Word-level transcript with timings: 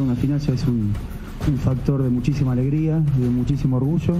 Una 0.00 0.14
final 0.14 0.38
es 0.38 0.66
un, 0.66 0.92
un 1.48 1.58
factor 1.58 2.02
de 2.02 2.08
muchísima 2.10 2.52
alegría, 2.52 2.98
de 3.18 3.28
muchísimo 3.28 3.76
orgullo. 3.76 4.14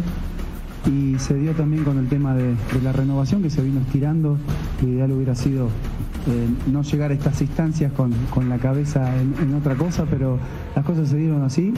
Y 0.86 1.18
se 1.18 1.34
dio 1.34 1.52
también 1.52 1.82
con 1.82 1.98
el 1.98 2.06
tema 2.06 2.34
de, 2.34 2.54
la 2.82 2.92
renovación 2.92 3.42
que 3.42 3.50
se 3.50 3.60
vino 3.62 3.80
estirando. 3.80 4.38
Lo 4.82 4.88
ideal 4.88 5.10
hubiera 5.12 5.34
sido 5.34 5.66
eh, 5.66 6.48
no 6.72 6.82
llegar 6.82 7.10
a 7.10 7.14
estas 7.14 7.40
instancias 7.42 7.92
con, 7.92 8.12
con 8.32 8.48
la 8.48 8.58
cabeza 8.58 9.10
en, 9.20 9.52
otra 9.54 9.74
cosa, 9.74 10.04
pero 10.08 10.38
las 10.76 10.84
cosas 10.84 11.08
se 11.08 11.16
dieron 11.16 11.42
así 11.42 11.72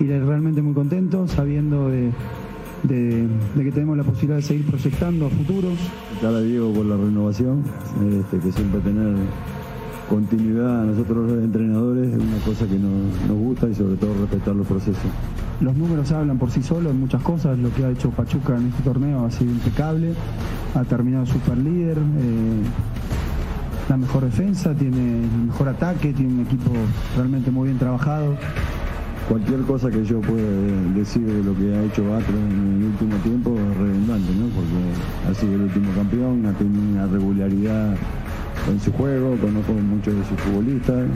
y 0.00 0.04
realmente 0.06 0.60
muy 0.62 0.74
contento 0.74 1.26
sabiendo 1.28 1.88
de, 1.88 2.10
de- 2.82 3.28
que 3.56 3.72
tenemos 3.72 3.96
la 3.96 4.04
posibilidad 4.04 4.36
de 4.36 4.42
seguir 4.42 4.66
proyectando 4.66 5.26
a 5.26 5.30
futuros. 5.30 5.74
Cara 6.20 6.38
a 6.38 6.40
Diego 6.40 6.72
por 6.72 6.86
la 6.86 6.96
renovación, 6.96 7.62
este, 8.20 8.38
que 8.38 8.50
siempre 8.52 8.80
tener 8.80 9.14
continuidad 10.08 10.82
a 10.82 10.84
nosotros 10.84 11.30
los 11.30 11.44
entrenadores 11.44 12.08
es 12.08 12.18
una 12.18 12.38
cosa 12.44 12.66
que 12.66 12.78
nos, 12.78 13.28
nos 13.28 13.36
gusta 13.36 13.68
y 13.68 13.74
sobre 13.74 13.96
todo 13.96 14.14
respetar 14.14 14.54
los 14.54 14.66
procesos. 14.66 15.10
Los 15.60 15.76
números 15.76 16.12
hablan 16.12 16.38
por 16.38 16.50
sí 16.50 16.62
solos 16.62 16.92
en 16.92 17.00
muchas 17.00 17.22
cosas. 17.22 17.58
Lo 17.58 17.72
que 17.74 17.84
ha 17.84 17.90
hecho 17.90 18.10
Pachuca 18.10 18.56
en 18.56 18.68
este 18.68 18.82
torneo 18.82 19.24
ha 19.24 19.30
sido 19.30 19.50
impecable. 19.50 20.14
Ha 20.74 20.84
terminado 20.84 21.26
super 21.26 21.58
líder. 21.58 21.98
la 23.88 23.96
mejor 23.96 24.24
defensa, 24.24 24.74
tiene 24.74 25.24
el 25.24 25.46
mejor 25.46 25.68
ataque, 25.68 26.12
tiene 26.12 26.32
un 26.32 26.40
equipo 26.40 26.70
realmente 27.16 27.50
muy 27.50 27.68
bien 27.68 27.78
trabajado. 27.78 28.36
Cualquier 29.28 29.60
cosa 29.62 29.90
que 29.90 30.04
yo 30.04 30.20
pueda 30.20 30.42
decir 30.94 31.26
de 31.26 31.42
lo 31.42 31.54
que 31.54 31.74
ha 31.74 31.82
hecho 31.84 32.02
Atlas 32.14 32.40
en 32.50 32.78
el 32.78 32.84
último 32.84 33.16
tiempo 33.16 33.54
es 33.58 33.76
redundante, 33.76 34.32
¿no? 34.34 34.46
Porque 34.54 35.30
ha 35.30 35.34
sido 35.34 35.54
el 35.54 35.62
último 35.62 35.92
campeón, 35.94 36.46
ha 36.46 36.52
tenido 36.52 36.82
una 36.82 37.06
regularidad 37.06 37.94
en 38.70 38.80
su 38.80 38.92
juego, 38.92 39.36
conozco 39.36 39.72
muchos 39.72 40.14
de 40.14 40.24
sus 40.24 40.38
futbolistas 40.40 41.06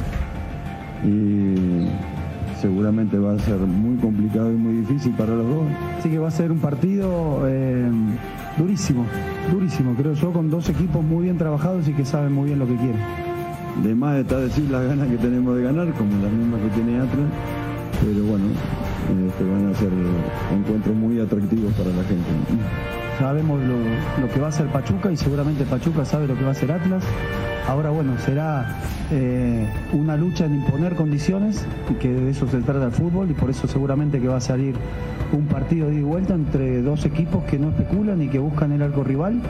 y 1.05 1.89
seguramente 2.61 3.19
va 3.19 3.35
a 3.35 3.39
ser 3.41 3.59
muy 3.59 3.97
complicado 3.97 4.53
y 4.53 4.57
muy 4.57 4.77
difícil 4.77 5.13
para 5.13 5.35
los 5.35 5.47
dos. 5.47 5.67
Así 5.99 6.09
que 6.09 6.19
va 6.19 6.29
a 6.29 6.31
ser 6.31 6.53
un 6.53 6.59
partido 6.59 7.43
eh, 7.49 7.91
durísimo, 8.57 9.05
durísimo, 9.51 9.95
creo 9.95 10.15
yo, 10.15 10.33
con 10.33 10.51
dos 10.51 10.69
equipos 10.69 11.05
muy 11.05 11.25
bien 11.25 11.39
trabajados 11.39 11.89
y 11.89 11.93
que 11.93 12.05
saben 12.05 12.33
muy 12.33 12.47
bien 12.47 12.59
lo 12.59 12.67
que 12.67 12.77
quieren. 12.77 13.01
De 13.83 13.95
más 13.95 14.17
está 14.19 14.39
decir 14.39 14.71
las 14.71 14.85
ganas 14.85 15.09
que 15.09 15.17
tenemos 15.17 15.57
de 15.57 15.63
ganar, 15.63 15.93
como 15.95 16.13
las 16.23 16.31
mismas 16.31 16.61
que 16.61 16.69
tiene 16.69 16.99
Atlas, 16.99 17.31
pero 18.01 18.25
bueno, 18.25 18.45
van 19.15 19.73
a 19.73 19.75
ser 19.75 19.91
encuentros 20.53 20.95
muy 20.95 21.21
atractivos 21.21 21.73
para 21.75 21.91
la 21.91 22.03
gente. 22.05 22.29
Sabemos 23.19 23.61
lo, 23.63 23.77
lo 24.21 24.33
que 24.33 24.41
va 24.41 24.47
a 24.47 24.49
hacer 24.51 24.67
Pachuca 24.67 25.13
y 25.13 25.17
seguramente 25.17 25.65
Pachuca 25.65 26.05
sabe 26.05 26.27
lo 26.27 26.37
que 26.37 26.43
va 26.43 26.49
a 26.49 26.53
hacer 26.53 26.73
Atlas. 26.73 27.05
Ahora 27.69 27.91
bueno, 27.91 28.19
será 28.19 28.81
eh, 29.11 29.69
una 29.93 30.17
lucha 30.17 30.47
en 30.47 30.57
imponer 30.57 30.97
condiciones 30.97 31.65
y 31.91 31.95
que 31.95 32.09
de 32.09 32.31
eso 32.31 32.49
se 32.49 32.59
trata 32.61 32.87
el 32.87 32.93
fútbol 32.93 33.31
y 33.31 33.35
por 33.35 33.51
eso 33.51 33.69
seguramente 33.69 34.21
que 34.21 34.29
va 34.29 34.39
a 34.39 34.41
salir 34.41 34.75
un 35.33 35.47
partido 35.47 35.89
de 35.89 35.95
ida 35.95 36.01
y 36.01 36.05
vuelta 36.05 36.35
entre 36.35 36.83
dos 36.83 37.05
equipos 37.05 37.45
que 37.45 37.59
no 37.59 37.69
especulan 37.69 38.21
y 38.21 38.29
que 38.29 38.39
buscan 38.39 38.73
el 38.73 38.83
arco 38.83 39.05
rival 39.05 39.41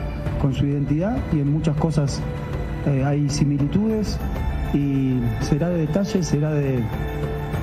con 0.41 0.53
su 0.53 0.65
identidad 0.65 1.17
y 1.31 1.39
en 1.39 1.51
muchas 1.51 1.75
cosas 1.77 2.21
eh, 2.85 3.03
hay 3.03 3.29
similitudes 3.29 4.19
y 4.73 5.19
será 5.41 5.69
de 5.69 5.79
detalle, 5.79 6.23
será 6.23 6.51
de, 6.51 6.83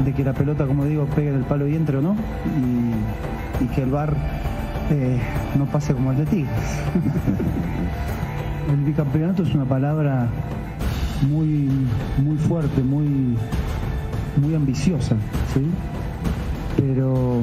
de 0.05 0.13
que 0.13 0.25
la 0.25 0.33
pelota, 0.33 0.67
como 0.67 0.85
digo, 0.85 1.07
pegue 1.07 1.31
en 1.31 1.37
el 1.37 1.45
palo 1.45 1.69
y 1.69 1.77
entre 1.77 1.99
o 1.99 2.03
no 2.03 2.17
y, 3.61 3.67
que 3.75 3.83
el 3.83 3.91
bar 3.91 4.17
eh, 4.91 5.21
no 5.59 5.67
pase 5.67 5.93
como 5.93 6.13
el 6.13 6.19
de 6.19 6.27
Tigres. 6.27 6.51
el 8.73 8.85
bicampeonato 8.85 9.43
es 9.43 9.55
una 9.55 9.67
palabra 9.67 10.29
muy, 11.29 11.69
muy 12.23 12.39
fuerte, 12.39 12.83
muy, 12.83 13.37
muy 14.41 14.55
ambiciosa, 14.55 15.17
¿sí? 15.53 15.67
Pero 16.77 17.43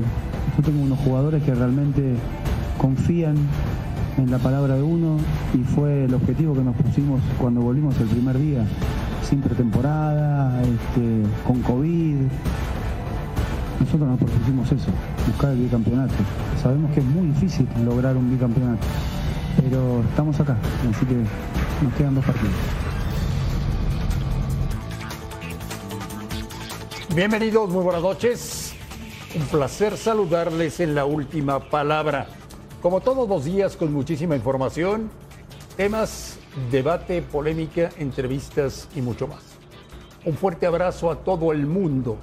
yo 0.57 0.63
tengo 0.63 0.81
unos 0.81 0.97
jugadores 1.00 1.44
que 1.44 1.53
realmente 1.53 2.16
confían 2.78 3.35
en 4.18 4.31
la 4.31 4.39
palabra 4.39 4.75
de 4.75 4.81
uno 4.81 5.18
y 5.53 5.63
fue 5.63 6.06
el 6.06 6.13
objetivo 6.13 6.56
que 6.56 6.63
nos 6.63 6.75
pusimos 6.75 7.22
cuando 7.38 7.62
volvimos 7.62 8.00
el 8.00 8.07
primer 8.07 8.39
día, 8.39 8.66
sin 9.28 9.42
pretemporada, 9.42 10.62
este, 10.62 11.24
con 11.46 11.62
COVID. 11.62 12.16
Nosotros 13.80 14.10
nos 14.10 14.18
propusimos 14.18 14.72
eso, 14.72 14.88
buscar 15.28 15.52
el 15.52 15.58
bicampeonato. 15.64 16.14
Sabemos 16.62 16.92
que 16.94 17.02
es 17.02 17.06
muy 17.06 17.28
difícil 17.28 17.68
lograr 17.86 18.16
un 18.16 18.30
bicampeonato, 18.32 18.88
pero 19.62 20.02
estamos 20.10 20.40
acá, 20.40 20.58
así 20.90 21.06
que 21.06 21.16
nos 21.84 21.94
quedan 21.96 22.16
dos 22.16 22.26
partidos. 22.26 22.56
Bienvenidos, 27.14 27.70
muy 27.70 27.84
buenas 27.84 28.02
noches. 28.02 28.74
Un 29.36 29.46
placer 29.48 29.98
saludarles 29.98 30.80
en 30.80 30.96
la 30.96 31.06
última 31.06 31.60
palabra. 31.60 32.28
Como 32.82 33.02
todos 33.02 33.28
los 33.28 33.44
días, 33.44 33.76
con 33.76 33.92
muchísima 33.92 34.36
información, 34.38 35.10
temas, 35.76 36.37
debate, 36.72 37.22
polémica, 37.22 37.90
entrevistas 37.97 38.90
y 38.95 39.01
mucho 39.01 39.28
más. 39.28 39.44
Un 40.25 40.34
fuerte 40.35 40.66
abrazo 40.66 41.12
a 41.12 41.18
todo 41.18 41.51
el 41.51 41.66
mundo. 41.66 42.18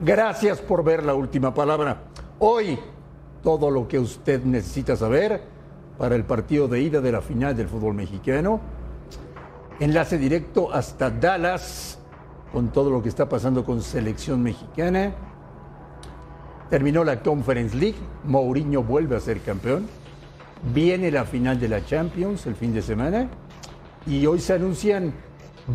Gracias 0.00 0.60
por 0.60 0.82
ver 0.82 1.04
la 1.04 1.14
última 1.14 1.52
palabra. 1.52 2.04
Hoy, 2.38 2.78
todo 3.42 3.70
lo 3.70 3.86
que 3.86 3.98
usted 3.98 4.42
necesita 4.44 4.96
saber 4.96 5.42
para 5.98 6.14
el 6.14 6.24
partido 6.24 6.68
de 6.68 6.80
ida 6.80 7.00
de 7.00 7.12
la 7.12 7.20
final 7.20 7.54
del 7.56 7.68
fútbol 7.68 7.94
mexicano. 7.94 8.60
Enlace 9.80 10.16
directo 10.18 10.72
hasta 10.72 11.10
Dallas 11.10 11.98
con 12.52 12.70
todo 12.70 12.90
lo 12.90 13.02
que 13.02 13.08
está 13.08 13.28
pasando 13.28 13.64
con 13.64 13.82
selección 13.82 14.42
mexicana. 14.42 15.12
Terminó 16.70 17.04
la 17.04 17.20
Conference 17.20 17.76
League, 17.76 17.98
Mourinho 18.24 18.82
vuelve 18.82 19.16
a 19.16 19.20
ser 19.20 19.40
campeón. 19.40 19.86
Viene 20.72 21.10
la 21.10 21.24
final 21.24 21.58
de 21.58 21.68
la 21.68 21.84
Champions 21.84 22.46
el 22.46 22.54
fin 22.54 22.72
de 22.72 22.82
semana 22.82 23.28
y 24.06 24.26
hoy 24.26 24.40
se 24.40 24.54
anuncian 24.54 25.12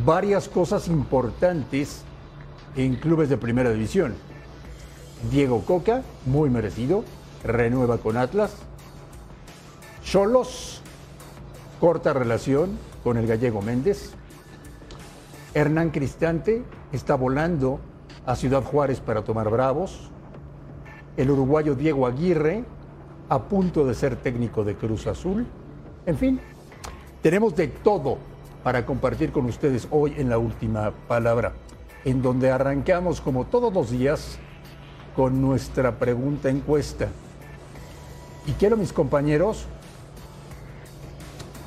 varias 0.06 0.50
cosas 0.50 0.88
importantes 0.88 2.02
en 2.76 2.96
clubes 2.96 3.30
de 3.30 3.38
primera 3.38 3.72
división. 3.72 4.16
Diego 5.32 5.62
Coca, 5.62 6.04
muy 6.26 6.50
merecido, 6.50 7.04
renueva 7.44 7.98
con 7.98 8.18
Atlas. 8.18 8.56
Cholos, 10.04 10.82
corta 11.80 12.14
relación 12.14 12.78
con 13.04 13.18
el 13.18 13.28
gallego 13.28 13.62
Méndez. 13.62 14.12
Hernán 15.54 15.92
Cristante 15.92 16.64
está 16.92 17.16
volando 17.16 17.80
a 18.26 18.36
Ciudad 18.36 18.64
Juárez 18.64 19.00
para 19.00 19.24
tomar 19.24 19.50
Bravos. 19.50 20.10
El 21.16 21.32
uruguayo 21.32 21.76
Diego 21.76 22.08
Aguirre 22.08 22.66
a 23.30 23.44
punto 23.44 23.86
de 23.86 23.94
ser 23.94 24.18
técnico 24.18 24.64
de 24.64 24.76
Cruz 24.76 25.08
Azul. 25.08 25.46
En 26.06 26.18
fin, 26.18 26.40
tenemos 27.26 27.56
de 27.56 27.68
todo 27.68 28.20
para 28.64 28.86
compartir 28.86 29.32
con 29.32 29.46
ustedes 29.46 29.88
hoy 29.90 30.14
en 30.16 30.30
la 30.30 30.38
última 30.38 30.92
palabra, 31.08 31.54
en 32.04 32.22
donde 32.22 32.52
arrancamos 32.52 33.20
como 33.20 33.46
todos 33.46 33.74
los 33.74 33.90
días 33.90 34.38
con 35.16 35.42
nuestra 35.42 35.98
pregunta 35.98 36.52
encuesta. 36.52 37.08
Y 38.46 38.52
quiero 38.52 38.78
mis 38.78 38.94
compañeros 38.94 39.66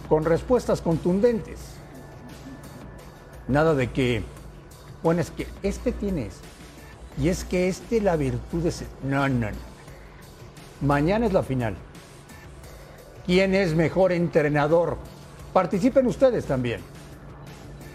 con 0.09 0.25
respuestas 0.25 0.81
contundentes. 0.81 1.59
Nada 3.49 3.75
de 3.75 3.91
que, 3.91 4.23
bueno, 5.03 5.23
es 5.23 5.33
que 5.33 5.49
este 5.65 5.91
tiene 5.91 6.27
esto. 6.27 6.47
Y 7.21 7.31
es 7.31 7.43
que 7.43 7.67
este 7.67 8.01
la 8.01 8.15
virtud 8.15 8.65
es... 8.65 8.85
No, 9.03 9.29
no, 9.29 9.51
no. 9.51 9.57
Mañana 10.83 11.27
es 11.27 11.33
la 11.33 11.43
final. 11.43 11.75
¿Quién 13.27 13.57
es 13.57 13.75
mejor 13.75 14.13
entrenador? 14.13 14.99
Participen 15.63 16.07
ustedes 16.07 16.45
también. 16.45 16.81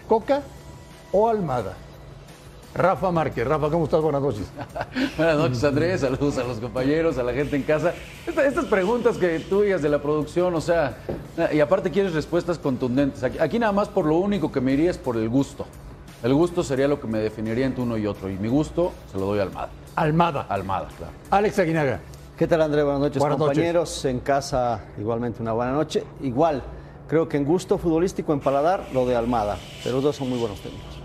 ¿Coca 0.06 0.42
o 1.12 1.30
Almada? 1.30 1.72
Rafa 2.74 3.10
Márquez. 3.10 3.46
Rafa, 3.48 3.70
¿cómo 3.70 3.84
estás? 3.84 4.02
Buenas 4.02 4.20
noches. 4.20 4.42
Buenas 5.16 5.38
noches, 5.38 5.64
Andrés. 5.64 6.02
Saludos 6.02 6.36
a 6.36 6.44
los 6.44 6.58
compañeros, 6.58 7.16
a 7.16 7.22
la 7.22 7.32
gente 7.32 7.56
en 7.56 7.62
casa. 7.62 7.94
Esta- 8.26 8.44
estas 8.44 8.66
preguntas 8.66 9.16
que 9.16 9.40
tú 9.40 9.62
digas 9.62 9.80
de 9.80 9.88
la 9.88 10.02
producción, 10.02 10.54
o 10.54 10.60
sea, 10.60 10.98
y 11.50 11.58
aparte 11.60 11.90
quieres 11.90 12.12
respuestas 12.12 12.58
contundentes. 12.58 13.22
Aquí, 13.24 13.38
aquí 13.38 13.58
nada 13.58 13.72
más 13.72 13.88
por 13.88 14.04
lo 14.04 14.16
único 14.16 14.52
que 14.52 14.60
me 14.60 14.72
iría 14.72 14.90
es 14.90 14.98
por 14.98 15.16
el 15.16 15.30
gusto. 15.30 15.64
El 16.22 16.34
gusto 16.34 16.62
sería 16.62 16.86
lo 16.86 17.00
que 17.00 17.06
me 17.06 17.18
definiría 17.20 17.64
entre 17.64 17.82
uno 17.82 17.96
y 17.96 18.06
otro. 18.06 18.28
Y 18.28 18.36
mi 18.36 18.48
gusto 18.48 18.92
se 19.10 19.16
lo 19.16 19.24
doy 19.24 19.38
a 19.38 19.44
Almada. 19.44 19.70
Almada. 19.96 20.44
Almada, 20.50 20.88
claro. 20.98 21.14
Alex 21.30 21.58
Aguinaga. 21.60 21.98
¿Qué 22.36 22.46
tal, 22.46 22.60
André? 22.60 22.82
Buenas 22.82 23.00
noches, 23.00 23.20
Buenas 23.20 23.38
noches. 23.38 23.54
compañeros. 23.54 24.04
En 24.04 24.20
casa, 24.20 24.80
igualmente 25.00 25.40
una 25.40 25.52
buena 25.54 25.72
noche. 25.72 26.04
Igual, 26.20 26.62
creo 27.08 27.28
que 27.28 27.36
en 27.36 27.44
gusto 27.44 27.78
futbolístico, 27.78 28.32
en 28.32 28.40
paladar, 28.40 28.86
lo 28.92 29.06
de 29.06 29.16
Almada. 29.16 29.58
Pero 29.82 29.96
los 29.96 30.04
dos 30.04 30.16
son 30.16 30.30
muy 30.30 30.38
buenos 30.38 30.60
técnicos. 30.60 31.00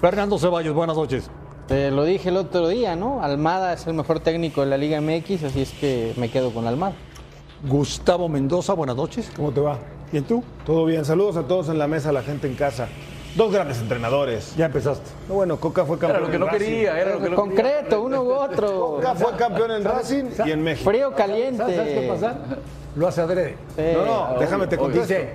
Fernando 0.00 0.38
Ceballos, 0.38 0.74
buenas 0.74 0.96
noches. 0.96 1.30
Te 1.68 1.90
lo 1.90 2.04
dije 2.04 2.28
el 2.30 2.36
otro 2.36 2.68
día, 2.68 2.96
¿no? 2.96 3.22
Almada 3.22 3.72
es 3.72 3.86
el 3.86 3.94
mejor 3.94 4.20
técnico 4.20 4.62
de 4.62 4.66
la 4.66 4.76
Liga 4.76 5.00
MX, 5.00 5.44
así 5.44 5.62
es 5.62 5.70
que 5.72 6.12
me 6.16 6.28
quedo 6.28 6.50
con 6.52 6.66
Almada. 6.66 6.94
Gustavo 7.68 8.28
Mendoza, 8.28 8.74
buenas 8.74 8.96
noches. 8.96 9.30
¿Cómo 9.36 9.52
te 9.52 9.60
va? 9.60 9.78
¿Bien 10.10 10.24
tú? 10.24 10.42
Todo 10.66 10.84
bien. 10.84 11.04
Saludos 11.04 11.36
a 11.36 11.46
todos 11.46 11.68
en 11.68 11.78
la 11.78 11.86
mesa, 11.86 12.08
a 12.08 12.12
la 12.12 12.22
gente 12.22 12.48
en 12.48 12.56
casa. 12.56 12.88
Dos 13.34 13.52
grandes 13.52 13.78
entrenadores. 13.80 14.54
Ya 14.56 14.66
empezaste. 14.66 15.08
No, 15.28 15.34
Bueno, 15.34 15.56
Coca 15.58 15.84
fue 15.84 15.96
Era 15.96 16.08
campeón 16.08 16.22
lo 16.24 16.28
que 16.30 16.34
en 16.36 16.40
no 16.40 16.46
Racing. 16.46 16.58
quería, 16.64 17.00
era 17.00 17.12
lo 17.14 17.20
que 17.22 17.30
no 17.30 17.36
Concreto, 17.36 18.02
uno 18.02 18.22
u 18.22 18.32
otro. 18.32 18.72
Coca 18.96 19.14
fue 19.14 19.32
campeón 19.36 19.70
en 19.70 19.84
Racing 19.84 20.24
y 20.44 20.50
en 20.50 20.62
México. 20.62 20.90
Frío 20.90 21.14
caliente. 21.14 21.56
¿Sabes, 21.58 21.76
sabes 21.76 21.98
qué 22.00 22.08
pasa? 22.08 22.34
Lo 22.94 23.08
hace 23.08 23.20
adrede. 23.22 23.56
Eh, 23.78 23.94
No, 23.96 24.34
no, 24.34 24.38
déjame 24.38 24.66
te 24.66 24.76
contesto. 24.76 25.06
Dice, 25.06 25.30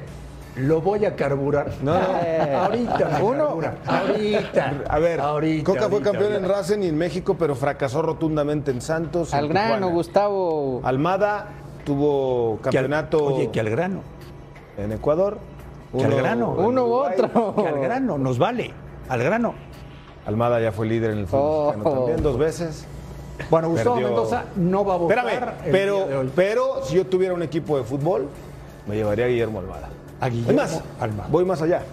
lo 0.58 0.80
voy 0.82 1.06
a 1.06 1.16
carburar. 1.16 1.72
No, 1.82 1.96
no. 1.96 2.00
eh, 2.24 2.56
Ahorita 2.62 3.20
Uno-. 3.24 3.60
Ahorita. 3.88 4.74
A 4.90 5.00
ver, 5.00 5.20
ahorita, 5.20 5.64
Coca 5.64 5.80
fue 5.90 5.92
ahorita, 6.00 6.12
campeón 6.12 6.34
en. 6.34 6.48
Racing 6.50 6.80
y 6.84 6.88
en 6.88 6.98
México, 7.00 7.36
pero 7.40 7.56
fracasó 7.56 8.04
rotundamente 8.04 8.70
en 8.70 8.82
Santos. 8.82 9.34
en 9.34 9.40
Al 9.40 9.48
grano, 9.48 9.74
Tijuana. 9.76 9.94
Gustavo. 9.96 10.82
Almada 10.84 11.48
tuvo 11.84 12.60
Que 12.62 12.70
al- 12.70 12.74
campeonato 12.76 13.24
oye, 13.26 13.50
que 13.50 13.60
al 13.60 13.70
grano. 13.72 14.02
en 14.78 14.92
Ecuador. 14.92 15.40
Que 15.98 16.06
al 16.06 16.14
uno 16.14 16.22
grano. 16.24 16.56
Uno 16.58 16.86
u 16.86 16.94
otro. 16.94 17.56
Que 17.56 17.68
al 17.68 17.80
grano, 17.80 18.18
nos 18.18 18.38
vale. 18.38 18.72
Al 19.10 19.24
grano. 19.24 19.54
Almada 20.26 20.60
ya 20.60 20.72
fue 20.72 20.88
líder 20.88 21.12
en 21.12 21.20
el 21.20 21.28
fútbol 21.28 21.42
Oh. 21.46 21.68
mexicano 21.72 21.96
también 21.96 22.24
dos 22.24 22.38
veces. 22.38 22.86
Bueno, 23.50 23.70
Gustavo 23.70 23.96
Perdió. 23.96 24.08
Mendoza 24.10 24.44
no 24.56 24.84
va 24.84 24.96
a 24.96 24.98
votar. 24.98 25.18
Espérame, 25.20 25.48
el 25.48 25.64
día 25.64 25.64
de 25.64 25.72
pero, 25.72 26.20
hoy. 26.22 26.32
pero 26.36 26.82
si 26.84 26.96
yo 26.96 27.06
tuviera 27.06 27.34
un 27.34 27.44
equipo 27.44 27.78
de 27.78 27.84
fútbol, 27.84 28.28
me 28.88 28.96
llevaría 28.96 29.26
a 29.26 29.28
Guillermo 29.28 29.60
Almada. 29.60 29.90
A 30.20 30.28
Es 30.28 30.34
Guillermo 30.34 30.62
más, 30.62 30.82
Almada. 31.00 31.30
voy 31.32 31.46
más 31.46 31.62
allá. 31.62 31.84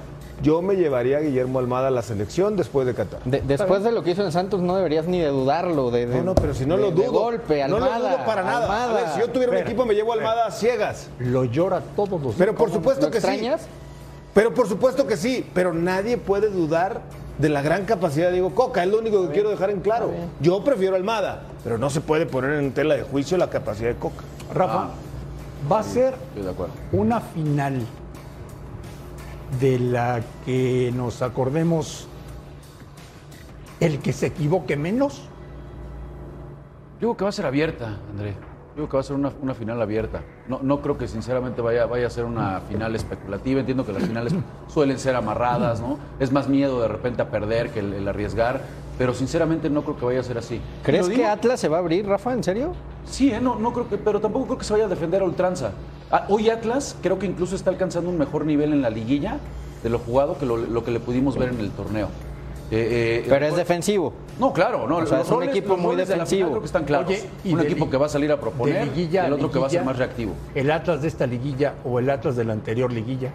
Yo 0.43 0.63
me 0.63 0.75
llevaría 0.75 1.19
a 1.19 1.21
Guillermo 1.21 1.59
Almada 1.61 1.89
a 1.89 1.91
la 1.93 2.03
selección 2.03 2.57
después 2.57 2.87
de 2.87 2.95
Qatar. 2.95 3.21
De- 3.25 3.41
después 3.43 3.85
de 3.85 3.93
lo 3.93 4.03
que 4.03 4.11
hizo 4.11 4.25
en 4.25 4.33
Santos, 4.33 4.61
no 4.63 4.75
deberías 4.75 5.07
ni 5.07 5.21
de 5.21 5.29
dudarlo. 5.29 5.91
De, 5.93 6.07
de- 6.07 6.17
No, 6.19 6.25
no, 6.25 6.35
pero 6.35 6.55
si 6.55 6.67
no 6.67 6.77
de- 6.77 6.83
lo 6.83 6.91
de 6.91 7.07
dudo. 7.07 7.13
golpe, 7.21 7.59
no 7.69 7.77
Almada. 7.77 7.99
lo 7.99 8.05
dudo 8.09 8.17
para 8.27 8.43
nada. 8.43 8.59
A 8.67 8.85
Almada. 8.85 8.95
ver, 8.95 9.09
si 9.15 9.21
yo 9.21 9.31
tuviera 9.31 9.53
un 9.53 9.59
equipo, 9.59 9.85
me 9.87 9.95
llevo 9.95 10.13
a 10.13 10.17
Almada 10.17 10.47
a 10.47 10.51
ciegas. 10.51 11.09
Lo 11.21 11.45
llora 11.45 11.83
todos 11.95 12.21
los 12.21 12.35
Pero 12.35 12.55
por 12.55 12.71
supuesto 12.73 13.07
¿Lo 13.07 13.13
que 13.13 13.19
extrañas? 13.19 13.61
sí. 13.61 13.67
Pero 14.35 14.53
por 14.53 14.69
supuesto 14.69 15.07
que 15.07 15.17
sí. 15.17 15.49
Pero 15.55 15.73
nadie 15.73 16.19
puede 16.19 16.51
dudar 16.51 17.01
de 17.39 17.49
la 17.49 17.63
gran 17.63 17.85
capacidad 17.85 18.27
de 18.27 18.35
Diego 18.35 18.55
Coca. 18.55 18.85
Es 18.85 18.91
lo 18.91 18.99
único 18.99 19.27
que 19.27 19.33
quiero 19.33 19.51
dejar 19.51 19.71
en 19.71 19.81
claro. 19.81 20.11
Yo 20.41 20.63
prefiero 20.63 20.97
Almada, 20.97 21.45
pero 21.63 21.79
no 21.79 21.89
se 21.91 22.01
puede 22.01 22.27
poner 22.27 22.55
en 22.55 22.73
tela 22.73 22.95
de 22.95 23.03
juicio 23.03 23.37
la 23.39 23.49
capacidad 23.49 23.89
de 23.89 23.97
Coca. 23.97 24.25
Rafa, 24.53 24.91
va 25.71 25.79
a 25.79 25.83
ser 25.83 26.15
una 26.93 27.21
final 27.21 27.87
de 29.61 29.79
la 29.79 30.21
que 30.45 30.93
nos 30.95 31.23
acordemos 31.23 32.09
el 33.81 34.01
que 34.01 34.13
se 34.13 34.27
equivoque 34.27 34.77
menos. 34.77 35.29
Yo 37.01 37.09
creo 37.09 37.17
que 37.17 37.25
va 37.25 37.31
a 37.31 37.33
ser 37.33 37.47
abierta, 37.47 37.99
André. 38.11 38.31
Yo 38.31 38.75
creo 38.75 38.89
que 38.89 38.97
va 38.97 39.01
a 39.01 39.05
ser 39.05 39.17
una, 39.17 39.33
una 39.43 39.55
final 39.55 39.81
abierta. 39.83 40.23
No, 40.49 40.61
no 40.63 40.83
creo 40.83 40.99
que 40.99 41.09
sinceramente 41.09 41.63
vaya, 41.63 41.87
vaya 41.87 42.07
a 42.07 42.11
ser 42.11 42.25
una 42.25 42.61
final 42.61 42.95
especulativa. 42.95 43.61
Entiendo 43.61 43.87
que 43.87 43.93
las 43.93 44.05
finales 44.05 44.35
suelen 44.69 44.99
ser 44.99 45.17
amarradas, 45.17 45.81
¿no? 45.81 45.99
Es 46.21 46.33
más 46.33 46.49
miedo 46.49 46.83
de 46.83 46.89
repente 46.89 47.23
a 47.23 47.31
perder 47.31 47.71
que 47.71 47.81
el, 47.81 47.95
el 47.95 48.09
arriesgar. 48.09 48.61
Pero 48.99 49.13
sinceramente 49.13 49.69
no 49.71 49.83
creo 49.83 49.97
que 49.97 50.05
vaya 50.05 50.21
a 50.21 50.23
ser 50.23 50.39
así. 50.39 50.61
¿Crees 50.85 51.09
que 51.09 51.27
Atlas 51.27 51.59
se 51.59 51.69
va 51.69 51.79
a 51.79 51.81
abrir, 51.81 52.07
Rafa? 52.07 52.33
¿En 52.33 52.45
serio? 52.45 52.75
Sí, 53.05 53.33
¿eh? 53.33 53.41
no, 53.41 53.57
no 53.57 53.73
creo 53.73 53.89
que, 53.89 53.97
pero 53.97 54.21
tampoco 54.21 54.47
creo 54.47 54.59
que 54.59 54.65
se 54.65 54.73
vaya 54.73 54.85
a 54.85 54.89
defender 54.89 55.23
a 55.23 55.25
ultranza. 55.25 55.73
Ah, 56.13 56.27
hoy 56.29 56.49
Atlas 56.49 56.97
creo 57.03 57.19
que 57.19 57.27
incluso 57.27 57.57
está 57.57 57.71
alcanzando 57.71 58.09
un 58.09 58.19
mejor 58.19 58.47
nivel 58.47 58.73
en 58.73 58.83
la 58.83 58.91
liguilla 58.91 59.39
de 59.83 59.91
lo 59.91 59.99
jugado 59.99 60.39
que 60.39 60.47
lo, 60.47 60.57
lo 60.57 60.85
que 60.85 60.93
le 60.93 61.01
pudimos 61.01 61.37
ver 61.37 61.49
en 61.49 61.59
el 61.59 61.71
torneo. 61.71 62.09
Eh, 62.71 63.23
eh, 63.23 63.27
Pero 63.29 63.45
es 63.45 63.51
por- 63.51 63.59
defensivo. 63.59 64.13
No, 64.41 64.53
claro, 64.53 64.87
no. 64.89 64.97
O 64.99 65.07
sea, 65.07 65.19
los 65.19 65.27
es 65.27 65.33
un 65.33 65.41
roles- 65.41 65.51
equipo 65.57 65.77
muy 65.77 65.97
de 65.97 66.07
defensivo. 66.07 66.39
final 66.39 66.51
creo 66.51 66.61
que 66.61 66.67
están 66.67 66.85
claros. 66.85 67.09
Oye, 67.09 67.25
y 67.45 67.53
un 67.53 67.59
de 67.61 67.65
equipo 67.67 67.85
li- 67.85 67.91
que 67.91 67.97
va 67.99 68.07
a 68.07 68.09
salir 68.09 68.33
a 68.33 68.37
de 68.37 68.41
proponer 68.41 68.85
liguilla 68.87 69.25
y 69.25 69.27
el 69.27 69.33
otro 69.35 69.51
que 69.51 69.59
va 69.59 69.67
a 69.67 69.71
ser 69.71 69.85
más 69.85 69.99
reactivo. 69.99 70.33
El 70.55 70.71
Atlas 70.71 71.03
de 71.03 71.09
esta 71.09 71.27
liguilla 71.27 71.75
o 71.85 71.99
el 71.99 72.09
Atlas 72.11 72.35
de 72.37 72.45
la 72.45 72.53
anterior 72.55 72.91
liguilla. 72.93 73.31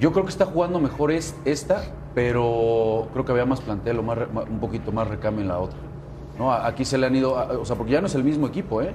Yo 0.00 0.12
creo 0.12 0.24
que 0.24 0.30
está 0.30 0.46
jugando 0.46 0.80
mejor 0.80 1.12
es 1.12 1.34
esta, 1.44 1.84
pero 2.14 3.08
creo 3.12 3.24
que 3.24 3.32
había 3.32 3.44
más 3.46 3.60
plantel 3.60 3.98
o 3.98 4.02
más, 4.02 4.18
un 4.50 4.58
poquito 4.58 4.90
más 4.92 5.06
recambio 5.08 5.42
en 5.42 5.48
la 5.48 5.58
otra. 5.58 5.78
¿no? 6.38 6.50
Aquí 6.52 6.84
se 6.84 6.98
le 6.98 7.06
han 7.06 7.14
ido, 7.14 7.34
o 7.60 7.64
sea, 7.64 7.76
porque 7.76 7.92
ya 7.92 8.00
no 8.00 8.06
es 8.06 8.14
el 8.14 8.24
mismo 8.24 8.46
equipo, 8.46 8.80
¿eh? 8.82 8.92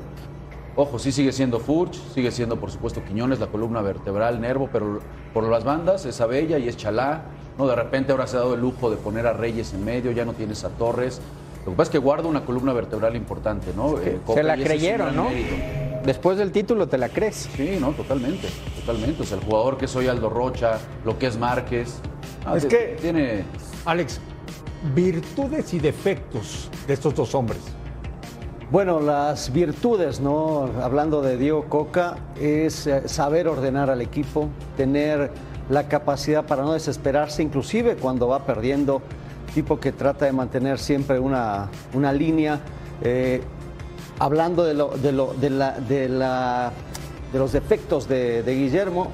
Ojo, 0.80 1.00
sí 1.00 1.12
sigue 1.12 1.32
siendo 1.32 1.60
Furch, 1.60 1.96
sigue 2.14 2.30
siendo 2.32 2.58
por 2.60 2.70
supuesto 2.70 3.04
Quiñones, 3.04 3.40
la 3.40 3.48
columna 3.48 3.82
vertebral, 3.82 4.40
Nervo, 4.40 4.70
pero 4.72 5.00
por 5.34 5.44
las 5.50 5.64
bandas 5.64 6.06
es 6.06 6.22
Abella 6.22 6.60
y 6.60 6.68
es 6.68 6.78
Chalá. 6.78 7.24
¿no? 7.58 7.66
De 7.66 7.76
repente 7.76 8.12
ahora 8.12 8.28
se 8.28 8.38
ha 8.38 8.42
dado 8.42 8.54
el 8.54 8.62
lujo 8.62 8.92
de 8.92 8.98
poner 8.98 9.26
a 9.26 9.34
Reyes 9.34 9.74
en 9.74 9.84
medio, 9.84 10.12
ya 10.12 10.24
no 10.24 10.34
tienes 10.34 10.64
a 10.64 10.70
Torres. 10.70 11.20
Lo 11.66 11.72
que 11.72 11.78
pasa 11.78 11.90
es 11.90 11.92
que 11.94 11.98
guarda 11.98 12.30
una 12.30 12.46
columna 12.46 12.72
vertebral 12.74 13.16
importante, 13.16 13.74
¿no? 13.76 14.00
Eh, 14.00 14.20
Coca, 14.24 14.40
se 14.42 14.44
la 14.44 14.56
creyeron, 14.56 15.16
¿no? 15.16 15.26
mérito. 15.26 15.56
Después 16.06 16.38
del 16.38 16.52
título 16.52 16.88
te 16.88 16.98
la 17.00 17.10
crees. 17.10 17.50
Sí, 17.58 17.78
no, 17.82 17.92
totalmente, 17.94 18.48
totalmente. 18.80 19.24
O 19.24 19.26
sea, 19.26 19.38
el 19.40 19.44
jugador 19.44 19.78
que 19.78 19.88
soy 19.88 20.08
Aldo 20.08 20.30
Rocha, 20.30 20.78
lo 21.04 21.18
que 21.18 21.26
es 21.28 21.38
Márquez. 21.38 21.96
Ah, 22.46 22.56
Es 22.56 22.68
te- 22.68 22.70
que- 22.70 22.98
tiene. 23.02 23.44
Alex, 23.84 24.22
virtudes 24.96 25.74
y 25.74 25.80
defectos 25.80 26.70
de 26.88 26.94
estos 26.94 27.16
dos 27.16 27.34
hombres. 27.36 27.60
Bueno, 28.69 29.00
las 29.00 29.54
virtudes, 29.54 30.19
¿no? 30.19 30.69
Hablando 30.81 31.22
de 31.22 31.38
Diego 31.38 31.66
Coca, 31.69 32.18
es 32.40 32.86
eh, 32.86 33.08
saber 33.08 33.48
ordenar 33.48 33.90
al 33.90 34.02
equipo, 34.02 34.50
tener 34.75 35.31
la 35.69 35.88
capacidad 35.88 36.46
para 36.46 36.64
no 36.64 36.74
desesperarse, 36.74 37.42
inclusive 37.44 37.96
cuando 37.96 38.28
va 38.28 38.46
perdiendo, 38.46 39.02
tipo 39.54 39.80
que 39.80 39.94
trata 39.94 40.25
de 40.25 40.34
mantener 40.34 40.80
siempre 40.80 41.18
una, 41.18 41.69
una 41.94 42.12
línea. 42.12 42.59
Eh, 43.02 43.42
hablando 44.19 44.66
de, 44.66 44.74
la- 44.74 44.90
de 47.31 47.40
los 47.40 47.52
defectos 47.54 48.09
de, 48.09 48.44
de 48.44 48.54
Guillermo, 48.56 49.07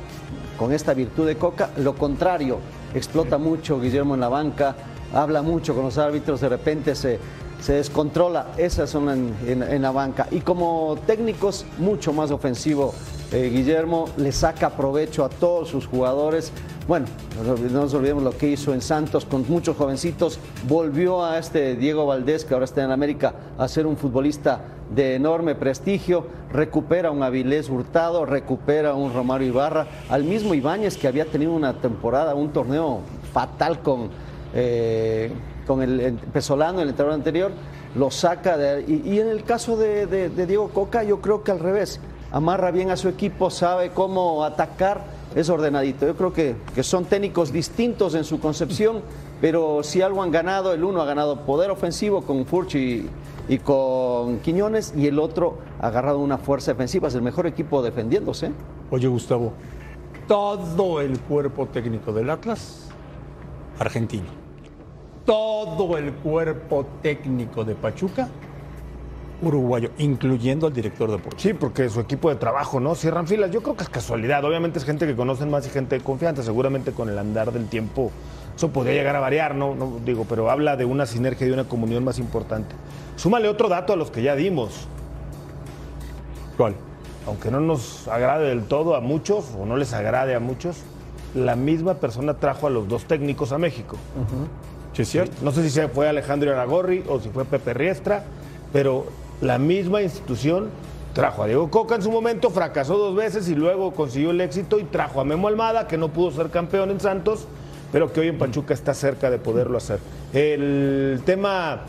con 0.58 0.74
esta 0.74 0.96
virtud 0.96 1.28
de 1.28 1.36
Coca, 1.38 1.70
lo 1.78 1.94
contrario, 1.94 2.58
explota 2.96 3.38
mucho 3.38 3.80
Guillermo 3.80 4.16
en 4.16 4.22
la 4.22 4.30
banca, 4.30 4.76
habla 5.14 5.44
mucho 5.44 5.76
con 5.76 5.84
los 5.86 5.98
árbitros, 6.00 6.42
de 6.42 6.50
repente 6.50 6.96
se, 6.96 7.20
se 7.64 7.74
descontrola, 7.74 8.48
esas 8.58 8.90
son 8.90 9.08
en, 9.48 9.82
la 9.82 9.92
banca. 9.92 10.28
Y 10.32 10.42
como 10.42 10.98
técnicos, 11.08 11.66
mucho 11.78 12.12
más 12.12 12.30
ofensivo. 12.30 12.94
eh, 13.32 13.50
Guillermo 13.52 14.10
le 14.18 14.32
saca 14.34 14.70
provecho 14.72 15.24
a 15.24 15.30
todos 15.30 15.70
sus 15.70 15.88
jugadores. 15.88 16.52
Bueno, 16.90 17.06
no 17.38 17.44
nos- 17.52 17.60
no 17.62 17.82
nos 17.84 17.94
olvidemos 17.94 18.22
lo 18.22 18.38
que 18.38 18.50
hizo 18.50 18.74
en 18.74 18.82
Santos 18.82 19.24
con 19.26 19.46
muchos 19.50 19.78
jovencitos. 19.78 20.40
Volvió 20.68 21.24
a 21.26 21.40
este 21.40 21.76
Diego 21.76 22.06
Valdés, 22.06 22.44
que 22.44 22.54
ahora 22.54 22.66
está 22.66 22.84
en 22.84 22.92
América, 22.92 23.34
a 23.58 23.68
ser 23.70 23.88
un 23.88 23.96
futbolista 23.96 24.60
de 24.94 25.16
enorme 25.16 25.56
prestigio. 25.56 26.28
Recupera 26.52 27.10
un 27.12 27.24
Avilés 27.24 27.70
Hurtado, 27.70 28.26
recupera 28.26 28.94
un 28.94 29.14
Romario 29.14 29.48
Ibarra, 29.48 29.88
al 30.10 30.26
mismo 30.26 30.54
Ibáñez 30.54 30.98
que 30.98 31.08
había 31.08 31.26
tenido 31.26 31.54
una 31.54 31.74
temporada, 31.80 32.36
un 32.36 32.50
torneo 32.52 33.00
fatal 33.32 33.80
con, 33.82 34.10
eh, 34.54 35.32
con 35.66 35.82
el, 35.82 36.14
Pesolano, 36.34 36.82
el 36.82 36.90
entrenador 36.90 37.20
anterior, 37.20 37.52
lo 37.96 38.12
saca 38.12 38.58
de 38.58 38.84
y, 38.88 39.14
y 39.14 39.20
en 39.20 39.28
el 39.28 39.44
caso 39.44 39.78
de, 39.78 40.30
Diego 40.30 40.70
Coca, 40.70 41.04
yo 41.04 41.22
creo 41.22 41.44
que 41.44 41.52
al 41.52 41.60
revés, 41.60 42.00
amarra 42.32 42.72
bien 42.72 42.90
a 42.92 42.98
su 42.98 43.08
equipo, 43.08 43.50
sabe 43.50 43.92
cómo 43.92 44.44
atacar, 44.44 45.04
es 45.36 45.50
ordenadito. 45.50 46.06
Yo 46.06 46.16
creo 46.16 46.34
que, 46.34 46.56
que 46.74 46.84
son 46.84 47.06
técnicos 47.06 47.52
distintos 47.52 48.16
en 48.16 48.24
su 48.24 48.40
concepción, 48.40 49.02
pero 49.40 49.84
si 49.84 50.02
algo 50.02 50.24
han 50.24 50.32
ganado, 50.32 50.74
el 50.74 50.84
uno 50.84 51.02
ha 51.02 51.06
ganado 51.06 51.42
poder 51.42 51.70
ofensivo 51.70 52.24
con 52.24 52.46
Furch 52.46 52.76
y, 52.76 53.10
y 53.48 53.58
con 53.60 54.40
Quiñones, 54.40 54.94
y 54.96 55.08
el 55.08 55.20
otro 55.20 55.58
ha 55.80 55.88
agarrado 55.88 56.20
una 56.20 56.38
fuerza 56.38 56.72
defensiva, 56.72 57.08
es 57.08 57.16
el 57.16 57.22
mejor 57.22 57.46
equipo 57.48 57.82
defendiéndose. 57.82 58.52
Oye, 58.90 59.08
Gustavo, 59.08 59.54
todo 60.28 61.02
el 61.02 61.20
cuerpo 61.20 61.68
técnico 61.68 62.14
del 62.14 62.30
Atlas, 62.30 62.90
argentino. 63.80 64.43
Todo 65.26 65.98
el 65.98 66.14
cuerpo 66.14 66.86
técnico 67.02 67.64
de 67.64 67.76
Pachuca, 67.76 68.28
uruguayo, 69.42 69.92
incluyendo 69.98 70.68
al 70.68 70.74
director 70.74 71.10
deportivo. 71.10 71.42
Sí, 71.42 71.54
porque 71.54 71.90
su 71.90 72.00
equipo 72.00 72.30
de 72.30 72.36
trabajo, 72.36 72.80
¿no? 72.80 72.96
Cierran 72.96 73.28
filas. 73.28 73.52
Yo 73.52 73.62
creo 73.62 73.76
que 73.76 73.84
es 73.84 73.90
casualidad. 73.90 74.44
Obviamente 74.44 74.80
es 74.80 74.86
gente 74.86 75.06
que 75.06 75.16
conocen 75.16 75.50
más 75.50 75.66
y 75.66 75.70
gente 75.70 75.98
de 75.98 76.04
confianza. 76.04 76.44
Seguramente 76.44 76.92
con 76.92 77.10
el 77.10 77.18
andar 77.18 77.52
del 77.52 77.68
tiempo 77.68 78.12
Eso 78.56 78.70
podría 78.70 78.94
llegar 78.94 79.16
a 79.16 79.20
variar, 79.20 79.56
no, 79.56 79.74
no 79.74 80.00
digo, 80.06 80.26
pero 80.30 80.50
habla 80.52 80.76
de 80.76 80.86
una 80.86 81.06
sinergia 81.06 81.46
y 81.46 81.50
de 81.50 81.54
una 81.54 81.64
comunión 81.64 82.04
más 82.04 82.20
importante. 82.20 82.76
Súmale 83.16 83.48
otro 83.48 83.68
dato 83.68 83.94
a 83.94 83.96
los 83.96 84.12
que 84.12 84.22
ya 84.22 84.36
dimos. 84.36 84.88
¿Cuál? 86.58 86.76
Aunque 87.26 87.50
no 87.50 87.60
nos 87.60 88.08
agrade 88.08 88.50
del 88.50 88.66
todo 88.66 88.96
a 88.96 89.02
muchos, 89.02 89.46
o 89.58 89.66
no 89.66 89.76
les 89.78 89.94
agrade 89.94 90.36
a 90.36 90.40
muchos, 90.40 90.78
la 91.34 91.56
misma 91.56 91.96
persona 91.96 92.36
trajo 92.36 92.68
a 92.68 92.70
los 92.70 92.88
dos 92.88 93.06
técnicos 93.06 93.52
a 93.54 93.58
México. 93.58 93.98
No 95.42 95.52
sé 95.52 95.64
si 95.64 95.72
se 95.72 95.88
fue 95.88 96.08
Alejandro 96.08 96.52
Aragorri 96.52 97.04
o 97.08 97.20
si 97.20 97.30
fue 97.30 97.46
Pepe 97.46 97.74
Riestra, 97.74 98.24
pero 98.72 99.08
la 99.42 99.58
misma 99.58 100.04
institución 100.04 100.70
trajo 101.14 101.42
a 101.42 101.48
Diego 101.48 101.72
Coca 101.72 101.96
en 101.96 102.04
su 102.04 102.12
momento, 102.12 102.52
fracasó 102.52 102.98
dos 102.98 103.16
veces 103.16 103.50
y 103.50 103.56
luego 103.56 103.94
consiguió 103.94 104.30
el 104.30 104.40
éxito 104.40 104.78
y 104.78 104.84
trajo 104.84 105.20
a 105.20 105.26
Memo 105.26 105.48
Almada, 105.48 105.88
que 105.88 105.98
no 105.98 106.10
pudo 106.10 106.30
ser 106.30 106.52
campeón 106.52 106.92
en 106.92 107.00
Santos, 107.00 107.48
pero 107.92 108.14
que 108.14 108.20
hoy 108.20 108.28
en 108.28 108.38
Pachuca 108.38 108.76
está 108.76 108.94
cerca 108.94 109.32
de 109.32 109.40
poderlo 109.40 109.80
hacer. 109.80 110.00
El 110.32 111.22
tema 111.26 111.82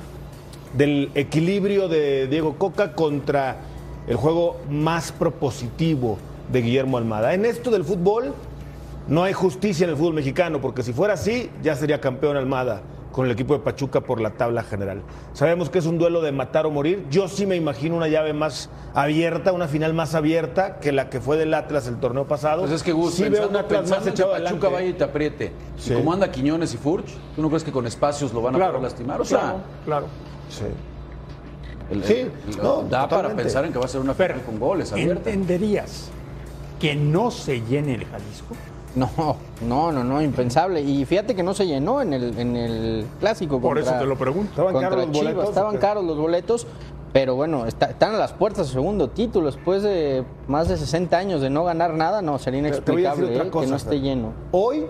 del 0.74 1.10
equilibrio 1.14 1.88
de 1.88 2.26
Diego 2.26 2.56
Coca 2.56 2.94
contra 2.94 3.58
el 4.06 4.16
juego 4.16 4.56
más 4.70 5.12
propositivo 5.12 6.16
de 6.50 6.62
Guillermo 6.62 6.96
Almada. 6.96 7.34
En 7.34 7.44
esto 7.44 7.70
del 7.70 7.84
fútbol 7.84 8.32
no 9.08 9.24
hay 9.24 9.34
justicia 9.34 9.84
en 9.84 9.90
el 9.90 9.96
fútbol 9.96 10.14
mexicano, 10.14 10.62
porque 10.62 10.82
si 10.82 10.94
fuera 10.94 11.14
así, 11.14 11.50
ya 11.62 11.76
sería 11.76 12.00
campeón 12.00 12.38
Almada 12.38 12.80
con 13.14 13.26
el 13.26 13.30
equipo 13.30 13.54
de 13.54 13.60
Pachuca 13.60 14.00
por 14.00 14.20
la 14.20 14.30
tabla 14.30 14.64
general. 14.64 15.00
Sabemos 15.34 15.70
que 15.70 15.78
es 15.78 15.86
un 15.86 15.98
duelo 15.98 16.20
de 16.20 16.32
matar 16.32 16.66
o 16.66 16.70
morir. 16.72 17.06
Yo 17.10 17.28
sí 17.28 17.46
me 17.46 17.54
imagino 17.54 17.94
una 17.96 18.08
llave 18.08 18.32
más 18.32 18.70
abierta, 18.92 19.52
una 19.52 19.68
final 19.68 19.94
más 19.94 20.16
abierta 20.16 20.80
que 20.80 20.90
la 20.90 21.08
que 21.10 21.20
fue 21.20 21.36
del 21.36 21.54
Atlas 21.54 21.86
el 21.86 22.00
torneo 22.00 22.26
pasado. 22.26 22.62
Pues 22.62 22.72
es 22.72 22.82
que 22.82 22.90
Gus, 22.92 23.14
sí 23.14 23.22
veo 23.28 23.42
pensando, 23.48 23.58
un 23.60 23.64
Atlas 23.64 23.88
más 23.90 24.02
que 24.02 24.22
Pachuca 24.24 24.68
vaya 24.68 24.88
y 24.88 24.92
te 24.94 25.04
apriete. 25.04 25.52
Sí. 25.78 25.92
Y 25.92 25.96
como 25.96 26.12
anda 26.12 26.28
Quiñones 26.32 26.74
y 26.74 26.76
Furch, 26.76 27.06
¿tú 27.36 27.42
no 27.42 27.48
crees 27.50 27.62
que 27.62 27.70
con 27.70 27.86
espacios 27.86 28.32
lo 28.32 28.42
van 28.42 28.56
a 28.56 28.58
Claro, 28.58 28.72
poder 28.72 28.90
lastimar? 28.90 29.20
O 29.20 29.24
sea, 29.24 29.38
claro, 29.38 29.58
claro. 29.84 30.06
Sí. 30.48 30.64
el- 31.92 32.02
Sí, 32.04 32.14
el- 32.48 32.56
no, 32.60 32.82
da 32.82 33.08
para 33.08 33.28
pensar 33.36 33.64
en 33.64 33.72
que 33.72 33.78
va 33.78 33.84
a 33.84 33.88
ser 33.88 34.00
una 34.00 34.14
final 34.14 34.42
con 34.42 34.58
goles 34.58 34.90
abierta. 34.92 35.30
¿Entenderías 35.30 36.10
que 36.80 36.96
no 36.96 37.30
se 37.30 37.60
llene 37.60 37.94
el 37.94 38.06
Jalisco? 38.06 38.56
No, 38.94 39.08
no, 39.66 39.90
no, 39.92 40.04
no, 40.04 40.22
impensable. 40.22 40.80
Y 40.80 41.04
fíjate 41.04 41.34
que 41.34 41.42
no 41.42 41.52
se 41.54 41.66
llenó 41.66 42.00
en 42.00 42.12
el, 42.12 42.38
en 42.38 42.56
el 42.56 43.06
clásico. 43.20 43.60
Por 43.60 43.74
contra- 43.76 43.92
eso 43.94 44.00
te 44.02 44.06
lo 44.08 44.16
pregunto. 44.16 44.50
¿Estaban 44.50 44.72
contra 44.72 44.90
caros 44.90 45.06
los 45.06 45.12
Chivas. 45.16 45.34
boletos? 45.34 45.48
Estaban 45.50 45.76
caros 45.78 46.04
los 46.04 46.16
boletos, 46.18 46.66
pero 47.12 47.34
bueno, 47.34 47.66
está- 47.66 47.86
están 47.86 48.14
a 48.14 48.18
las 48.18 48.32
puertas 48.32 48.66
del 48.66 48.74
segundo 48.74 49.08
título. 49.08 49.46
Después 49.46 49.82
de 49.82 50.24
más 50.48 50.68
de 50.68 50.76
60 50.76 51.16
años 51.18 51.40
de 51.40 51.50
no 51.50 51.64
ganar 51.64 51.94
nada, 51.94 52.22
no, 52.22 52.38
sería 52.38 52.62
decir 52.62 52.74
inexplicable 52.76 53.36
eh, 53.36 53.50
que 53.50 53.66
no 53.66 53.76
esté 53.76 54.00
lleno. 54.00 54.32
Hoy, 54.52 54.86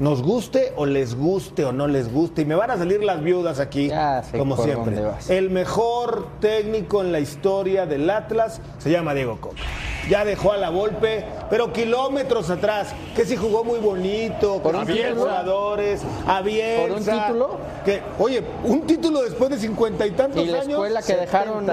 nos 0.00 0.22
guste 0.22 0.72
o 0.76 0.86
les 0.86 1.14
guste 1.16 1.64
o 1.64 1.72
no 1.72 1.88
les 1.88 2.12
guste, 2.12 2.42
y 2.42 2.44
me 2.44 2.54
van 2.54 2.70
a 2.70 2.76
salir 2.76 3.02
las 3.02 3.22
viudas 3.22 3.58
aquí, 3.58 3.88
Ya 3.88 4.22
sé 4.22 4.38
como 4.38 4.56
por 4.56 4.64
siempre. 4.64 4.94
dónde 4.94 5.10
vas. 5.10 5.30
El 5.30 5.50
mejor 5.50 6.26
técnico 6.40 7.02
en 7.02 7.12
la 7.12 7.20
historia 7.20 7.86
del 7.86 8.08
Atlas 8.08 8.60
se 8.78 8.90
llama 8.90 9.14
Diego 9.14 9.38
Coca. 9.40 9.56
Ya 10.08 10.24
dejó 10.24 10.52
a 10.52 10.56
la 10.56 10.70
Volpe, 10.70 11.22
pero 11.50 11.70
kilómetros 11.70 12.48
atrás, 12.48 12.94
que 13.14 13.26
si 13.26 13.36
jugó 13.36 13.62
muy 13.62 13.78
bonito, 13.78 14.54
¿Por 14.62 14.72
con 14.72 14.76
un 14.76 14.86
100 14.86 14.96
título? 15.08 15.20
jugadores, 15.20 16.00
a 16.26 16.38
¿Por 16.42 16.92
un 16.92 17.04
título? 17.04 17.58
Que, 17.84 18.00
oye, 18.18 18.42
un 18.64 18.86
título 18.86 19.20
después 19.22 19.50
de 19.50 19.58
cincuenta 19.58 20.06
y 20.06 20.12
tantos 20.12 20.42
Y 20.42 20.46
la 20.46 20.60
años. 20.60 20.70
escuela 20.70 21.02
que 21.02 21.14
dejaron, 21.14 21.66
No, 21.66 21.72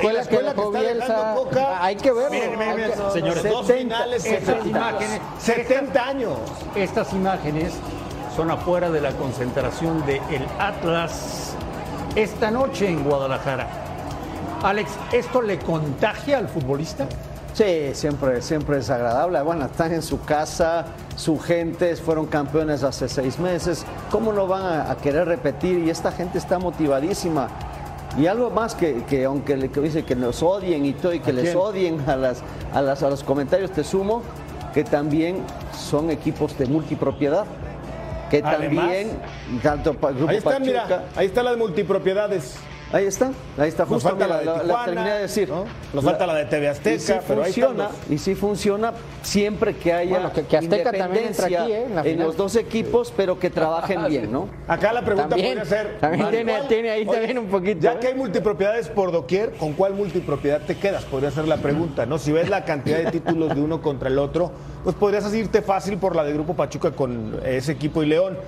y 0.00 0.06
la 0.12 0.20
escuela, 0.22 0.24
que 0.24 0.36
dejó 0.38 0.74
está 0.74 0.80
dejando 0.80 0.80
Bielsa, 0.80 1.34
Coca. 1.36 1.84
hay 1.84 1.94
que 1.96 2.10
verlo. 2.12 2.30
Miren, 2.30 2.50
miren, 2.58 2.68
hay 2.68 2.74
miren, 2.76 2.90
que- 2.90 3.10
señores, 3.12 3.42
Dos 3.44 3.66
70, 3.66 3.74
finales 3.96 4.24
estas 4.24 4.38
consecutivas. 4.56 4.90
imágenes, 4.92 5.20
70 5.38 6.04
años. 6.08 6.32
Estas 6.74 7.12
imágenes 7.12 7.57
son 8.34 8.50
afuera 8.50 8.90
de 8.90 9.00
la 9.00 9.12
concentración 9.12 10.04
de 10.06 10.16
el 10.30 10.46
Atlas 10.58 11.54
esta 12.14 12.50
noche 12.50 12.88
en 12.88 13.04
Guadalajara. 13.04 13.66
Alex, 14.62 14.90
¿esto 15.12 15.42
le 15.42 15.58
contagia 15.58 16.38
al 16.38 16.48
futbolista? 16.48 17.06
Sí, 17.54 17.90
siempre, 17.94 18.40
siempre 18.42 18.78
es 18.78 18.90
agradable. 18.90 19.40
Bueno, 19.42 19.66
están 19.66 19.92
en 19.92 20.02
su 20.02 20.20
casa, 20.24 20.86
su 21.16 21.38
gente, 21.38 21.96
fueron 21.96 22.26
campeones 22.26 22.82
hace 22.84 23.08
seis 23.08 23.38
meses. 23.38 23.84
¿Cómo 24.10 24.32
no 24.32 24.46
van 24.46 24.62
a, 24.62 24.90
a 24.90 24.96
querer 24.96 25.26
repetir? 25.26 25.78
Y 25.78 25.90
esta 25.90 26.12
gente 26.12 26.38
está 26.38 26.58
motivadísima. 26.58 27.48
Y 28.16 28.26
algo 28.26 28.50
más 28.50 28.74
que, 28.74 29.04
que 29.04 29.24
aunque 29.24 29.56
le 29.56 29.70
que 29.70 29.80
dice 29.80 30.04
que 30.04 30.16
nos 30.16 30.42
odien 30.42 30.84
y 30.86 30.92
todo, 30.92 31.12
y 31.14 31.20
que 31.20 31.32
les 31.32 31.50
quién? 31.50 31.56
odien 31.56 32.04
a, 32.08 32.16
las, 32.16 32.42
a, 32.72 32.80
las, 32.80 33.02
a 33.02 33.10
los 33.10 33.22
comentarios, 33.22 33.70
te 33.70 33.84
sumo 33.84 34.22
que 34.74 34.84
también 34.84 35.42
son 35.72 36.10
equipos 36.10 36.56
de 36.58 36.66
multipropiedad. 36.66 37.46
Que 38.30 38.42
Además, 38.44 38.84
también, 38.84 39.10
tanto 39.62 39.94
Grupo 39.94 40.28
Ahí 40.28 40.36
está, 40.36 40.50
Pachuca, 40.50 40.64
mira, 40.64 41.04
ahí 41.16 41.26
está 41.26 41.42
la 41.42 41.52
de 41.52 41.56
multipropiedades. 41.56 42.56
Ahí 42.92 43.04
está, 43.06 43.30
ahí 43.58 43.68
está, 43.68 43.82
Nos 43.84 43.92
justo 43.94 44.08
falta 44.10 44.26
la 44.26 44.38
de 44.38 44.44
la, 44.66 44.84
terminé 44.84 45.10
de 45.14 45.20
decir. 45.20 45.48
¿no? 45.48 45.64
Nos 45.92 46.04
falta 46.04 46.26
la 46.26 46.34
de 46.34 46.44
TV 46.46 46.68
Azteca, 46.68 46.96
y 46.96 46.98
sí 47.00 47.12
pero 47.26 47.42
ahí 47.42 47.52
funciona, 47.52 47.84
los- 47.84 48.10
y 48.10 48.18
sí 48.18 48.34
funciona 48.34 48.92
siempre 49.22 49.76
que 49.76 49.92
haya 49.92 50.10
Bueno, 50.10 50.32
que- 50.32 50.44
que 50.44 50.56
Azteca 50.56 50.92
también 50.92 51.24
entra 51.26 51.48
independencia 51.48 51.62
aquí, 51.62 51.72
¿eh? 51.72 51.84
en 51.84 51.94
la 51.94 52.00
en 52.00 52.06
final. 52.12 52.26
los 52.26 52.36
dos 52.36 52.56
equipos, 52.56 53.12
pero 53.16 53.38
que 53.38 53.50
trabajen 53.50 54.06
bien, 54.08 54.32
¿no? 54.32 54.48
Acá 54.68 54.92
la 54.92 55.02
pregunta 55.02 55.28
También, 55.30 55.58
podría 55.58 55.64
ser. 55.64 55.98
también 56.00 56.22
¿cuál- 56.22 56.34
tiene- 56.34 56.60
tiene 56.68 56.90
ahí 56.90 57.04
también 57.06 57.38
un 57.38 57.46
poquito, 57.46 57.80
Ya 57.80 57.92
¿eh? 57.94 57.98
que 58.00 58.06
hay 58.08 58.14
multipropiedades 58.14 58.88
por 58.88 59.12
doquier, 59.12 59.52
¿con 59.52 59.74
cuál 59.74 59.94
multipropiedad 59.94 60.60
te 60.62 60.76
quedas? 60.76 61.04
Podría 61.04 61.30
ser 61.30 61.46
la 61.46 61.56
pregunta, 61.58 62.06
¿no? 62.06 62.18
Si 62.18 62.32
ves 62.32 62.48
la 62.48 62.64
cantidad 62.64 62.98
de 62.98 63.10
títulos 63.10 63.54
de 63.54 63.60
uno 63.60 63.82
contra 63.82 64.08
el 64.08 64.18
otro, 64.18 64.50
pues 64.84 64.96
podrías 64.96 65.32
irte 65.34 65.60
fácil 65.62 65.98
por 65.98 66.16
la 66.16 66.24
de 66.24 66.32
Grupo 66.32 66.54
Pachuca 66.54 66.92
con 66.92 67.40
ese 67.44 67.72
equipo 67.72 68.02
y 68.02 68.06
León. 68.06 68.38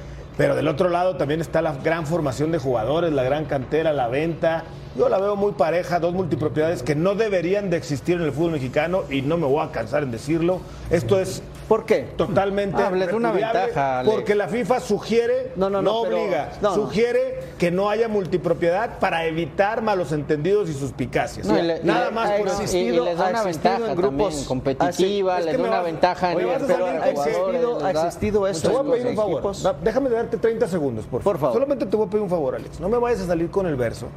Pero 0.40 0.56
del 0.56 0.68
otro 0.68 0.88
lado 0.88 1.16
también 1.16 1.42
está 1.42 1.60
la 1.60 1.74
gran 1.74 2.06
formación 2.06 2.50
de 2.50 2.56
jugadores, 2.56 3.12
la 3.12 3.22
gran 3.22 3.44
cantera, 3.44 3.92
la 3.92 4.08
venta. 4.08 4.64
Yo 4.96 5.08
la 5.08 5.18
veo 5.18 5.36
muy 5.36 5.52
pareja, 5.52 6.00
dos 6.00 6.12
multipropiedades 6.14 6.82
que 6.82 6.94
no 6.96 7.14
deberían 7.14 7.70
de 7.70 7.76
existir 7.76 8.16
en 8.16 8.22
el 8.22 8.32
fútbol 8.32 8.52
mexicano 8.52 9.04
y 9.08 9.22
no 9.22 9.36
me 9.36 9.46
voy 9.46 9.64
a 9.64 9.70
cansar 9.70 10.02
en 10.02 10.10
decirlo. 10.10 10.60
Esto 10.90 11.20
es 11.20 11.42
¿Por 11.68 11.86
qué? 11.86 12.08
totalmente 12.16 12.82
Hable 12.82 13.06
de 13.06 13.14
una 13.14 13.30
ventaja, 13.30 14.00
Alex. 14.00 14.12
porque 14.12 14.34
la 14.34 14.48
FIFA 14.48 14.80
sugiere, 14.80 15.52
No, 15.54 15.70
no, 15.70 15.80
no, 15.80 15.98
obliga, 16.00 16.50
no, 16.60 16.70
no. 16.70 16.74
sugiere 16.74 17.38
que 17.58 17.70
no 17.70 17.88
haya 17.88 18.08
multipropiedad 18.08 18.98
para 18.98 19.26
evitar 19.26 19.80
malos 19.80 20.10
entendidos 20.10 20.68
y 20.68 20.74
suspicacias. 20.74 21.46
No, 21.46 21.56
y 21.56 21.62
le- 21.62 21.84
Nada 21.84 22.08
y 22.10 22.14
más 22.14 22.30
ha 22.30 22.36
por 22.38 22.48
existido- 22.48 23.04
y 23.04 23.06
les 23.06 23.16
da 23.18 23.28
una 23.30 23.42
ventaja 23.44 23.76
en 23.90 23.96
grupos 23.96 24.24
también 24.28 24.44
competitiva, 24.46 25.38
Es 25.38 25.44
les 25.44 25.56
da 25.56 25.60
una 25.62 25.70
vas- 25.76 25.84
ventaja 25.84 26.32
en 26.32 26.38
el 26.40 26.44
Pero 26.46 26.50
ha 26.50 27.08
existido, 27.10 27.84
ha 27.84 27.90
existido 27.92 28.42
Te 28.44 28.50
eso 28.50 28.70
voy 28.72 28.88
a 28.88 28.92
pedir 28.92 29.06
un 29.06 29.14
favor. 29.16 29.32
equipos. 29.34 29.68
Déjame 29.84 30.10
darte 30.10 30.36
30 30.38 30.66
segundos, 30.66 31.04
por, 31.06 31.22
Por 31.22 31.38
favor. 31.38 31.54
Solamente 31.54 31.86
te 31.86 31.96
voy 31.96 32.08
a 32.08 32.10
pedir 32.10 32.22
un 32.24 32.30
favor, 32.30 32.56
Alex. 32.56 32.80
No 32.80 32.88
me 32.88 32.98
vayas 32.98 33.20
a 33.20 33.26
salir 33.28 33.48
con 33.48 33.66
el 33.68 33.76
verso 33.76 34.08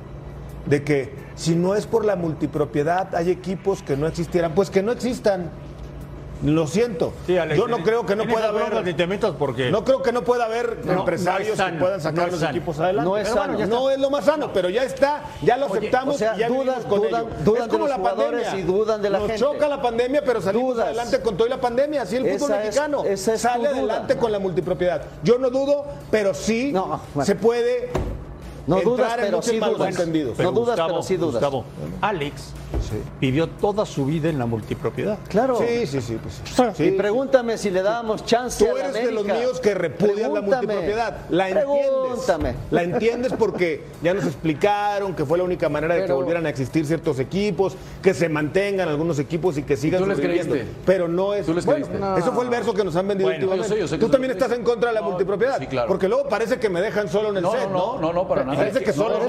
de 0.65 0.83
que 0.83 1.13
si 1.35 1.55
no 1.55 1.75
es 1.75 1.85
por 1.85 2.05
la 2.05 2.15
multipropiedad, 2.15 3.13
hay 3.15 3.29
equipos 3.31 3.81
que 3.83 3.97
no 3.97 4.07
existieran. 4.07 4.53
Pues 4.55 4.69
que 4.69 4.81
no 4.83 4.91
existan. 4.91 5.49
Lo 6.43 6.67
siento. 6.67 7.13
Sí, 7.25 7.37
Alex, 7.37 7.57
Yo 7.57 7.69
no 7.69 7.83
creo 7.83 8.05
que 8.05 8.17
no 8.17 8.25
pueda 8.27 8.49
haber. 8.49 8.63
Porque 9.39 9.71
No 9.71 9.85
creo 9.85 10.01
que 10.03 10.11
no 10.11 10.23
pueda 10.25 10.43
haber 10.43 10.85
No, 10.85 10.91
empresarios 10.99 11.57
no 11.57 11.65
que 11.67 11.71
puedan 11.73 12.01
sacar 12.01 12.25
no 12.25 12.31
los 12.31 12.39
sano. 12.41 12.51
equipos 12.51 12.79
adelante. 12.79 13.09
No 13.09 13.17
es 13.17 13.29
sano. 13.29 13.65
no 13.65 13.89
es 13.89 13.97
lo 13.97 14.09
más 14.09 14.25
sano, 14.25 14.51
pero 14.51 14.67
ya 14.67 14.83
está, 14.83 15.21
ya 15.41 15.55
lo 15.55 15.67
Oye, 15.67 15.77
aceptamos 15.77 16.15
o 16.15 16.17
sea, 16.17 16.35
y 16.35 16.39
ya 16.39 16.49
vivimos 16.49 16.83
con 16.83 16.99
dudan- 17.01 17.21
ello. 17.27 17.29
dudan 17.45 17.63
es 17.67 17.71
de 17.71 17.77
los 17.77 17.89
la 17.89 17.97
pandemia. 18.03 18.55
y 18.57 18.61
dudan 18.63 19.01
de 19.01 19.09
la 19.09 19.19
Nos 19.19 19.27
gente. 19.27 19.41
choca 19.41 19.67
la 19.69 19.81
pandemia, 19.81 20.21
pero 20.25 20.41
salimos 20.41 20.73
Dudas. 20.75 20.87
adelante 20.87 21.21
con 21.21 21.37
toda 21.37 21.49
la 21.49 21.61
pandemia. 21.61 22.01
Así 22.01 22.17
el 22.17 22.23
fútbol 22.23 22.35
Esa 22.51 22.59
es- 22.59 22.65
mexicano 22.65 23.03
esa 23.05 23.33
es 23.35 23.41
tu 23.41 23.47
sale 23.47 23.69
duda. 23.69 23.77
adelante 23.77 24.17
con 24.17 24.31
la 24.33 24.39
multipropiedad. 24.39 25.01
Yo 25.23 25.37
no 25.37 25.49
dudo, 25.49 25.85
pero 26.11 26.33
sí 26.33 26.71
bueno. 26.73 26.99
se 27.23 27.35
puede 27.35 27.89
No 28.67 28.81
dudas, 28.81 29.13
pero 29.19 29.41
sí 29.41 29.59
dudas. 29.59 29.95
No 30.39 30.51
dudas, 30.51 30.79
pero 30.87 31.03
sí 31.03 31.17
dudas. 31.17 31.33
Gustavo, 31.33 31.65
Alex 32.01 32.53
vivió 33.21 33.47
toda 33.47 33.85
su 33.85 34.05
vida 34.05 34.29
en 34.29 34.39
la 34.39 34.45
multipropiedad. 34.45 35.17
Claro. 35.29 35.57
Sí, 35.57 35.85
sí, 35.85 36.01
sí. 36.01 36.17
Pues, 36.21 36.41
sí, 36.75 36.83
y 36.83 36.89
sí. 36.89 36.95
pregúntame 36.97 37.57
si 37.57 37.69
le 37.69 37.81
dábamos 37.81 38.25
chance 38.25 38.63
Tú 38.65 38.71
a 38.71 38.73
la 38.79 38.89
eres 38.89 39.05
de 39.05 39.11
los 39.11 39.25
míos 39.25 39.59
que 39.59 39.73
repudian 39.73 40.33
la 40.33 40.41
multipropiedad. 40.41 41.17
La 41.29 41.49
entiendes. 41.49 41.75
Pregúntame. 41.87 42.55
La 42.71 42.83
entiendes 42.83 43.33
porque 43.37 43.83
ya 44.01 44.13
nos 44.13 44.25
explicaron 44.25 45.13
que 45.15 45.25
fue 45.25 45.37
la 45.37 45.43
única 45.43 45.69
manera 45.69 45.95
de 45.95 46.05
que 46.05 46.11
volvieran 46.13 46.45
a 46.45 46.49
existir 46.49 46.85
ciertos 46.85 47.19
equipos, 47.19 47.75
que 48.01 48.13
se 48.13 48.27
mantengan 48.29 48.89
algunos 48.89 49.19
equipos 49.19 49.57
y 49.57 49.63
que 49.63 49.77
sigan 49.77 50.01
tú 50.01 50.07
les 50.07 50.17
sobreviviendo. 50.17 50.53
creíste? 50.55 50.73
Pero 50.85 51.07
no 51.07 51.33
es. 51.33 51.45
¿Tú 51.45 51.53
les 51.53 51.65
bueno, 51.65 52.17
eso 52.17 52.31
fue 52.33 52.43
el 52.43 52.49
verso 52.49 52.73
que 52.73 52.83
nos 52.83 52.95
han 52.95 53.07
vendido 53.07 53.29
Bueno, 53.29 53.45
últimamente. 53.45 53.69
yo 53.69 53.75
sé, 53.75 53.79
yo 53.81 53.87
sé 53.87 53.95
que 53.99 54.05
Tú 54.05 54.09
también 54.11 54.31
estás 54.31 54.51
en 54.51 54.63
contra 54.63 54.89
de 54.89 54.95
la 54.95 55.01
No, 55.01 55.09
multipropiedad. 55.09 55.59
sí, 55.59 55.67
claro. 55.67 55.87
Porque 55.87 56.07
luego 56.07 56.27
parece 56.27 56.59
que 56.59 56.69
me 56.69 56.81
dejan 56.81 57.07
solo 57.07 57.29
en 57.29 57.37
el 57.37 57.43
No, 57.43 57.51
set, 57.51 57.69
no, 57.69 57.95
¿no? 57.95 57.99
no, 58.01 58.13
no, 58.13 58.27
para 58.27 58.43
nada. 58.43 58.52
Parece 58.55 58.83
que 58.83 58.93
solo 58.93 59.19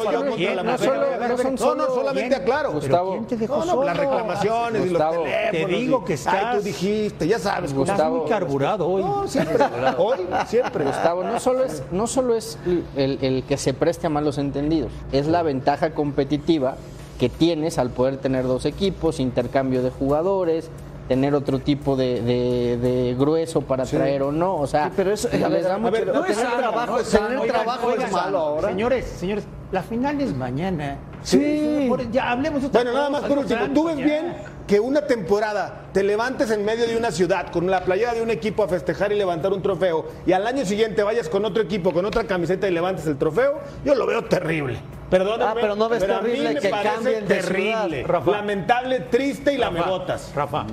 No, 1.61 1.75
no, 1.75 1.87
solamente 1.95 2.35
aclaro. 2.37 2.73
Gustavo, 2.73 3.12
¿Quién 3.12 3.26
te 3.26 3.37
dejó 3.37 3.57
No, 3.59 3.64
no, 3.64 3.73
solo? 3.73 3.85
las 3.85 3.97
reclamaciones 3.97 4.75
y 4.75 4.85
los 4.85 4.88
Gustavo, 4.90 5.23
teléfonos. 5.25 5.50
te 5.52 5.66
digo 5.76 6.04
que 6.04 6.14
estás- 6.14 6.35
Ay, 6.35 6.59
tú 6.59 6.64
dijiste, 6.64 7.26
ya 7.28 7.38
sabes. 7.38 7.71
cómo- 7.73 7.83
Estás 7.85 7.97
Gustavo, 7.99 8.16
muy 8.21 8.28
carburado 8.28 8.88
hoy. 8.88 9.02
No, 9.02 9.26
siempre. 9.26 9.64
Hoy, 9.99 10.19
siempre. 10.47 10.85
Gustavo, 10.85 11.25
no 11.25 11.40
solo 11.40 11.64
es, 11.64 11.83
no 11.90 12.07
solo 12.07 12.35
es 12.35 12.59
el, 12.97 13.19
el 13.23 13.45
que 13.45 13.57
se 13.57 13.75
preste 13.75 14.07
a 14.07 14.11
malos 14.11 14.38
entendidos, 14.38 14.93
es 15.12 15.26
la 15.26 15.43
ventaja 15.43 15.90
competitiva 15.90 16.76
que 17.19 17.28
tienes 17.28 17.78
al 17.78 17.90
poder 17.90 18.16
tener 18.16 18.45
dos 18.45 18.64
equipos, 18.64 19.21
intercambio 19.21 19.83
de 19.83 19.90
jugadores, 19.90 20.69
tener 21.08 21.34
otro 21.34 21.58
tipo 21.58 21.96
de, 21.96 22.23
de- 22.23 22.76
de 22.78 23.14
grueso 23.18 23.61
para 23.61 23.84
traer 23.84 24.23
o 24.23 24.32
no. 24.32 24.56
O 24.56 24.66
sea, 24.66 24.87
Sí, 24.87 24.92
pero 24.96 25.12
eso- 25.12 25.28
les 25.32 25.49
ver, 25.50 25.62
da 25.62 25.78
mucho- 25.78 25.92
ver, 25.92 26.06
No 26.08 26.25
es 26.25 26.37
tener 26.37 26.50
sano, 26.50 26.58
trabajo- 26.58 26.92
no 26.92 26.99
es 26.99 27.11
tener 27.11 27.28
sano. 27.28 27.42
trabajo 27.44 27.90
es 27.92 28.12
malo 28.12 28.38
ahora. 28.38 28.68
Señores, 28.68 29.04
señores, 29.06 29.44
la 29.73 29.82
final 29.82 30.20
es 30.20 30.34
mañana. 30.34 30.96
Sí. 31.25 31.90
Ya 32.12 32.31
hablemos 32.31 32.62
otra 32.64 32.83
Bueno, 32.83 32.97
nada 32.97 33.11
más 33.11 33.23
por 33.23 33.38
último. 33.38 33.61
¿Tú 33.75 33.85
ves 33.85 33.97
ya. 33.97 34.04
bien 34.04 34.35
que 34.66 34.78
una 34.81 35.02
temporada 35.07 35.87
te 35.93 36.02
levantes 36.02 36.50
en 36.50 36.64
medio 36.64 36.87
de 36.87 36.97
una 36.97 37.11
ciudad 37.11 37.50
con 37.50 37.71
la 37.71 37.85
playera 37.85 38.14
de 38.14 38.23
un 38.23 38.31
equipo 38.31 38.62
a 38.62 38.69
festejar 38.69 39.12
y 39.12 39.16
levantar 39.16 39.52
un 39.52 39.61
trofeo 39.62 40.07
y 40.26 40.33
al 40.33 40.47
año 40.47 40.64
siguiente 40.64 41.02
vayas 41.02 41.28
con 41.28 41.45
otro 41.45 41.62
equipo, 41.62 41.93
con 41.93 42.04
otra 42.04 42.25
camiseta 42.25 42.69
y 42.69 42.71
levantes 42.71 43.07
el 43.07 43.16
trofeo? 43.19 43.59
Yo 43.85 43.95
lo 43.95 44.07
veo 44.07 44.25
terrible. 44.25 44.78
Perdóname. 45.11 45.50
Ah, 45.50 45.54
pero 45.61 45.76
no 45.76 45.88
ves 45.88 46.02
a 46.04 46.07
mí 46.07 46.28
terrible 46.28 46.54
me 46.54 46.61
que 46.61 46.69
parece 46.69 46.95
cambien 46.95 47.28
de 47.28 47.35
terrible, 47.37 47.88
ciudad. 47.88 48.07
Rafa. 48.07 48.31
lamentable, 48.31 49.00
triste 49.00 49.52
y 49.52 49.57
Rafa, 49.59 49.71
lamebotas. 49.73 50.33
Rafa. 50.35 50.66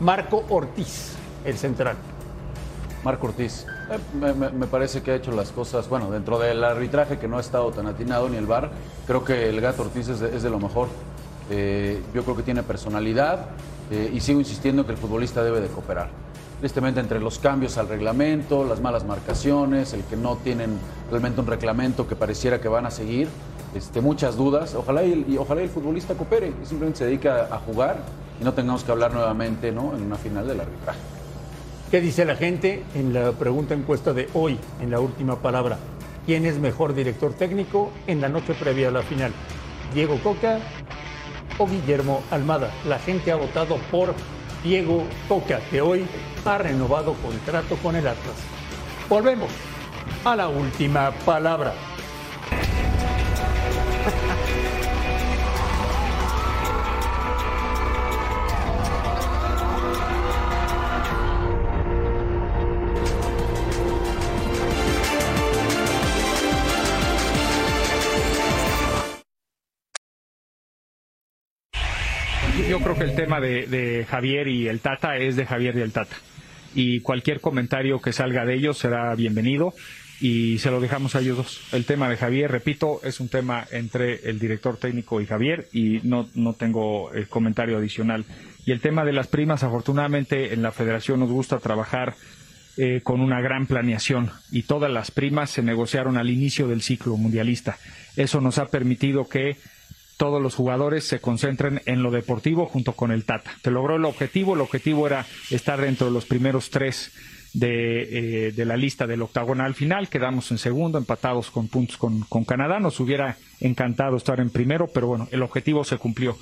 Marco 0.00 0.44
Ortiz, 0.48 1.14
el 1.44 1.56
central. 1.56 1.96
Marco 3.04 3.26
Ortiz. 3.28 3.66
Eh, 3.90 4.34
Me, 4.34 4.66
parece 4.66 5.02
que 5.02 5.12
ha 5.12 5.14
hecho 5.14 5.30
las 5.32 5.52
cosas, 5.52 5.88
bueno, 5.88 6.10
dentro 6.10 6.38
del 6.38 6.62
arbitraje 6.64 7.18
que 7.18 7.28
no 7.28 7.38
ha 7.38 7.40
estado 7.40 7.70
tan 7.70 7.86
atinado 7.86 8.28
ni 8.28 8.36
el 8.36 8.46
VAR, 8.46 8.70
creo 9.06 9.24
que 9.24 9.48
el 9.48 9.60
gato 9.60 9.82
Ortiz 9.82 10.08
es 10.08 10.42
de, 10.42 10.50
lo 10.50 10.58
mejor. 10.58 10.88
Eh, 11.50 12.02
yo 12.12 12.24
creo 12.24 12.36
que 12.36 12.42
tiene 12.42 12.64
personalidad 12.64 13.46
eh, 13.90 14.10
y 14.12 14.20
sigo 14.20 14.40
insistiendo 14.40 14.84
que 14.84 14.92
el 14.92 14.98
futbolista 14.98 15.44
debe 15.44 15.60
de 15.60 15.68
cooperar. 15.68 16.08
Tristemente 16.58 16.98
entre 17.00 17.20
los 17.20 17.38
cambios 17.38 17.78
al 17.78 17.88
reglamento, 17.88 18.64
las 18.64 18.80
malas 18.80 19.04
marcaciones, 19.04 19.92
el 19.92 20.02
que 20.04 20.16
no 20.16 20.36
tienen 20.36 20.78
realmente 21.10 21.40
un 21.40 21.46
reglamento 21.46 22.08
que 22.08 22.16
pareciera 22.16 22.60
que 22.60 22.68
van 22.68 22.86
a 22.86 22.90
seguir, 22.90 23.28
este, 23.74 24.00
muchas 24.00 24.36
dudas. 24.36 24.74
Ojalá 24.74 25.04
y, 25.04 25.36
ojalá 25.38 25.60
el 25.60 25.68
futbolista 25.68 26.14
coopere 26.14 26.52
y 26.60 26.66
simplemente 26.66 27.00
se 27.00 27.04
dedique 27.04 27.28
a, 27.28 27.54
a 27.54 27.58
jugar 27.58 27.98
y 28.40 28.44
no 28.44 28.52
tengamos 28.52 28.82
que 28.82 28.90
hablar 28.90 29.12
nuevamente 29.12 29.70
¿no? 29.70 29.94
en 29.94 30.02
una 30.02 30.16
final 30.16 30.48
del 30.48 30.60
arbitraje. 30.60 31.15
¿Qué 31.90 32.00
dice 32.00 32.24
la 32.24 32.34
gente 32.34 32.82
en 32.96 33.14
la 33.14 33.30
pregunta 33.30 33.72
encuesta 33.72 34.12
de 34.12 34.28
hoy, 34.34 34.58
en 34.80 34.90
la 34.90 34.98
última 34.98 35.36
palabra? 35.40 35.78
¿Quién 36.26 36.44
es 36.44 36.58
mejor 36.58 36.96
director 36.96 37.32
técnico 37.32 37.92
en 38.08 38.20
la 38.20 38.28
noche 38.28 38.54
previa 38.54 38.88
a 38.88 38.90
la 38.90 39.02
final? 39.02 39.32
¿Diego 39.94 40.18
Coca 40.20 40.58
o 41.58 41.68
Guillermo 41.68 42.24
Almada? 42.32 42.72
La 42.88 42.98
gente 42.98 43.30
ha 43.30 43.36
votado 43.36 43.76
por 43.92 44.14
Diego 44.64 45.04
Coca, 45.28 45.60
que 45.70 45.80
hoy 45.80 46.04
ha 46.44 46.58
renovado 46.58 47.14
contrato 47.14 47.76
con 47.76 47.94
el 47.94 48.08
Atlas. 48.08 48.36
Volvemos 49.08 49.50
a 50.24 50.34
la 50.34 50.48
última 50.48 51.12
palabra. 51.24 51.72
Tema 73.16 73.40
de, 73.40 73.66
de 73.66 74.04
Javier 74.04 74.46
y 74.46 74.68
el 74.68 74.80
Tata 74.80 75.16
es 75.16 75.34
de 75.34 75.46
Javier 75.46 75.76
y 75.76 75.80
el 75.80 75.92
Tata. 75.92 76.16
Y 76.74 77.00
cualquier 77.00 77.40
comentario 77.40 78.00
que 78.00 78.12
salga 78.12 78.44
de 78.44 78.54
ellos 78.54 78.78
será 78.78 79.14
bienvenido 79.14 79.72
y 80.20 80.58
se 80.58 80.70
lo 80.70 80.80
dejamos 80.80 81.14
a 81.14 81.20
ellos 81.20 81.36
dos. 81.36 81.60
El 81.72 81.84
tema 81.84 82.08
de 82.08 82.16
Javier, 82.16 82.50
repito, 82.50 83.00
es 83.04 83.20
un 83.20 83.28
tema 83.28 83.66
entre 83.70 84.28
el 84.28 84.38
director 84.38 84.78
técnico 84.78 85.20
y 85.20 85.26
Javier 85.26 85.68
y 85.72 86.00
no, 86.04 86.28
no 86.34 86.54
tengo 86.54 87.14
eh, 87.14 87.26
comentario 87.28 87.76
adicional. 87.76 88.24
Y 88.64 88.72
el 88.72 88.80
tema 88.80 89.04
de 89.04 89.12
las 89.12 89.26
primas, 89.26 89.62
afortunadamente 89.62 90.54
en 90.54 90.62
la 90.62 90.72
federación 90.72 91.20
nos 91.20 91.30
gusta 91.30 91.58
trabajar 91.58 92.14
eh, 92.78 93.00
con 93.02 93.20
una 93.20 93.40
gran 93.40 93.66
planeación 93.66 94.30
y 94.50 94.62
todas 94.62 94.90
las 94.90 95.10
primas 95.10 95.50
se 95.50 95.62
negociaron 95.62 96.16
al 96.16 96.30
inicio 96.30 96.68
del 96.68 96.82
ciclo 96.82 97.16
mundialista. 97.16 97.78
Eso 98.16 98.40
nos 98.40 98.58
ha 98.58 98.66
permitido 98.66 99.28
que 99.28 99.56
todos 100.16 100.42
los 100.42 100.54
jugadores 100.54 101.04
se 101.04 101.20
concentren 101.20 101.82
en 101.86 102.02
lo 102.02 102.10
deportivo 102.10 102.66
junto 102.66 102.92
con 102.92 103.12
el 103.12 103.24
Tata. 103.24 103.52
Se 103.62 103.70
logró 103.70 103.96
el 103.96 104.04
objetivo, 104.04 104.54
el 104.54 104.60
objetivo 104.60 105.06
era 105.06 105.26
estar 105.50 105.80
dentro 105.80 106.06
de 106.06 106.12
los 106.12 106.24
primeros 106.24 106.70
tres 106.70 107.12
de, 107.52 108.48
eh, 108.48 108.52
de 108.52 108.64
la 108.64 108.76
lista 108.76 109.06
del 109.06 109.22
octagonal 109.22 109.74
final, 109.74 110.08
quedamos 110.08 110.50
en 110.50 110.58
segundo, 110.58 110.98
empatados 110.98 111.50
con 111.50 111.68
puntos 111.68 111.96
con, 111.96 112.20
con 112.22 112.44
Canadá, 112.44 112.80
nos 112.80 113.00
hubiera 113.00 113.36
encantado 113.60 114.16
estar 114.16 114.40
en 114.40 114.50
primero, 114.50 114.88
pero 114.88 115.06
bueno, 115.06 115.28
el 115.30 115.42
objetivo 115.42 115.84
se 115.84 115.96
cumplió. 115.96 116.36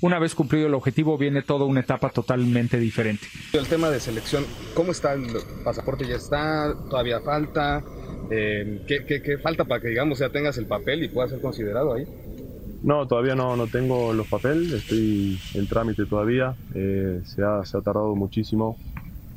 Una 0.00 0.18
vez 0.18 0.34
cumplido 0.34 0.66
el 0.66 0.74
objetivo 0.74 1.16
viene 1.16 1.42
toda 1.42 1.64
una 1.64 1.80
etapa 1.80 2.10
totalmente 2.10 2.78
diferente. 2.78 3.26
El 3.52 3.66
tema 3.66 3.88
de 3.90 3.98
selección, 3.98 4.44
¿cómo 4.74 4.92
está 4.92 5.14
el 5.14 5.26
pasaporte? 5.64 6.06
¿Ya 6.06 6.16
está? 6.16 6.74
¿Todavía 6.90 7.20
falta? 7.20 7.82
Eh, 8.30 8.82
¿qué, 8.86 9.06
qué, 9.06 9.22
qué 9.22 9.38
falta 9.38 9.64
para 9.64 9.80
que, 9.80 9.88
digamos, 9.88 10.18
ya 10.18 10.28
tengas 10.28 10.58
el 10.58 10.66
papel 10.66 11.02
y 11.02 11.08
pueda 11.08 11.28
ser 11.28 11.40
considerado 11.40 11.94
ahí? 11.94 12.06
No, 12.86 13.08
todavía 13.08 13.34
no, 13.34 13.56
no 13.56 13.66
tengo 13.66 14.12
los 14.12 14.28
papeles, 14.28 14.70
estoy 14.70 15.36
en 15.54 15.66
trámite 15.66 16.06
todavía, 16.06 16.54
eh, 16.72 17.20
se, 17.24 17.42
ha, 17.42 17.64
se 17.64 17.76
ha 17.76 17.80
tardado 17.80 18.14
muchísimo, 18.14 18.78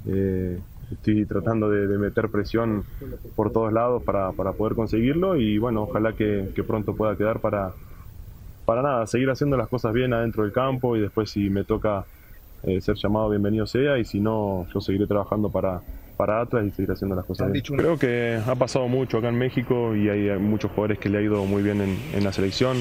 eh, 0.08 0.60
estoy 0.92 1.26
tratando 1.26 1.68
de, 1.68 1.88
de 1.88 1.98
meter 1.98 2.30
presión 2.30 2.84
por 3.36 3.52
todos 3.52 3.74
lados 3.74 4.04
para, 4.04 4.34
para 4.34 4.52
poder 4.54 4.76
conseguirlo 4.76 5.36
y 5.36 5.58
bueno, 5.58 5.82
ojalá 5.82 6.14
que, 6.14 6.50
que 6.54 6.64
pronto 6.64 6.96
pueda 6.96 7.16
quedar 7.16 7.40
para, 7.40 7.72
para 8.66 8.84
nada, 8.84 9.08
seguir 9.08 9.32
haciendo 9.32 9.58
las 9.58 9.68
cosas 9.68 9.94
bien 9.94 10.14
adentro 10.14 10.44
del 10.44 10.52
campo 10.52 10.96
y 10.96 11.02
después 11.02 11.32
si 11.32 11.50
me 11.50 11.64
toca 11.64 12.06
eh, 12.62 12.80
ser 12.82 12.98
llamado 12.98 13.30
bienvenido 13.32 13.66
sea 13.66 13.98
y 13.98 14.06
si 14.06 14.20
no, 14.20 14.68
yo 14.72 14.80
seguiré 14.80 15.08
trabajando 15.08 15.50
para, 15.50 15.82
para 16.18 16.40
Atlas 16.42 16.68
y 16.68 16.70
seguir 16.70 16.92
haciendo 16.92 17.16
las 17.16 17.26
cosas 17.26 17.52
bien. 17.52 17.64
Creo 17.66 17.98
que 17.98 18.40
ha 18.46 18.54
pasado 18.54 18.88
mucho 18.88 19.18
acá 19.18 19.30
en 19.30 19.40
México 19.40 19.96
y 19.96 20.08
hay, 20.08 20.30
hay 20.30 20.40
muchos 20.40 20.70
jugadores 20.70 21.00
que 21.00 21.10
le 21.10 21.18
ha 21.18 21.22
ido 21.24 21.44
muy 21.46 21.64
bien 21.64 21.82
en, 21.82 21.98
en 22.14 22.24
la 22.24 22.32
selección. 22.32 22.78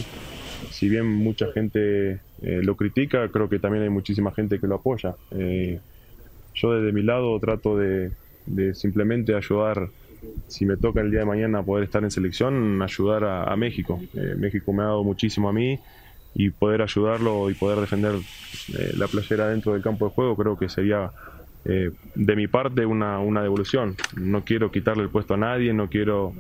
Si 0.79 0.89
bien 0.89 1.07
mucha 1.07 1.51
gente 1.51 2.21
eh, 2.41 2.61
lo 2.63 2.77
critica, 2.77 3.29
creo 3.33 3.49
que 3.49 3.59
también 3.59 3.83
hay 3.83 3.91
muchísima 3.91 4.31
gente 4.31 4.61
que 4.61 4.69
lo 4.69 4.77
apoya. 4.77 5.17
Eh, 5.33 5.81
yo 6.55 6.73
desde 6.73 6.93
mi 6.93 7.03
lado 7.03 7.37
trato 7.41 7.77
de, 7.77 8.13
de 8.47 8.75
simplemente 8.77 9.35
ayudar, 9.35 9.89
si 10.47 10.67
me 10.67 10.77
toca 10.77 11.01
el 11.01 11.11
día 11.11 11.21
de 11.21 11.27
mañana 11.27 11.65
poder 11.65 11.83
estar 11.83 12.05
en 12.05 12.13
selección, 12.13 12.81
ayudar 12.81 13.25
a, 13.25 13.53
a 13.53 13.57
México. 13.57 14.01
Eh, 14.15 14.37
México 14.39 14.73
me 14.73 14.85
ha 14.85 14.87
dado 14.87 15.03
muchísimo 15.03 15.49
a 15.49 15.53
mí 15.53 15.81
y 16.33 16.51
poder 16.51 16.83
ayudarlo 16.83 17.51
y 17.51 17.55
poder 17.55 17.81
defender 17.81 18.15
eh, 18.15 18.93
la 18.97 19.09
playera 19.09 19.49
dentro 19.49 19.73
del 19.73 19.83
campo 19.83 20.07
de 20.07 20.13
juego 20.13 20.37
creo 20.37 20.57
que 20.57 20.69
sería 20.69 21.11
eh, 21.65 21.91
de 22.15 22.37
mi 22.37 22.47
parte 22.47 22.87
una, 22.87 23.19
una 23.19 23.43
devolución. 23.43 23.97
No 24.17 24.45
quiero 24.45 24.71
quitarle 24.71 25.03
el 25.03 25.09
puesto 25.09 25.35
a 25.35 25.39
nadie, 25.39 25.73
no 25.73 25.89
quiero 25.89 26.35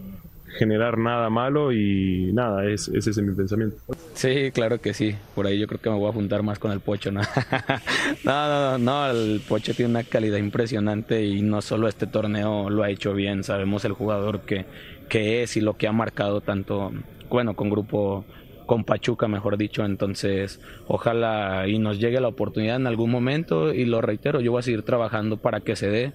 generar 0.56 0.98
nada 0.98 1.30
malo 1.30 1.72
y 1.72 2.30
nada, 2.32 2.64
es, 2.66 2.88
ese 2.88 3.10
es 3.10 3.18
mi 3.18 3.34
pensamiento. 3.34 3.76
Sí, 4.14 4.50
claro 4.52 4.80
que 4.80 4.94
sí. 4.94 5.14
Por 5.34 5.46
ahí 5.46 5.58
yo 5.58 5.66
creo 5.66 5.80
que 5.80 5.90
me 5.90 5.96
voy 5.96 6.08
a 6.08 6.12
juntar 6.12 6.42
más 6.42 6.58
con 6.58 6.72
el 6.72 6.80
Pocho, 6.80 7.12
¿no? 7.12 7.20
no, 8.24 8.48
no, 8.48 8.78
no, 8.78 9.10
el 9.10 9.40
Pocho 9.46 9.74
tiene 9.74 9.90
una 9.90 10.04
calidad 10.04 10.38
impresionante 10.38 11.24
y 11.24 11.42
no 11.42 11.60
solo 11.62 11.88
este 11.88 12.06
torneo 12.06 12.70
lo 12.70 12.82
ha 12.82 12.90
hecho 12.90 13.12
bien, 13.14 13.44
sabemos 13.44 13.84
el 13.84 13.92
jugador 13.92 14.40
que, 14.40 14.64
que 15.08 15.42
es 15.42 15.56
y 15.56 15.60
lo 15.60 15.76
que 15.76 15.86
ha 15.88 15.92
marcado 15.92 16.40
tanto, 16.40 16.92
bueno, 17.28 17.54
con 17.54 17.70
grupo 17.70 18.24
con 18.68 18.84
Pachuca, 18.84 19.26
mejor 19.26 19.56
dicho. 19.56 19.84
Entonces, 19.84 20.60
ojalá 20.86 21.66
y 21.66 21.78
nos 21.78 21.98
llegue 21.98 22.20
la 22.20 22.28
oportunidad 22.28 22.76
en 22.76 22.86
algún 22.86 23.10
momento. 23.10 23.72
Y 23.72 23.86
lo 23.86 24.00
reitero, 24.00 24.40
yo 24.40 24.52
voy 24.52 24.60
a 24.60 24.62
seguir 24.62 24.82
trabajando 24.82 25.38
para 25.38 25.60
que 25.60 25.74
se 25.74 25.88
dé. 25.88 26.12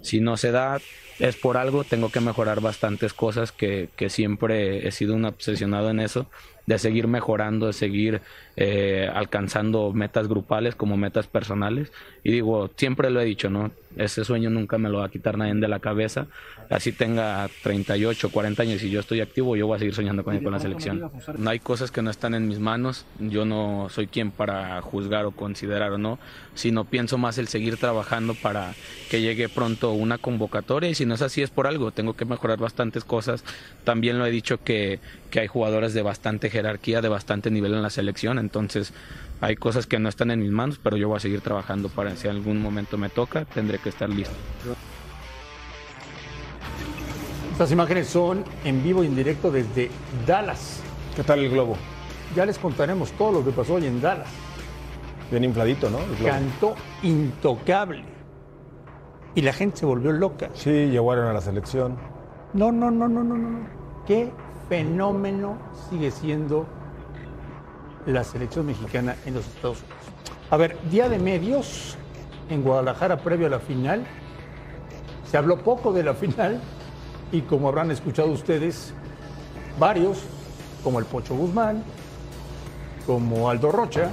Si 0.00 0.20
no 0.20 0.36
se 0.36 0.50
da, 0.50 0.78
es 1.20 1.36
por 1.36 1.56
algo. 1.56 1.84
Tengo 1.84 2.10
que 2.10 2.20
mejorar 2.20 2.60
bastantes 2.60 3.12
cosas 3.12 3.52
que, 3.52 3.88
que 3.96 4.10
siempre 4.10 4.88
he 4.88 4.90
sido 4.90 5.14
un 5.14 5.24
obsesionado 5.24 5.90
en 5.90 6.00
eso. 6.00 6.26
De 6.66 6.78
seguir 6.78 7.08
mejorando, 7.08 7.66
de 7.66 7.72
seguir 7.72 8.20
eh, 8.56 9.08
alcanzando 9.12 9.92
metas 9.92 10.28
grupales 10.28 10.74
como 10.74 10.96
metas 10.96 11.26
personales. 11.26 11.90
Y 12.22 12.30
digo, 12.30 12.70
siempre 12.76 13.10
lo 13.10 13.20
he 13.20 13.24
dicho, 13.24 13.48
¿no? 13.48 13.70
Ese 13.96 14.24
sueño 14.24 14.50
nunca 14.50 14.76
me 14.76 14.88
lo 14.88 14.98
va 14.98 15.06
a 15.06 15.08
quitar 15.08 15.38
nadie 15.38 15.54
de 15.54 15.66
la 15.66 15.80
cabeza. 15.80 16.26
Así 16.68 16.92
tenga 16.92 17.48
38, 17.62 18.30
40 18.30 18.62
años 18.62 18.82
y 18.82 18.90
yo 18.90 19.00
estoy 19.00 19.20
activo, 19.20 19.56
yo 19.56 19.66
voy 19.66 19.76
a 19.76 19.78
seguir 19.78 19.94
soñando 19.94 20.22
con, 20.22 20.38
con 20.40 20.52
la 20.52 20.60
selección. 20.60 21.10
No 21.38 21.50
hay 21.50 21.58
cosas 21.58 21.90
que 21.90 22.02
no 22.02 22.10
están 22.10 22.34
en 22.34 22.46
mis 22.46 22.60
manos. 22.60 23.06
Yo 23.18 23.44
no 23.44 23.88
soy 23.90 24.06
quien 24.06 24.30
para 24.30 24.80
juzgar 24.82 25.24
o 25.24 25.32
considerar 25.32 25.92
o 25.92 25.98
no, 25.98 26.18
sino 26.54 26.84
pienso 26.84 27.18
más 27.18 27.38
el 27.38 27.48
seguir 27.48 27.78
trabajando 27.78 28.34
para 28.34 28.74
que 29.10 29.22
llegue 29.22 29.48
pronto 29.48 29.92
una 29.92 30.18
convocatoria. 30.18 30.90
Y 30.90 30.94
si 30.94 31.06
no 31.10 31.16
es 31.16 31.22
así, 31.22 31.42
es 31.42 31.50
por 31.50 31.66
algo. 31.66 31.90
Tengo 31.90 32.14
que 32.14 32.24
mejorar 32.24 32.58
bastantes 32.58 33.04
cosas. 33.04 33.44
También 33.84 34.18
lo 34.18 34.24
he 34.24 34.30
dicho 34.30 34.62
que, 34.62 35.00
que 35.30 35.40
hay 35.40 35.46
jugadores 35.48 35.92
de 35.92 36.00
bastante 36.00 36.48
jerarquía, 36.48 37.02
de 37.02 37.08
bastante 37.08 37.50
nivel 37.50 37.74
en 37.74 37.82
la 37.82 37.90
selección. 37.90 38.38
Entonces, 38.38 38.94
hay 39.40 39.56
cosas 39.56 39.86
que 39.86 39.98
no 39.98 40.08
están 40.08 40.30
en 40.30 40.40
mis 40.40 40.50
manos, 40.50 40.78
pero 40.82 40.96
yo 40.96 41.08
voy 41.08 41.16
a 41.16 41.20
seguir 41.20 41.40
trabajando 41.40 41.88
para 41.88 42.14
si 42.16 42.28
algún 42.28 42.62
momento 42.62 42.96
me 42.96 43.08
toca, 43.08 43.44
tendré 43.44 43.78
que 43.78 43.88
estar 43.88 44.08
listo. 44.08 44.34
Estas 47.52 47.72
imágenes 47.72 48.06
son 48.06 48.44
en 48.64 48.82
vivo 48.82 49.04
y 49.04 49.08
en 49.08 49.16
directo 49.16 49.50
desde 49.50 49.90
Dallas. 50.26 50.80
¿Qué 51.16 51.22
tal 51.22 51.40
el 51.40 51.50
globo? 51.50 51.76
Ya 52.34 52.46
les 52.46 52.58
contaremos 52.58 53.12
todo 53.12 53.32
lo 53.32 53.44
que 53.44 53.50
pasó 53.50 53.74
hoy 53.74 53.86
en 53.86 54.00
Dallas. 54.00 54.28
Bien 55.30 55.44
infladito, 55.44 55.90
¿no? 55.90 55.98
El 55.98 56.16
globo. 56.16 56.30
Cantó 56.30 56.74
intocable. 57.02 58.19
Y 59.34 59.42
la 59.42 59.52
gente 59.52 59.78
se 59.78 59.86
volvió 59.86 60.12
loca. 60.12 60.50
Sí, 60.54 60.70
llevaron 60.88 61.26
a 61.26 61.32
la 61.32 61.40
selección. 61.40 61.96
No, 62.52 62.72
no, 62.72 62.90
no, 62.90 63.08
no, 63.08 63.22
no, 63.22 63.36
no. 63.36 63.66
Qué 64.06 64.32
fenómeno 64.68 65.56
sigue 65.88 66.10
siendo 66.10 66.66
la 68.06 68.24
selección 68.24 68.66
mexicana 68.66 69.14
en 69.26 69.34
los 69.34 69.46
Estados 69.46 69.78
Unidos. 69.82 69.98
A 70.50 70.56
ver, 70.56 70.76
día 70.90 71.08
de 71.08 71.18
medios 71.18 71.96
en 72.48 72.62
Guadalajara 72.62 73.18
previo 73.18 73.46
a 73.46 73.50
la 73.50 73.60
final. 73.60 74.04
Se 75.30 75.36
habló 75.36 75.58
poco 75.58 75.92
de 75.92 76.02
la 76.02 76.14
final 76.14 76.60
y 77.30 77.42
como 77.42 77.68
habrán 77.68 77.90
escuchado 77.92 78.30
ustedes, 78.32 78.92
varios, 79.78 80.22
como 80.82 80.98
el 80.98 81.04
Pocho 81.04 81.36
Guzmán, 81.36 81.84
como 83.06 83.48
Aldo 83.48 83.70
Rocha, 83.70 84.10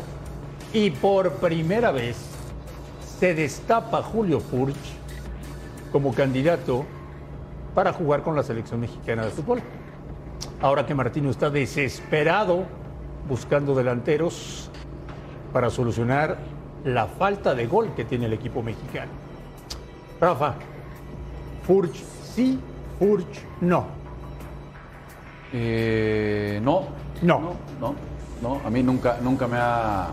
y 0.74 0.92
por 0.92 1.32
primera 1.34 1.92
vez 1.92 2.18
se 3.20 3.34
destapa 3.34 4.04
Julio 4.04 4.40
Furch 4.40 4.97
como 5.92 6.14
candidato 6.14 6.86
para 7.76 7.94
jugar 7.94 8.24
con 8.24 8.36
la 8.36 8.44
selección 8.44 8.80
mexicana 8.80 9.26
de 9.26 9.32
fútbol. 9.32 9.62
Ahora 10.62 10.86
que 10.86 10.96
Martino 10.96 11.30
está 11.30 11.50
desesperado 11.50 12.66
buscando 13.28 13.76
delanteros 13.76 14.70
para 15.54 15.70
solucionar 15.70 16.38
la 16.84 17.08
falta 17.08 17.54
de 17.54 17.68
gol 17.68 17.94
que 17.96 18.06
tiene 18.06 18.26
el 18.26 18.34
equipo 18.34 18.64
mexicano. 18.64 19.12
Rafa, 20.20 20.56
Furch 21.66 22.04
sí, 22.36 22.60
Furch 22.98 23.42
no. 23.62 23.86
Eh, 25.54 26.60
no. 26.64 26.88
No. 27.22 27.56
No, 27.80 27.96
no. 28.42 28.62
A 28.66 28.70
mí 28.70 28.84
nunca, 28.84 29.18
nunca 29.22 29.48
me 29.48 29.58
ha, 29.60 30.10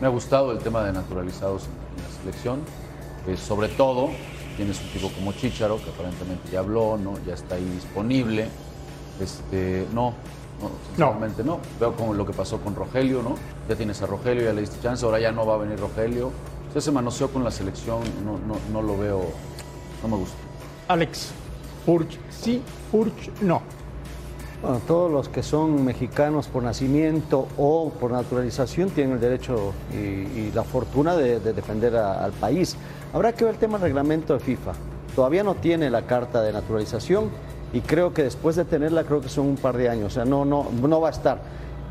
me 0.00 0.06
ha 0.06 0.10
gustado 0.10 0.52
el 0.52 0.58
tema 0.58 0.82
de 0.84 0.92
naturalizados 0.92 1.66
en 1.96 2.02
la 2.02 2.20
selección. 2.20 2.83
Eh, 3.26 3.36
sobre 3.36 3.68
todo, 3.68 4.10
tienes 4.56 4.80
un 4.80 4.88
tipo 4.88 5.08
como 5.10 5.32
Chicharo, 5.32 5.76
que 5.82 5.90
aparentemente 5.90 6.50
ya 6.50 6.60
habló, 6.60 6.96
¿no? 6.96 7.14
Ya 7.26 7.34
está 7.34 7.54
ahí 7.56 7.64
disponible. 7.64 8.48
Este, 9.20 9.86
no, 9.92 10.10
no, 10.60 10.70
sinceramente 10.88 11.44
no. 11.44 11.58
Veo 11.80 11.94
como 11.94 12.14
lo 12.14 12.26
que 12.26 12.32
pasó 12.32 12.58
con 12.60 12.74
Rogelio, 12.74 13.22
¿no? 13.22 13.36
Ya 13.68 13.76
tienes 13.76 14.02
a 14.02 14.06
Rogelio, 14.06 14.44
ya 14.44 14.52
le 14.52 14.60
diste 14.60 14.80
chance, 14.82 15.04
ahora 15.04 15.20
ya 15.20 15.32
no 15.32 15.46
va 15.46 15.54
a 15.54 15.58
venir 15.58 15.78
Rogelio. 15.78 16.30
Sea, 16.72 16.80
ese 16.80 16.90
manoseo 16.92 17.28
con 17.30 17.44
la 17.44 17.50
selección 17.50 18.00
no, 18.24 18.32
no, 18.32 18.56
no 18.72 18.82
lo 18.82 18.98
veo, 18.98 19.22
no 20.02 20.08
me 20.08 20.16
gusta. 20.16 20.36
Alex, 20.88 21.30
Furch 21.86 22.18
sí, 22.30 22.60
Furch 22.90 23.30
no. 23.40 23.62
Bueno, 24.60 24.80
todos 24.86 25.12
los 25.12 25.28
que 25.28 25.42
son 25.42 25.84
mexicanos 25.84 26.46
por 26.48 26.62
nacimiento 26.62 27.46
o 27.58 27.90
por 28.00 28.10
naturalización 28.12 28.88
tienen 28.90 29.14
el 29.14 29.20
derecho 29.20 29.72
y, 29.92 29.96
y 29.96 30.52
la 30.54 30.62
fortuna 30.64 31.14
de, 31.16 31.38
de 31.38 31.52
defender 31.52 31.94
a- 31.96 32.24
al 32.24 32.32
país. 32.32 32.76
Habrá 33.14 33.32
que 33.32 33.44
ver 33.44 33.54
el 33.54 33.60
tema 33.60 33.74
del 33.74 33.82
reglamento 33.82 34.34
de 34.34 34.40
FIFA. 34.40 34.72
Todavía 35.14 35.44
no 35.44 35.54
tiene 35.54 35.88
la 35.88 36.02
carta 36.02 36.42
de 36.42 36.52
naturalización 36.52 37.30
y 37.72 37.80
creo 37.80 38.12
que 38.12 38.24
después 38.24 38.56
de 38.56 38.64
tenerla, 38.64 39.04
creo 39.04 39.20
que 39.20 39.28
son 39.28 39.46
un 39.46 39.56
par 39.56 39.76
de 39.76 39.88
años. 39.88 40.06
O 40.06 40.10
sea, 40.10 40.24
no, 40.24 40.44
no, 40.44 40.66
no 40.82 41.00
va 41.00 41.08
a 41.08 41.10
estar. 41.12 41.38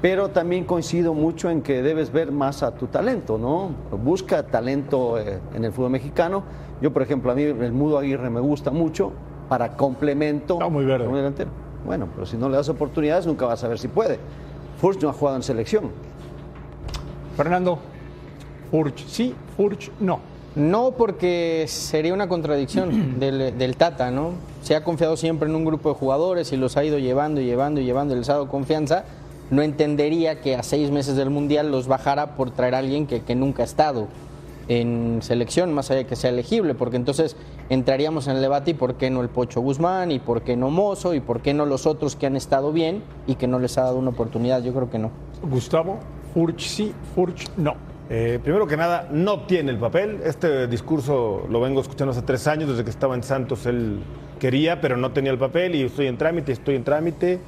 Pero 0.01 0.31
también 0.31 0.65
coincido 0.65 1.13
mucho 1.13 1.49
en 1.49 1.61
que 1.61 1.81
debes 1.81 2.11
ver 2.11 2.33
más 2.33 2.61
a 2.61 2.75
tu 2.75 2.87
talento, 2.87 3.37
¿no? 3.37 3.69
Busca 4.03 4.43
talento 4.43 5.17
eh, 5.17 5.39
en 5.55 5.63
el 5.63 5.71
fútbol 5.71 5.91
mexicano. 5.91 6.43
Yo, 6.81 6.91
por 6.91 7.01
ejemplo, 7.01 7.31
a 7.31 7.35
mí 7.35 7.43
el 7.43 7.71
Mudo 7.71 7.99
Aguirre 7.99 8.29
me 8.29 8.41
gusta 8.41 8.71
mucho 8.71 9.13
para 9.47 9.77
complemento 9.77 10.61
a 10.61 10.67
un 10.67 10.85
delantero. 10.85 11.51
Bueno, 11.85 12.09
pero 12.13 12.25
si 12.25 12.35
no 12.35 12.49
le 12.49 12.57
das 12.57 12.67
oportunidades, 12.67 13.25
nunca 13.25 13.45
vas 13.45 13.63
a 13.63 13.69
ver 13.69 13.79
si 13.79 13.87
puede. 13.87 14.19
Furch 14.81 15.01
no 15.01 15.07
ha 15.07 15.13
jugado 15.13 15.37
en 15.37 15.43
selección. 15.43 15.89
Fernando, 17.37 17.79
Furch 18.69 19.07
sí, 19.07 19.33
Furch 19.55 19.89
no. 20.01 20.32
No, 20.55 20.91
porque 20.91 21.65
sería 21.67 22.13
una 22.13 22.27
contradicción 22.27 23.15
del, 23.19 23.57
del 23.57 23.75
Tata, 23.75 24.11
¿no? 24.11 24.31
Se 24.61 24.75
ha 24.75 24.83
confiado 24.83 25.17
siempre 25.17 25.49
en 25.49 25.55
un 25.55 25.65
grupo 25.65 25.89
de 25.89 25.95
jugadores 25.95 26.51
y 26.53 26.57
los 26.57 26.77
ha 26.77 26.83
ido 26.83 26.99
llevando 26.99 27.41
y 27.41 27.45
llevando 27.45 27.81
y 27.81 27.85
llevando 27.85 28.15
y 28.15 28.19
les 28.19 28.29
ha 28.29 28.33
dado 28.33 28.47
confianza. 28.47 29.05
No 29.49 29.61
entendería 29.61 30.41
que 30.41 30.55
a 30.55 30.63
seis 30.63 30.89
meses 30.89 31.15
del 31.15 31.29
Mundial 31.29 31.69
los 31.69 31.87
bajara 31.87 32.35
por 32.35 32.51
traer 32.51 32.75
a 32.75 32.79
alguien 32.79 33.07
que, 33.07 33.21
que 33.21 33.35
nunca 33.35 33.63
ha 33.63 33.65
estado 33.65 34.07
en 34.67 35.19
selección, 35.21 35.73
más 35.73 35.91
allá 35.91 35.99
de 35.99 36.05
que 36.05 36.15
sea 36.15 36.29
elegible, 36.29 36.73
porque 36.73 36.95
entonces 36.95 37.35
entraríamos 37.69 38.27
en 38.27 38.37
el 38.37 38.41
debate 38.41 38.71
y 38.71 38.73
por 38.73 38.95
qué 38.95 39.09
no 39.09 39.21
el 39.21 39.29
Pocho 39.29 39.61
Guzmán, 39.61 40.11
y 40.11 40.19
por 40.19 40.43
qué 40.43 40.55
no 40.55 40.69
Mozo, 40.69 41.13
y 41.13 41.19
por 41.19 41.41
qué 41.41 41.53
no 41.53 41.65
los 41.65 41.85
otros 41.85 42.15
que 42.15 42.25
han 42.25 42.35
estado 42.35 42.71
bien 42.71 43.03
y 43.27 43.35
que 43.35 43.47
no 43.47 43.59
les 43.59 43.77
ha 43.77 43.83
dado 43.83 43.97
una 43.97 44.11
oportunidad. 44.11 44.63
Yo 44.63 44.73
creo 44.73 44.89
que 44.89 44.99
no. 44.99 45.11
Gustavo, 45.41 45.99
Furch 46.33 46.61
sí, 46.61 46.93
Furch 47.13 47.49
no. 47.57 47.75
Eh, 48.09 48.39
primero 48.43 48.67
que 48.67 48.77
nada, 48.77 49.07
no 49.11 49.41
tiene 49.45 49.71
el 49.71 49.77
papel. 49.77 50.19
Este 50.25 50.67
discurso 50.67 51.47
lo 51.49 51.61
vengo 51.61 51.81
escuchando 51.81 52.11
hace 52.11 52.21
tres 52.21 52.47
años, 52.47 52.69
desde 52.69 52.83
que 52.83 52.89
estaba 52.89 53.15
en 53.15 53.23
Santos 53.23 53.65
él 53.65 53.99
quería, 54.39 54.81
pero 54.81 54.97
no 54.97 55.11
tenía 55.11 55.31
el 55.31 55.37
papel 55.37 55.73
y 55.75 55.83
estoy 55.83 56.07
en 56.07 56.17
trámite, 56.17 56.51
estoy 56.51 56.75
en 56.75 56.83
trámite. 56.83 57.39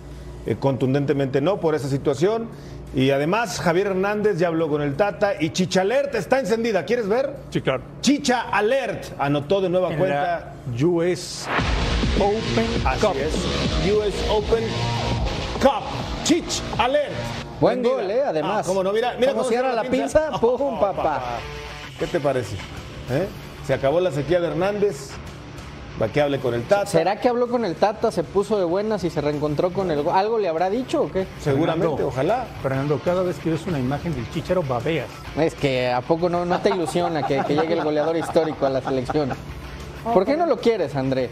Eh, 0.48 0.56
contundentemente 0.60 1.42
no 1.42 1.60
por 1.60 1.76
esa 1.76 1.90
situación. 1.90 2.48
Y 2.96 3.10
además 3.10 3.60
Javier 3.60 3.88
Hernández 3.88 4.38
ya 4.38 4.48
habló 4.48 4.70
con 4.70 4.82
el 4.82 4.96
Tata 4.96 5.34
y 5.42 5.50
Chicha 5.50 5.82
Alert 5.82 6.16
está 6.16 6.40
encendida. 6.40 6.86
¿Quieres 6.86 7.10
ver? 7.10 7.36
Sí, 7.50 7.60
claro. 7.62 7.84
Chicha 8.02 8.42
Alert 8.52 9.06
anotó 9.20 9.60
de 9.60 9.70
nueva 9.70 9.92
En 9.92 9.98
cuenta. 10.00 10.54
la 10.80 10.86
US 10.88 11.48
Open 12.18 12.66
Así 12.86 13.06
Cup. 13.06 13.16
es. 13.18 13.92
US 13.92 14.30
Open 14.30 14.64
Cup. 15.62 15.84
Chich 16.24 16.62
Alert. 16.78 17.12
Buen 17.66 17.84
gol, 17.84 18.12
¿eh? 18.12 18.24
Además. 18.28 18.60
Ah, 18.66 18.68
cómo 18.68 18.84
no, 18.84 18.92
mira, 18.94 19.14
mira 19.20 19.32
Cómo 19.32 19.44
cómo 19.44 19.50
cierra 19.50 19.74
la 19.74 19.84
pinza, 19.84 20.32
pum, 20.42 20.80
papá. 20.80 21.22
¿Qué 22.00 22.08
te 22.08 22.20
parece? 22.20 22.56
¿Eh? 23.10 23.28
Se 23.66 23.74
acabó 23.74 24.00
la 24.00 24.12
sequía 24.12 24.40
de 24.40 24.48
Hernández. 24.48 25.12
Va 26.02 26.10
que 26.10 26.22
hable 26.22 26.40
con 26.40 26.54
el 26.54 26.64
Tata. 26.64 26.86
¿Será 26.88 27.22
que 27.22 27.30
habló 27.30 27.48
con 27.48 27.64
el 27.64 27.76
Tata, 27.76 28.12
se 28.12 28.24
puso 28.26 28.60
de 28.60 28.66
buenas 28.66 29.06
y 29.06 29.10
se 29.10 29.22
reencontró 29.22 29.72
con 29.72 29.90
el... 29.92 30.04
go- 30.04 30.12
¿Algo 30.12 30.38
le 30.38 30.50
habrá 30.50 30.70
dicho 30.70 31.04
o 31.04 31.12
qué? 31.12 31.26
Seguramente, 31.40 31.88
Fernando, 31.88 32.08
ojalá. 32.10 32.46
Fernando, 32.62 33.00
cada 33.06 33.24
vez 33.24 33.38
que 33.40 33.50
ves 33.52 33.66
una 33.66 33.80
imagen 33.80 34.14
del 34.14 34.30
Chicharo, 34.32 34.62
babeas. 34.62 35.08
Es 35.38 35.54
que 35.56 35.90
¿a 35.90 36.02
poco 36.02 36.28
no, 36.28 36.44
no 36.46 36.60
te 36.60 36.70
ilusiona 36.72 37.26
que, 37.26 37.42
que 37.48 37.56
llegue 37.56 37.76
el 37.76 37.84
goleador 37.84 38.18
histórico 38.18 38.66
a 38.66 38.70
la 38.72 38.82
selección? 38.82 39.30
¿Por 40.14 40.26
qué 40.26 40.36
no 40.36 40.46
lo 40.46 40.58
quieres, 40.60 40.94
André? 40.98 41.30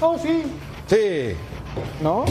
Oh, 0.00 0.18
sí. 0.18 0.42
Sí. 0.88 1.36
¿No? 2.02 2.24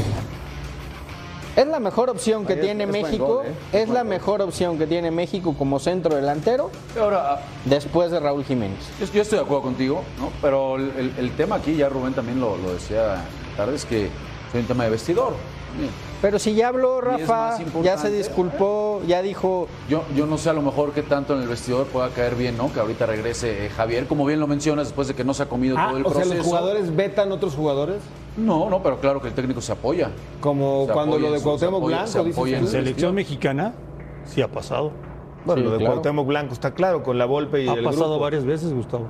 Es 1.59 1.67
la 1.67 1.79
mejor 1.79 2.09
opción 2.09 2.45
que 2.45 2.53
Ahí 2.53 2.59
tiene 2.61 2.85
es 2.85 2.89
México. 2.89 3.25
gol, 3.27 3.45
¿eh? 3.47 3.81
Es 3.81 3.89
la 3.89 4.01
gol. 4.03 4.09
mejor 4.09 4.41
opción 4.41 4.77
que 4.77 4.87
tiene 4.87 5.11
México 5.11 5.55
como 5.57 5.77
centro 5.79 6.15
delantero 6.15 6.69
Ahora, 6.99 7.33
ah, 7.33 7.39
después 7.65 8.11
de 8.11 8.19
Raúl 8.19 8.45
Jiménez. 8.45 8.79
Yo, 8.99 9.05
yo 9.13 9.21
estoy 9.21 9.39
de 9.39 9.43
acuerdo 9.45 9.63
contigo, 9.63 10.03
¿no? 10.19 10.29
Pero 10.41 10.77
el, 10.77 10.91
el- 10.97 11.13
el 11.17 11.31
tema 11.35 11.55
aquí, 11.55 11.75
ya 11.75 11.89
Rubén 11.89 12.13
también 12.13 12.39
lo, 12.39 12.55
lo 12.57 12.73
decía 12.73 13.25
tarde, 13.57 13.75
es 13.75 13.83
que 13.85 14.05
es 14.05 14.11
un 14.55 14.65
tema 14.67 14.85
de 14.85 14.91
vestidor. 14.91 15.33
Bien. 15.77 15.91
Pero 16.21 16.39
si 16.39 16.53
ya 16.55 16.69
habló 16.69 16.99
Rafa, 16.99 17.57
ya 17.83 17.97
se 17.97 18.09
disculpó, 18.09 19.01
ya 19.07 19.21
dijo, 19.21 19.67
Yo, 19.87 20.03
yo 20.15 20.25
no 20.25 20.37
sé 20.37 20.49
a 20.49 20.53
lo 20.53 20.61
mejor 20.61 20.91
qué 20.93 21.01
tanto 21.03 21.35
en 21.35 21.41
el 21.43 21.47
vestidor 21.47 21.85
pueda 21.87 22.09
caer 22.09 22.35
bien, 22.35 22.57
¿no? 22.57 22.73
Que 22.73 22.79
ahorita 22.79 23.05
regrese 23.05 23.65
eh, 23.65 23.69
Javier, 23.69 24.07
como 24.07 24.25
bien 24.25 24.39
lo 24.39 24.47
mencionas, 24.47 24.87
después 24.87 25.07
de 25.07 25.13
que 25.13 25.23
no 25.23 25.33
se 25.33 25.43
ha 25.43 25.45
comido 25.47 25.75
Ah, 25.77 25.87
todo 25.89 25.97
el 25.97 26.05
o 26.05 26.09
sea, 26.09 26.15
proceso. 26.21 26.35
los 26.37 26.45
jugadores 26.45 26.95
vetan 26.95 27.31
otros 27.31 27.53
jugadores. 27.55 27.97
No, 28.39 28.69
no, 28.69 28.81
pero 28.81 28.99
claro 28.99 29.21
que 29.21 29.27
el 29.27 29.33
técnico 29.33 29.61
se 29.61 29.71
apoya. 29.71 30.09
Como 30.41 30.85
Se 30.87 30.93
cuando 30.93 31.15
apoya 31.15 31.27
lo 31.27 31.31
de 31.33 31.37
en 31.37 31.43
Cuauhtémoc 31.43 31.85
Blanco, 31.85 32.07
se 32.07 32.19
apoya 32.19 32.57
en 32.57 32.67
Selección 32.67 33.15
mexicana, 33.15 33.73
sí 34.25 34.41
ha 34.41 34.47
pasado. 34.47 34.91
Bueno, 35.45 35.61
Sí, 35.61 35.65
lo 35.65 35.71
de 35.71 35.77
claro. 35.79 35.93
Cuauhtémoc 35.93 36.27
Blanco 36.27 36.53
está 36.53 36.73
claro, 36.73 37.03
con 37.03 37.17
la 37.17 37.25
Volpe 37.25 37.63
y 37.63 37.67
Ha 37.67 37.73
el 37.73 37.83
pasado 37.83 38.05
grupo. 38.09 38.19
varias 38.23 38.45
veces, 38.45 38.73
Gustavo. 38.73 39.07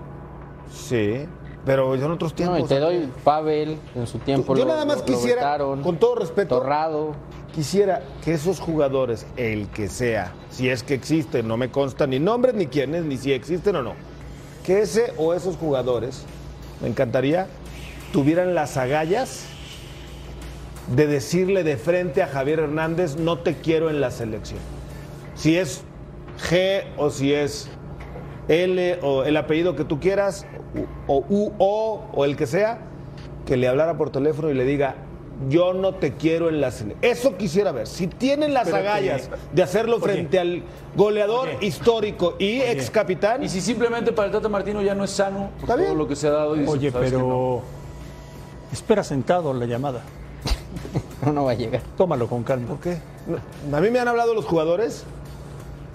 Sí, 0.72 1.26
pero 1.65 1.98
son 2.00 2.12
otros 2.12 2.32
no, 2.32 2.36
tiempos. 2.36 2.60
y 2.62 2.63
te 2.65 2.80
doy 2.80 3.10
Pavel, 3.24 3.78
en 3.96 4.08
su 4.08 4.20
tiempo 4.20 4.56
Yo 4.56 4.63
lo- 4.65 4.72
nada 4.72 4.86
más 4.86 4.98
lo- 5.00 5.02
lo 5.02 5.06
quisiera, 5.08 5.36
vetaron, 5.42 5.82
con 5.82 5.98
todo 5.98 6.15
respeto, 6.15 6.60
Torrado. 6.60 7.12
quisiera 7.54 8.02
que 8.24 8.34
esos 8.34 8.60
jugadores, 8.60 9.26
el 9.38 9.68
que 9.70 9.88
sea, 9.88 10.32
si 10.50 10.70
es 10.70 10.84
que 10.84 10.94
existen, 10.94 11.48
no 11.48 11.58
me 11.58 11.70
consta 11.72 12.06
ni 12.08 12.20
nombres 12.20 12.54
ni 12.56 12.68
quiénes, 12.68 13.04
ni 13.04 13.18
si 13.18 13.34
existen 13.34 13.76
o 13.78 13.82
no, 13.84 13.94
que 14.63 14.82
ese 14.82 15.13
o 15.18 15.34
esos 15.34 15.58
jugadores, 15.58 16.24
me 16.82 16.88
encantaría, 16.88 17.48
tuvieran 18.12 18.56
las 18.56 18.78
agallas 18.78 19.45
de 20.95 21.06
decirle 21.08 21.63
de 21.63 21.78
frente 21.78 22.24
a 22.24 22.28
Javier 22.28 22.60
Hernández, 22.60 23.15
no 23.17 23.39
te 23.39 23.56
quiero 23.56 23.89
en 23.89 24.02
la 24.02 24.10
selección. 24.12 24.60
Si 25.36 25.56
es 25.58 25.84
G 26.50 26.84
o 26.98 27.10
si 27.12 27.34
es 27.34 27.69
L 28.48 29.00
o 29.04 29.24
el 29.24 29.38
apellido 29.38 29.76
que 29.76 29.84
tú 29.86 30.00
quieras, 30.00 30.45
o 31.08 31.24
U, 31.30 31.52
O 31.60 32.02
o 32.13 32.26
el 32.26 32.36
que 32.36 32.48
sea, 32.48 32.80
que 33.45 33.58
le 33.58 33.67
hablara 33.67 33.98
por 33.98 34.10
teléfono 34.12 34.50
y 34.50 34.54
le 34.56 34.63
diga, 34.65 34.95
yo 35.48 35.74
no 35.74 35.93
te 35.95 36.13
quiero 36.15 36.50
en 36.50 36.60
la 36.60 36.72
selección. 36.72 37.00
Eso 37.04 37.38
quisiera 37.38 37.72
ver. 37.72 37.88
Si 37.88 38.08
tienen 38.08 38.54
las 38.54 38.74
agallas 38.74 39.30
de 39.54 39.63
hacerlo 39.63 39.95
Oye. 39.98 40.04
frente 40.06 40.39
al 40.39 40.63
goleador 40.95 41.50
Oye. 41.58 41.67
histórico 41.67 42.36
y 42.39 42.60
Oye. 42.62 42.72
ex 42.72 42.89
capitán, 42.89 43.43
Y 43.43 43.50
si 43.50 43.62
simplemente 43.62 44.12
para 44.12 44.26
el 44.28 44.32
Tata 44.32 44.50
Martino 44.50 44.82
ya 44.82 44.95
no 44.95 45.04
es 45.04 45.12
sano 45.12 45.52
por 45.52 45.62
Está 45.62 45.74
todo 45.76 45.84
bien. 45.86 45.98
lo 45.98 46.08
que 46.08 46.15
se 46.15 46.28
ha 46.28 46.32
dado. 46.32 46.56
y 46.56 46.60
dice, 46.60 46.72
Oye, 46.72 46.91
pero 46.91 47.62
espera 48.72 49.04
sentado 49.04 49.54
la 49.54 49.66
llamada. 49.66 50.02
No, 51.26 51.34
no 51.34 51.44
va 51.46 51.52
a 51.52 51.56
llegar. 51.56 51.82
Tómalo 51.98 52.28
con 52.30 52.44
calma. 52.44 52.68
¿por 52.70 52.80
qué? 52.80 52.98
No, 53.70 53.76
A 53.78 53.82
mí 53.82 53.90
me 53.92 54.00
han 54.00 54.08
hablado 54.08 54.34
los 54.34 54.46
jugadores 54.46 55.04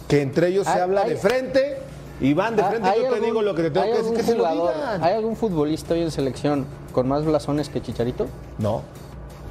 que 0.06 0.20
entre 0.20 0.48
ellos 0.48 0.66
se 0.66 0.72
Hay- 0.74 0.80
habla 0.80 1.00
hay- 1.02 1.10
de 1.10 1.16
frente 1.16 1.78
y 2.20 2.34
van 2.34 2.56
de 2.56 2.62
¿Hay- 2.62 2.68
frente. 2.68 2.88
hay 2.90 2.96
Yo 2.98 3.02
te 3.04 3.08
algún- 3.14 3.24
digo 3.26 3.40
lo 3.42 3.54
que 3.54 3.62
te 3.62 3.70
tengo 3.70 3.86
que 3.86 3.98
decir, 4.02 4.14
que 4.16 4.22
se 4.22 4.34
lo 4.36 4.46
digan. 4.50 5.02
¿Hay 5.02 5.14
algún 5.14 5.34
futbolista 5.34 5.94
hoy 5.94 6.02
en 6.02 6.10
selección 6.10 6.66
con 6.92 7.08
más 7.08 7.24
blasones 7.24 7.70
que 7.70 7.80
Chicharito? 7.80 8.26
No. 8.58 8.82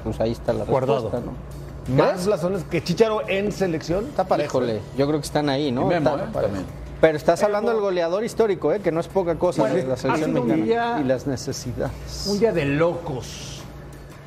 Pues 0.03 0.19
ahí 0.19 0.31
está 0.31 0.53
la 0.53 0.65
Guardado. 0.65 1.09
respuesta, 1.09 1.21
¿no? 1.25 1.95
Más 1.95 2.25
blasones 2.27 2.63
que 2.65 2.83
Chicharo 2.83 3.27
en 3.27 3.51
selección. 3.51 4.05
Está 4.05 4.25
parejo. 4.25 4.59
Híjole, 4.59 4.79
yo 4.95 5.07
creo 5.07 5.19
que 5.19 5.25
están 5.25 5.49
ahí, 5.49 5.71
¿no? 5.71 5.81
Y 5.81 5.85
Memo, 5.85 6.11
Está- 6.17 6.23
¿eh? 6.23 6.43
También. 6.43 6.65
Pero 7.03 7.17
estás 7.17 7.43
hablando 7.43 7.69
del 7.69 7.81
goleador 7.81 8.23
histórico, 8.23 8.71
¿eh? 8.71 8.79
que 8.79 8.89
no 8.89 9.01
es 9.01 9.09
poca 9.09 9.35
cosa 9.37 9.63
Bueno, 9.63 9.75
de 9.75 9.83
la 9.85 9.95
ha 9.95 9.97
selección 9.97 10.31
mexicana. 10.35 10.63
día- 10.63 10.99
Y 11.01 11.03
las 11.03 11.27
necesidades. 11.27 12.27
Un 12.31 12.39
día 12.39 12.53
de 12.53 12.63
locos 12.63 13.61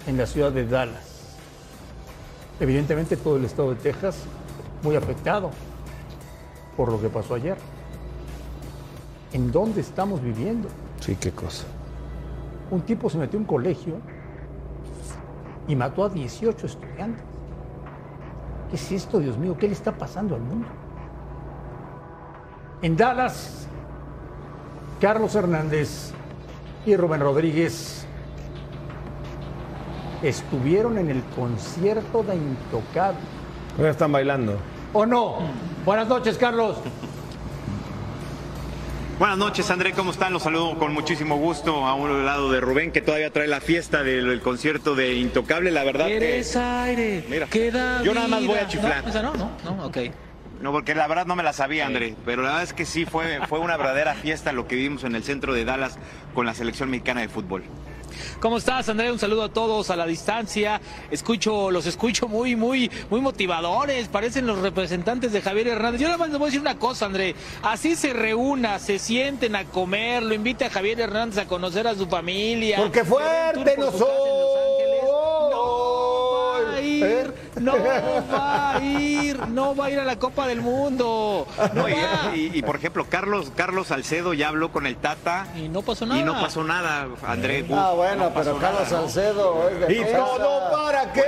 en 0.06 0.18
la 0.18 0.26
ciudad 0.26 0.52
de 0.52 0.66
Dallas. 0.66 1.32
Evidentemente 2.60 3.16
todo 3.16 3.38
el 3.38 3.46
estado 3.46 3.70
de 3.70 3.76
Texas 3.76 4.18
muy 4.82 4.94
afectado 4.94 5.52
por 6.76 6.92
lo 6.92 7.00
que 7.00 7.08
pasó 7.08 7.34
ayer. 7.36 7.56
¿En 9.32 9.50
dónde 9.50 9.80
estamos 9.80 10.20
viviendo? 10.22 10.68
Sí, 11.00 11.16
qué 11.18 11.30
cosa. 11.32 11.64
Un 12.70 12.82
tipo 12.82 13.08
se 13.08 13.16
metió 13.16 13.38
a 13.38 13.40
un 13.40 13.46
colegio 13.46 13.94
y 15.66 15.74
mató 15.76 16.04
a 16.04 16.10
18 16.10 16.66
estudiantes. 16.66 17.24
¿Qué 18.68 18.76
es 18.76 18.92
esto, 18.92 19.18
Dios 19.18 19.38
mío? 19.38 19.56
¿Qué 19.58 19.66
le 19.66 19.72
está 19.72 19.92
pasando 19.96 20.34
al 20.34 20.42
mundo? 20.42 20.68
En 22.82 22.96
Dallas, 22.96 23.66
Carlos 25.00 25.34
Hernández 25.34 26.12
y 26.84 26.94
Rubén 26.94 27.20
Rodríguez 27.20 28.06
estuvieron 30.22 30.98
en 30.98 31.10
el 31.10 31.22
concierto 31.34 32.22
de 32.22 32.36
Intocable. 32.36 33.18
Ya 33.78 33.88
están 33.88 34.12
bailando. 34.12 34.58
¿O 34.92 35.06
no? 35.06 35.38
Buenas 35.84 36.06
noches, 36.08 36.36
Carlos. 36.36 36.76
Buenas 39.18 39.38
noches, 39.38 39.70
André, 39.70 39.92
¿cómo 39.92 40.10
están? 40.10 40.34
Los 40.34 40.42
saludo 40.42 40.78
con 40.78 40.92
muchísimo 40.92 41.38
gusto 41.38 41.86
a 41.86 41.94
un 41.94 42.26
lado 42.26 42.52
de 42.52 42.60
Rubén, 42.60 42.92
que 42.92 43.00
todavía 43.00 43.30
trae 43.30 43.48
la 43.48 43.62
fiesta 43.62 44.02
del, 44.02 44.42
concierto 44.42 44.94
de 44.94 45.14
Intocable. 45.14 45.70
La 45.70 45.84
verdad 45.84 46.06
que... 46.06 46.16
Eres 46.16 46.54
aire, 46.54 47.24
Mira, 47.26 47.46
queda 47.46 48.02
yo 48.02 48.12
nada 48.12 48.28
más 48.28 48.46
voy 48.46 48.58
a 48.58 48.68
chiflar. 48.68 49.02
No, 49.02 49.08
esa 49.08 49.22
no, 49.22 49.32
no, 49.34 49.50
no, 49.64 49.86
ok. 49.86 49.98
No, 50.60 50.72
porque 50.72 50.94
la 50.94 51.06
verdad 51.06 51.26
no 51.26 51.36
me 51.36 51.42
la 51.42 51.52
sabía, 51.52 51.86
André, 51.86 52.14
pero 52.24 52.42
la 52.42 52.48
verdad 52.48 52.64
es 52.64 52.72
que 52.72 52.86
sí 52.86 53.04
fue, 53.04 53.40
fue 53.46 53.58
una 53.58 53.76
verdadera 53.76 54.14
fiesta 54.14 54.52
lo 54.52 54.66
que 54.66 54.76
vimos 54.76 55.04
en 55.04 55.14
el 55.14 55.22
centro 55.22 55.52
de 55.52 55.64
Dallas 55.64 55.98
con 56.34 56.46
la 56.46 56.54
selección 56.54 56.90
mexicana 56.90 57.20
de 57.20 57.28
fútbol. 57.28 57.64
¿Cómo 58.40 58.58
estás, 58.58 58.88
André? 58.88 59.10
Un 59.10 59.18
saludo 59.18 59.44
a 59.44 59.48
todos 59.48 59.90
a 59.90 59.96
la 59.96 60.06
distancia. 60.06 60.80
Escucho, 61.10 61.70
los 61.70 61.86
escucho 61.86 62.28
muy, 62.28 62.56
muy, 62.56 62.90
muy 63.10 63.20
motivadores. 63.20 64.08
Parecen 64.08 64.46
los 64.46 64.58
representantes 64.60 65.32
de 65.32 65.42
Javier 65.42 65.68
Hernández. 65.68 66.00
Yo 66.00 66.08
nada 66.08 66.18
más 66.18 66.28
les 66.28 66.38
voy 66.38 66.46
a 66.46 66.48
decir 66.48 66.60
una 66.60 66.78
cosa, 66.78 67.06
André. 67.06 67.34
Así 67.62 67.96
se 67.96 68.12
reúna, 68.12 68.78
se 68.78 68.98
sienten 68.98 69.56
a 69.56 69.64
comer, 69.64 70.22
lo 70.22 70.34
invita 70.34 70.66
a 70.66 70.70
Javier 70.70 71.00
Hernández 71.00 71.38
a 71.38 71.46
conocer 71.46 71.86
a 71.86 71.94
su 71.94 72.06
familia. 72.06 72.78
Porque 72.78 73.04
fuerte 73.04 73.74
tour 73.76 73.92
ir, 76.96 77.34
no 77.60 77.72
va 77.82 78.74
a 78.76 78.80
ir, 78.82 79.38
no 79.48 79.74
va 79.76 79.86
a 79.86 79.90
ir 79.90 79.98
a 80.00 80.04
la 80.04 80.18
Copa 80.18 80.46
del 80.46 80.60
Mundo. 80.60 81.46
No 81.74 81.82
No, 81.82 81.88
y, 81.88 81.92
va. 81.92 82.36
y- 82.36 82.50
y, 82.54 82.62
por 82.62 82.76
ejemplo, 82.76 83.06
Carlos, 83.08 83.52
Carlos 83.54 83.88
Salcedo 83.88 84.34
ya 84.34 84.48
habló 84.48 84.72
con 84.72 84.86
el 84.86 84.96
Tata 84.96 85.46
Y 85.56 85.68
no 85.68 85.82
pasó 85.82 86.06
nada. 86.06 86.20
y 86.20 86.24
no 86.24 86.32
pasó 86.40 86.64
nada, 86.64 87.08
André. 87.26 87.64
Ah, 87.72 87.90
Uf, 87.92 87.96
bueno, 87.98 88.24
no 88.24 88.30
pasó 88.34 88.50
pero 88.50 88.58
Carlos 88.58 88.82
nada, 88.90 89.02
¿no? 89.02 89.08
Salcedo 89.08 89.70
¿Y 89.88 90.04
todo 90.04 90.70
para 90.72 91.12
qué? 91.12 91.22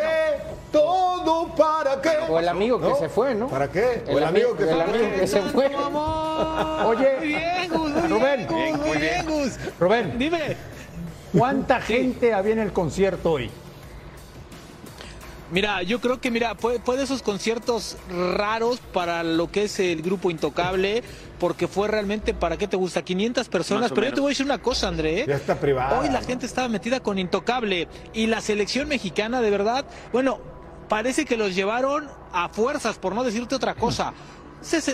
¿Todo 0.72 1.48
para 1.56 2.00
qué? 2.02 2.10
O 2.28 2.38
el 2.38 2.48
amigo 2.48 2.78
que 2.78 2.88
¿No? 2.88 2.96
se 2.96 3.08
fue, 3.08 3.34
¿no? 3.34 3.48
¿Para 3.48 3.68
qué? 3.70 4.04
O 4.12 4.18
El, 4.18 4.24
amigo, 4.24 4.54
que 4.56 4.64
el 4.64 4.68
se 4.68 4.74
amigo 4.82 4.98
fue. 4.98 5.20
que 5.20 5.26
se 5.26 5.40
fue. 5.42 5.66
Oye, 6.84 7.16
Muy 7.18 7.26
bien, 7.28 7.70
Gus, 7.72 7.90
muy 7.90 8.08
Rubén. 8.08 8.46
bien, 8.48 8.76
Gus, 8.76 8.86
muy 8.86 8.98
bien, 8.98 9.26
Gus. 9.26 9.52
Rubén, 9.80 10.18
Dime. 10.18 10.56
¿cuánta 11.36 11.80
gente 11.80 12.32
había 12.34 12.52
en 12.52 12.58
el 12.60 12.72
concierto 12.72 13.32
hoy? 13.32 13.50
Mira, 15.50 15.82
yo 15.82 16.00
creo 16.00 16.20
que, 16.20 16.30
mira, 16.30 16.54
fue, 16.56 16.78
fue 16.78 16.96
de 16.96 17.04
esos 17.04 17.22
conciertos 17.22 17.96
raros 18.10 18.80
para 18.92 19.22
lo 19.22 19.50
que 19.50 19.64
es 19.64 19.80
el 19.80 20.02
grupo 20.02 20.30
Intocable, 20.30 21.02
porque 21.38 21.68
fue 21.68 21.88
realmente, 21.88 22.34
¿para 22.34 22.56
qué 22.56 22.68
te 22.68 22.76
gusta? 22.76 23.02
500 23.02 23.48
personas, 23.48 23.92
pero 23.94 24.08
yo 24.08 24.14
te 24.14 24.20
voy 24.20 24.28
a 24.28 24.32
decir 24.32 24.44
una 24.44 24.58
cosa, 24.58 24.88
André. 24.88 25.20
¿eh? 25.20 25.24
Ya 25.26 25.36
está 25.36 25.58
privada. 25.58 26.00
Hoy 26.00 26.10
la 26.10 26.20
gente 26.20 26.44
estaba 26.44 26.68
metida 26.68 27.00
con 27.00 27.18
Intocable 27.18 27.88
y 28.12 28.26
la 28.26 28.40
selección 28.42 28.88
mexicana, 28.88 29.40
de 29.40 29.50
verdad, 29.50 29.86
bueno, 30.12 30.38
parece 30.88 31.24
que 31.24 31.36
los 31.36 31.54
llevaron 31.54 32.08
a 32.32 32.48
fuerzas, 32.50 32.98
por 32.98 33.14
no 33.14 33.24
decirte 33.24 33.54
otra 33.54 33.74
cosa. 33.74 34.12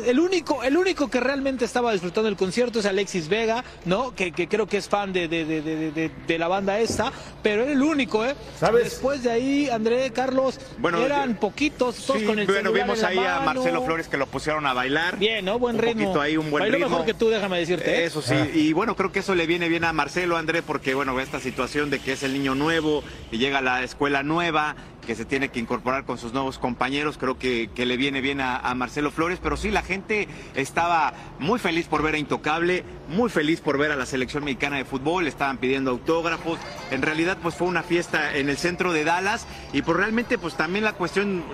El 0.07 0.21
único, 0.21 0.63
el 0.63 0.77
único 0.77 1.09
que 1.09 1.21
realmente 1.21 1.65
estaba 1.65 1.93
disfrutando 1.93 2.29
el 2.29 2.37
concierto 2.37 2.81
es 2.81 2.87
Alexis 2.87 3.29
Vega, 3.29 3.65
¿no? 3.87 4.15
Que, 4.15 4.31
que 4.31 4.47
creo 4.47 4.67
que 4.67 4.77
es 4.77 4.89
fan 4.89 5.13
de, 5.13 5.27
de, 5.27 5.45
de, 5.47 5.63
de, 5.63 5.91
de- 5.91 6.11
de 6.27 6.39
la 6.39 6.49
banda 6.49 6.79
esta, 6.79 7.11
pero 7.43 7.63
era 7.63 7.73
el 7.73 7.83
único, 7.83 8.25
¿eh? 8.27 8.35
¿Sabes? 8.61 8.85
Después 8.85 9.23
de 9.23 9.31
ahí, 9.31 9.69
André, 9.71 10.11
Carlos, 10.13 10.61
Bueno, 10.79 10.99
eran 10.99 11.35
yo- 11.35 11.41
poquitos, 11.41 11.97
todos 12.07 12.21
Sí, 12.21 12.27
con 12.27 12.39
el 12.39 12.47
bueno, 12.47 12.73
vimos 12.73 12.99
en 12.99 13.03
la 13.03 13.09
ahí 13.09 13.19
a. 13.19 13.41
Marcelo 13.41 13.83
Flores 13.83 14.07
que 14.09 14.17
lo 14.19 14.27
pusieron 14.27 14.67
a 14.67 14.75
bailar. 14.75 15.19
Bien, 15.19 15.45
¿no? 15.45 15.59
Buen 15.59 15.77
un 15.77 15.83
ritmo. 15.83 16.03
poquito 16.05 16.21
ahí, 16.21 16.37
un 16.37 16.51
buen 16.51 16.61
Bailó 16.63 16.77
ritmo. 16.77 16.91
mejor 16.91 17.07
que 17.07 17.15
tú, 17.15 17.31
déjame 17.31 17.59
decirte. 17.59 18.03
¿eh? 18.03 18.05
Eso 18.05 18.21
sí, 18.23 18.35
y 18.55 18.73
bueno, 18.75 18.95
creo 18.97 19.13
que 19.13 19.21
eso 19.21 19.35
le 19.35 19.47
viene 19.47 19.69
bien 19.69 19.85
a 19.85 19.93
Marcelo, 19.93 20.37
André, 20.37 20.63
porque 20.63 20.95
bueno, 20.95 21.19
esta 21.21 21.41
situación 21.41 21.89
de 21.91 22.01
que 22.01 22.13
es 22.13 22.23
el 22.23 22.35
niño 22.35 22.55
nuevo 22.55 23.03
y 23.33 23.39
llega 23.39 23.59
a 23.59 23.63
la 23.63 23.83
escuela 23.83 24.23
nueva, 24.23 24.77
que 25.05 25.15
se 25.15 25.25
tiene 25.25 25.49
que 25.49 25.61
incorporar 25.61 26.05
con 26.05 26.19
sus 26.19 26.33
nuevos 26.33 26.59
compañeros, 26.59 27.19
creo 27.19 27.39
que, 27.39 27.71
que 27.75 27.87
le 27.87 27.97
viene 27.97 28.21
bien 28.21 28.41
a, 28.41 28.57
a 28.57 28.75
Marcelo 28.75 29.11
Flores, 29.11 29.39
pero 29.43 29.57
sí, 29.57 29.71
la 29.71 29.83
gente 29.83 30.29
estaba 30.55 31.13
muy 31.39 31.59
feliz 31.59 31.87
por 31.87 32.03
ver 32.03 32.15
a 32.15 32.19
Intocable, 32.19 32.85
muy 33.09 33.31
feliz 33.31 33.61
por 33.61 33.79
ver 33.79 33.93
a 33.93 33.97
la 33.97 34.07
selección 34.07 34.45
mexicana 34.45 34.77
de 34.77 34.85
fútbol, 34.85 35.27
estaban 35.27 35.59
pidiendo 35.59 35.91
autógrafos, 35.91 36.59
en 36.91 37.03
realidad 37.03 37.39
pues 37.43 37.55
fue 37.55 37.69
una 37.69 37.83
fiesta 37.83 38.35
en 38.37 38.49
el 38.49 38.57
centro 38.57 38.93
de 38.93 39.05
Dallas. 39.05 39.47
Y 39.73 39.83
pues 39.83 39.97
realmente 39.97 40.39
pues 40.39 40.55
también 40.57 40.85
la 40.85 40.93
cuestión, 40.93 41.45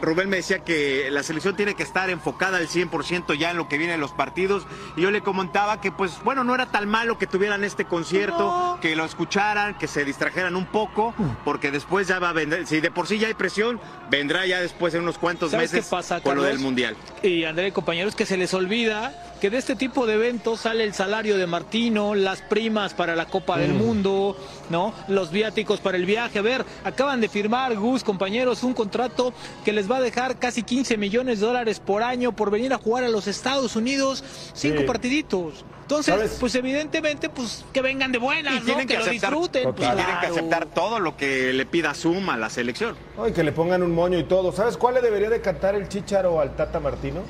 Rubén 0.00 0.28
me 0.28 0.36
decía 0.36 0.60
que 0.60 1.10
la 1.10 1.22
selección 1.22 1.56
tiene 1.56 1.74
que 1.74 1.82
estar 1.82 2.10
enfocada 2.10 2.58
al 2.58 2.68
100% 2.68 3.36
ya 3.38 3.50
en 3.50 3.56
lo 3.56 3.68
que 3.68 3.78
viene 3.78 3.94
en 3.94 4.00
los 4.00 4.12
partidos. 4.12 4.66
Y 4.96 5.02
yo 5.02 5.10
le 5.10 5.22
comentaba 5.22 5.80
que 5.80 5.92
pues 5.92 6.18
bueno, 6.24 6.44
no 6.44 6.54
era 6.54 6.66
tan 6.66 6.88
malo 6.88 7.18
que 7.18 7.26
tuvieran 7.26 7.64
este 7.64 7.84
concierto, 7.84 8.78
que 8.80 8.96
lo 8.96 9.04
escucharan, 9.04 9.76
que 9.78 9.86
se 9.86 10.04
distrajeran 10.04 10.56
un 10.56 10.66
poco, 10.66 11.14
porque 11.44 11.70
después 11.70 12.08
ya 12.08 12.18
va 12.18 12.30
a 12.30 12.32
vender, 12.32 12.66
si 12.66 12.80
de 12.80 12.90
por 12.98 13.06
sí 13.06 13.20
ya 13.20 13.28
hay 13.28 13.34
presión, 13.34 13.80
vendrá 14.10 14.44
ya 14.44 14.60
después 14.60 14.92
en 14.92 15.02
unos 15.02 15.18
cuantos 15.18 15.52
¿Sabes 15.52 15.72
meses 15.72 15.86
pasa, 15.88 16.20
con 16.20 16.34
lo 16.34 16.42
del 16.42 16.58
Mundial. 16.58 16.96
Y 17.22 17.44
André, 17.44 17.70
compañeros, 17.70 18.16
que 18.16 18.26
se 18.26 18.36
les 18.36 18.52
olvida 18.54 19.12
que 19.40 19.50
de 19.50 19.58
este 19.58 19.76
tipo 19.76 20.06
de 20.06 20.14
eventos 20.14 20.60
sale 20.60 20.82
el 20.84 20.94
salario 20.94 21.36
de 21.36 21.46
Martino, 21.46 22.14
las 22.14 22.42
primas 22.42 22.94
para 22.94 23.14
la 23.14 23.26
Copa 23.26 23.56
del 23.58 23.72
Mundo, 23.72 24.36
¿no? 24.70 24.92
Los 25.06 25.30
viáticos 25.30 25.80
para 25.80 25.96
el 25.96 26.06
viaje. 26.06 26.38
A 26.40 26.42
ver, 26.42 26.64
acaban 26.84 27.20
de 27.20 27.28
firmar, 27.28 27.76
Gus, 27.76 28.02
compañeros, 28.02 28.62
un 28.64 28.74
contrato 28.74 29.32
que 29.64 29.72
les 29.72 29.90
va 29.90 29.98
a 29.98 30.00
dejar 30.00 30.38
casi 30.38 30.62
15 30.62 30.96
millones 30.96 31.40
de 31.40 31.46
dólares 31.46 31.78
por 31.80 32.02
año 32.02 32.32
por 32.32 32.50
venir 32.50 32.72
a 32.72 32.78
jugar 32.78 33.04
a 33.04 33.08
los 33.08 33.26
Estados 33.28 33.76
Unidos, 33.76 34.24
cinco 34.54 34.80
Sí. 34.80 34.84
partiditos. 34.86 35.64
Entonces, 35.82 36.14
¿Sabes? 36.14 36.36
pues 36.38 36.54
evidentemente, 36.54 37.30
pues 37.30 37.64
que 37.72 37.80
vengan 37.80 38.12
de 38.12 38.18
buenas, 38.18 38.56
Y 38.56 38.58
¿no? 38.58 38.64
tienen 38.66 38.86
Que, 38.86 38.94
que, 38.94 38.98
lo 39.00 39.06
aceptar, 39.06 39.30
disfruten. 39.30 39.62
y 39.62 39.72
pues, 39.72 39.94
tienen 39.94 40.20
que 40.20 40.26
aceptar 40.26 40.66
todo 40.66 40.98
lo 41.00 41.16
que 41.16 41.52
le 41.54 41.64
pida 41.64 41.94
Suma 41.94 42.34
a 42.34 42.36
la 42.36 42.50
selección. 42.50 42.94
Ay, 43.18 43.32
que 43.32 43.42
le 43.42 43.52
pongan 43.52 43.82
un 43.82 43.94
moño 43.94 44.18
y 44.18 44.24
todo. 44.24 44.52
¿Sabes 44.52 44.76
cuál 44.76 44.94
le 44.96 45.00
debería 45.00 45.30
de 45.30 45.40
cantar 45.40 45.74
el 45.74 45.88
Chicharo 45.88 46.40
al 46.40 46.54
Tata 46.56 46.78
Martino? 46.80 47.22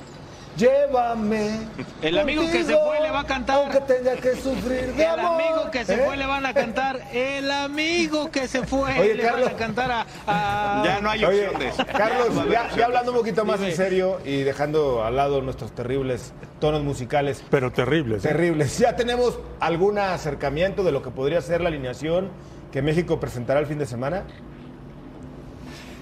Llévame. 0.58 1.60
El 2.02 2.18
amigo 2.18 2.42
que 2.50 2.64
se 2.64 2.76
fue 2.76 3.00
le 3.00 3.10
va 3.12 3.20
a 3.20 3.24
cantar. 3.26 3.56
Aunque 3.58 3.80
tenga 3.80 4.16
que 4.16 4.34
sufrir 4.34 4.92
de 4.94 5.04
El 5.04 5.18
amor. 5.20 5.40
amigo 5.42 5.70
que 5.70 5.84
se 5.84 5.94
¿Eh? 5.94 6.02
fue 6.04 6.16
le 6.16 6.26
van 6.26 6.44
a 6.46 6.52
cantar. 6.52 7.00
El 7.12 7.50
amigo 7.50 8.30
que 8.30 8.48
se 8.48 8.66
fue 8.66 8.98
Oye, 8.98 9.14
le 9.14 9.22
Carlos. 9.22 9.44
van 9.46 9.54
a 9.54 9.56
cantar 9.58 9.90
a. 9.92 10.06
a- 10.26 10.82
Ya 10.84 11.00
no 11.00 11.10
hay 11.10 11.24
Oye, 11.24 11.44
opción 11.48 11.60
de 11.60 11.68
eso. 11.68 11.84
Carlos, 11.96 12.28
ya, 12.76 12.84
hablando 12.84 13.12
un 13.12 13.18
poquito 13.18 13.44
más 13.44 13.60
Dime. 13.60 13.70
en 13.70 13.76
serio 13.76 14.18
y 14.24 14.42
dejando 14.42 15.04
al 15.04 15.14
lado 15.16 15.40
nuestros 15.42 15.72
terribles 15.72 16.32
tonos 16.58 16.82
musicales. 16.82 17.44
Pero 17.50 17.70
terribles. 17.72 18.24
¿eh? 18.24 18.28
Terribles. 18.28 18.76
Ya 18.78 18.96
tenemos 18.96 19.38
algún 19.60 19.98
acercamiento 19.98 20.82
de 20.82 20.90
lo 20.92 21.02
que 21.02 21.10
podría 21.10 21.40
ser 21.40 21.60
la 21.60 21.68
alineación 21.68 22.30
que 22.72 22.82
México 22.82 23.20
presentará 23.20 23.60
el 23.60 23.66
fin 23.66 23.78
de 23.78 23.86
semana. 23.86 24.24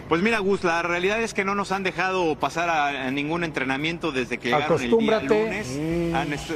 Pues 0.08 0.22
mira, 0.22 0.38
Gus, 0.38 0.62
la 0.62 0.82
realidad 0.82 1.20
es 1.20 1.34
que 1.34 1.44
no 1.44 1.54
nos 1.56 1.72
han 1.72 1.82
dejado 1.82 2.36
pasar 2.36 2.68
a, 2.70 3.06
a 3.06 3.10
ningún 3.10 3.42
entrenamiento 3.42 4.12
desde 4.12 4.38
que 4.38 4.50
llegaron 4.50 4.80
el 4.80 4.90
día 4.98 5.20
lunes. 5.20 5.68
Han 6.14 6.32
est- 6.32 6.50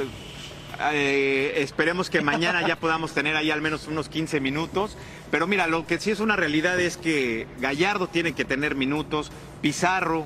eh, 0.93 1.53
esperemos 1.57 2.09
que 2.09 2.21
mañana 2.21 2.65
ya 2.67 2.77
podamos 2.77 3.13
tener 3.13 3.35
ahí 3.35 3.51
al 3.51 3.61
menos 3.61 3.87
unos 3.87 4.07
15 4.09 4.39
minutos. 4.39 4.97
Pero 5.31 5.47
mira, 5.47 5.67
lo 5.67 5.85
que 5.85 5.99
sí 5.99 6.11
es 6.11 6.19
una 6.21 6.35
realidad 6.37 6.79
es 6.79 6.95
que 6.97 7.45
Gallardo 7.59 8.07
tiene 8.07 8.31
que 8.33 8.45
tener 8.45 8.75
minutos, 8.75 9.31
Pizarro, 9.61 10.25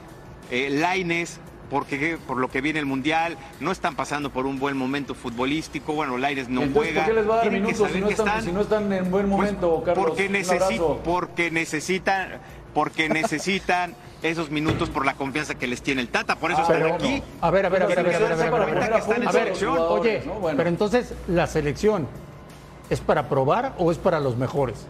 eh, 0.51 0.69
Laines, 0.69 1.39
porque 1.71 2.17
por 2.27 2.37
lo 2.37 2.49
que 2.49 2.61
viene 2.61 2.79
el 2.79 2.85
Mundial, 2.85 3.37
no 3.59 3.71
están 3.71 3.95
pasando 3.95 4.29
por 4.29 4.45
un 4.45 4.59
buen 4.59 4.77
momento 4.77 5.15
futbolístico. 5.15 5.93
Bueno, 5.93 6.17
Laines 6.19 6.47
no 6.47 6.61
Entonces, 6.61 6.93
juega. 6.93 7.05
¿por 7.05 7.13
qué 7.15 7.19
les 7.21 7.29
va 7.29 7.33
a 7.33 7.37
dar 7.37 7.51
minutos 7.51 7.89
si 7.91 7.99
no, 8.01 8.09
están, 8.09 8.43
si 8.43 8.51
no 8.51 8.61
están 8.61 8.93
en 8.93 9.09
buen 9.11 9.27
pues, 9.29 9.51
momento, 9.51 9.81
Carlos? 9.83 10.05
porque, 10.05 10.29
necesi- 10.29 10.97
porque 11.03 11.49
necesitan 11.51 12.39
porque 12.75 13.09
necesitan 13.09 13.95
esos 14.21 14.51
minutos 14.51 14.89
por 14.89 15.05
la 15.05 15.13
confianza 15.15 15.55
que 15.55 15.65
les 15.65 15.81
tiene 15.81 16.01
el 16.01 16.09
Tata. 16.09 16.35
Por 16.35 16.51
eso 16.51 16.61
Ah, 16.67 16.73
están 16.73 16.91
aquí. 16.91 17.23
A 17.41 17.49
ver, 17.49 17.65
a 17.65 17.69
ver, 17.69 17.83
a 17.83 17.85
ver, 17.87 17.99
a 17.99 18.03
ver, 18.03 18.15
a 18.15 18.19
ver, 18.19 18.31
a 18.31 18.35
ver, 18.35 18.43
a 18.43 18.49
ver. 18.49 18.61
Ahorita 18.61 18.89
que 18.91 18.97
están 18.99 19.21
en 19.23 19.27
A 19.27 19.31
ver, 19.31 19.43
selección. 19.43 19.77
oye, 19.79 20.23
pero 20.57 20.69
entonces 20.69 21.13
la 21.27 21.47
selección 21.47 22.07
es 22.89 22.99
para 22.99 23.29
probar 23.29 23.73
o 23.79 23.91
es 23.91 23.97
para 23.97 24.19
los 24.19 24.35
mejores? 24.37 24.85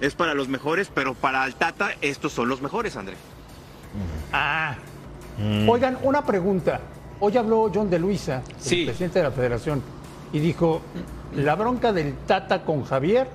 Es 0.00 0.14
para 0.14 0.34
los 0.34 0.48
mejores, 0.48 0.90
pero 0.92 1.14
para 1.14 1.44
el 1.46 1.54
Tata 1.54 1.90
estos 2.00 2.32
son 2.32 2.48
los 2.48 2.60
mejores, 2.60 2.96
André. 2.96 3.14
Ah. 4.32 4.74
Oigan, 5.68 5.98
una 6.02 6.22
pregunta. 6.24 6.80
Hoy 7.20 7.36
habló 7.36 7.70
John 7.72 7.88
de 7.90 7.98
Luisa, 7.98 8.42
el 8.70 8.84
presidente 8.86 9.18
de 9.20 9.24
la 9.24 9.30
federación, 9.30 9.82
y 10.32 10.38
dijo, 10.38 10.80
la 11.34 11.54
bronca 11.54 11.92
del 11.92 12.14
Tata 12.26 12.62
con 12.64 12.84
Javier 12.84 13.28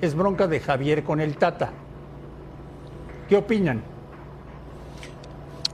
es 0.00 0.14
bronca 0.14 0.46
de 0.46 0.60
Javier 0.60 1.02
con 1.04 1.20
el 1.20 1.36
Tata. 1.36 1.70
¿Qué 3.28 3.36
opinan? 3.36 3.97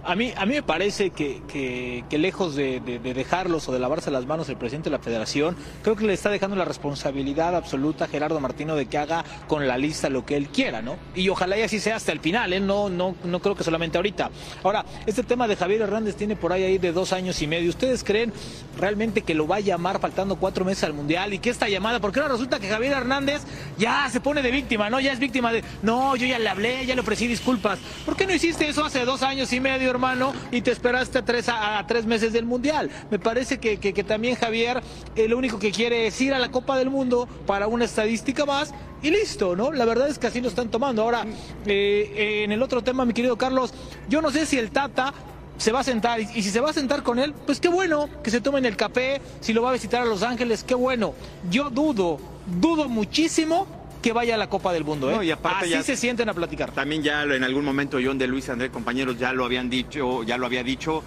A 0.07 0.14
mí, 0.17 0.33
a 0.37 0.45
mí 0.45 0.55
me 0.55 0.62
parece 0.62 1.11
que, 1.11 1.43
que- 1.49 2.05
que 2.11 2.19
lejos 2.19 2.55
de, 2.55 2.81
de- 2.81 2.99
de 2.99 3.14
dejarlos 3.14 3.69
o 3.69 3.73
de 3.73 3.79
lavarse 3.79 4.11
las 4.11 4.27
manos 4.27 4.49
el 4.49 4.57
presidente 4.57 4.90
de 4.90 4.97
la 4.97 5.03
federación, 5.03 5.57
creo 5.83 5.97
que 5.97 6.05
le 6.05 6.12
está 6.12 6.31
dejando 6.31 6.57
la 6.57 6.64
responsabilidad 6.64 7.57
absoluta 7.57 8.05
a 8.05 8.09
Gerardo 8.09 8.38
Martino 8.40 8.77
de 8.77 8.87
que 8.87 8.99
haga 8.99 9.25
con 9.49 9.67
la 9.67 9.79
lista 9.79 10.11
lo 10.11 10.27
que 10.27 10.37
él 10.37 10.49
quiera, 10.49 10.83
¿no? 10.83 10.97
Y 11.14 11.29
ojalá 11.31 11.57
y 11.57 11.62
así 11.62 11.81
sea 11.81 11.97
hasta 11.97 12.12
el 12.12 12.21
final, 12.21 12.53
¿eh? 12.53 12.61
No, 12.61 12.90
no, 12.90 13.17
no 13.25 13.40
creo 13.40 13.55
que 13.55 13.64
solamente 13.64 13.97
ahorita. 13.99 14.31
Ahora, 14.62 14.85
este 15.07 15.23
tema 15.23 15.49
de 15.49 15.57
Javier 15.57 15.81
Hernández 15.83 16.17
tiene 16.17 16.37
por 16.37 16.53
ahí, 16.53 16.64
ahí 16.64 16.79
de 16.79 16.93
dos 16.93 17.12
años 17.12 17.40
y 17.40 17.47
medio. 17.47 17.71
¿Ustedes 17.71 18.05
creen 18.05 18.33
realmente 18.79 19.23
que 19.23 19.35
lo 19.35 19.47
va 19.47 19.57
a 19.57 19.61
llamar 19.61 20.01
faltando 20.01 20.37
cuatro 20.37 20.64
meses 20.64 20.85
al 20.85 20.93
Mundial? 20.93 21.33
¿Y 21.33 21.38
que 21.38 21.51
esta 21.51 21.69
llamada? 21.69 22.01
Porque 22.01 22.21
ahora 22.21 22.33
resulta 22.33 22.59
que 22.61 22.69
Javier 22.69 22.93
Hernández 22.93 23.43
ya 23.79 24.09
se 24.11 24.21
pone 24.21 24.43
de 24.43 24.51
víctima, 24.51 24.90
¿no? 24.90 25.01
Ya 25.01 25.12
es 25.12 25.19
víctima 25.19 25.53
de, 25.53 25.64
no, 25.83 26.14
yo 26.17 26.27
ya 26.27 26.38
le 26.38 26.49
hablé, 26.49 26.85
ya 26.85 26.95
le 26.95 27.01
ofrecí 27.01 27.27
disculpas. 27.27 27.79
¿Por 28.05 28.17
qué 28.17 28.27
no 28.27 28.35
hiciste 28.35 28.69
eso 28.69 28.85
hace 28.85 29.05
dos 29.05 29.23
años 29.23 29.53
y 29.53 29.61
medio, 29.61 29.93
hermano? 29.94 30.33
Y 30.50 30.61
te 30.62 30.70
esperaste 30.70 31.18
a 31.18 31.24
tres, 31.24 31.48
a, 31.48 31.85
tres 31.87 32.04
meses 32.07 32.33
del 32.33 32.44
Mundial. 32.44 32.90
Me 33.11 33.18
parece 33.18 33.59
que, 33.59 33.78
que- 33.78 34.04
también 34.04 34.37
Javier 34.37 34.83
eh, 35.16 35.28
lo 35.28 35.38
único 35.38 35.59
que 35.59 35.70
quiere 35.72 36.07
es 36.07 36.20
ir 36.20 36.35
a 36.35 36.38
la 36.38 36.50
Copa 36.50 36.76
del 36.76 36.90
Mundo 36.90 37.26
para 37.46 37.66
una 37.66 37.85
estadística 37.87 38.44
más 38.44 38.74
y 39.02 39.11
listo, 39.11 39.57
¿no? 39.57 39.72
La 39.72 39.85
verdad 39.85 40.09
es 40.09 40.18
que 40.18 40.26
así 40.26 40.40
lo 40.40 40.48
están 40.48 40.68
tomando. 40.70 41.02
Ahora, 41.02 41.24
eh, 41.66 42.42
en 42.44 42.52
el 42.52 42.62
otro 42.62 42.83
tema, 42.83 43.04
mi 43.04 43.12
querido 43.14 43.37
Carlos, 43.37 43.72
yo 44.09 44.20
no 44.20 44.30
sé 44.30 44.44
si 44.46 44.59
el 44.59 44.70
Tata 44.70 45.12
se 45.57 45.72
va 45.72 45.80
a 45.80 45.85
sentar 45.85 46.20
y 46.20 46.26
si 46.26 46.50
se 46.50 46.61
va 46.61 46.70
a 46.70 46.72
sentar 46.72 47.02
con 47.02 47.18
él, 47.18 47.33
pues 47.46 47.61
qué 47.61 47.68
bueno 47.68 48.09
que 48.22 48.30
se 48.30 48.40
tomen 48.40 48.64
el 48.66 48.76
café, 48.76 49.20
si 49.40 49.52
lo 49.52 49.62
va 49.62 49.70
a 49.70 49.72
visitar 49.72 50.02
a 50.02 50.04
Los 50.04 50.22
Ángeles, 50.22 50.64
qué 50.64 50.74
bueno. 50.74 51.14
Yo 51.50 51.70
dudo, 51.70 52.18
dudo 52.61 52.88
muchísimo 52.88 53.66
que 54.05 54.12
vaya 54.12 54.35
a 54.35 54.37
la 54.37 54.51
Copa 54.51 54.75
del 54.75 54.85
Mundo, 54.85 55.11
¿eh? 55.11 55.14
No, 55.14 55.23
y 55.23 55.31
aparte 55.31 55.61
Así 55.64 55.71
ya- 55.71 55.83
se 55.83 55.97
sienten 55.97 56.29
a 56.29 56.35
platicar. 56.35 56.71
También 56.73 57.03
ya 57.03 57.23
en 57.23 57.43
algún 57.43 57.64
momento 57.64 57.97
John 58.05 58.19
de 58.19 58.27
Luis 58.27 58.51
André, 58.51 58.69
compañeros, 58.71 59.19
ya 59.19 59.33
lo 59.33 59.47
habían 59.47 59.71
dicho, 59.71 60.23
ya 60.25 60.37
lo 60.37 60.45
había 60.45 60.62
dicho, 60.62 61.03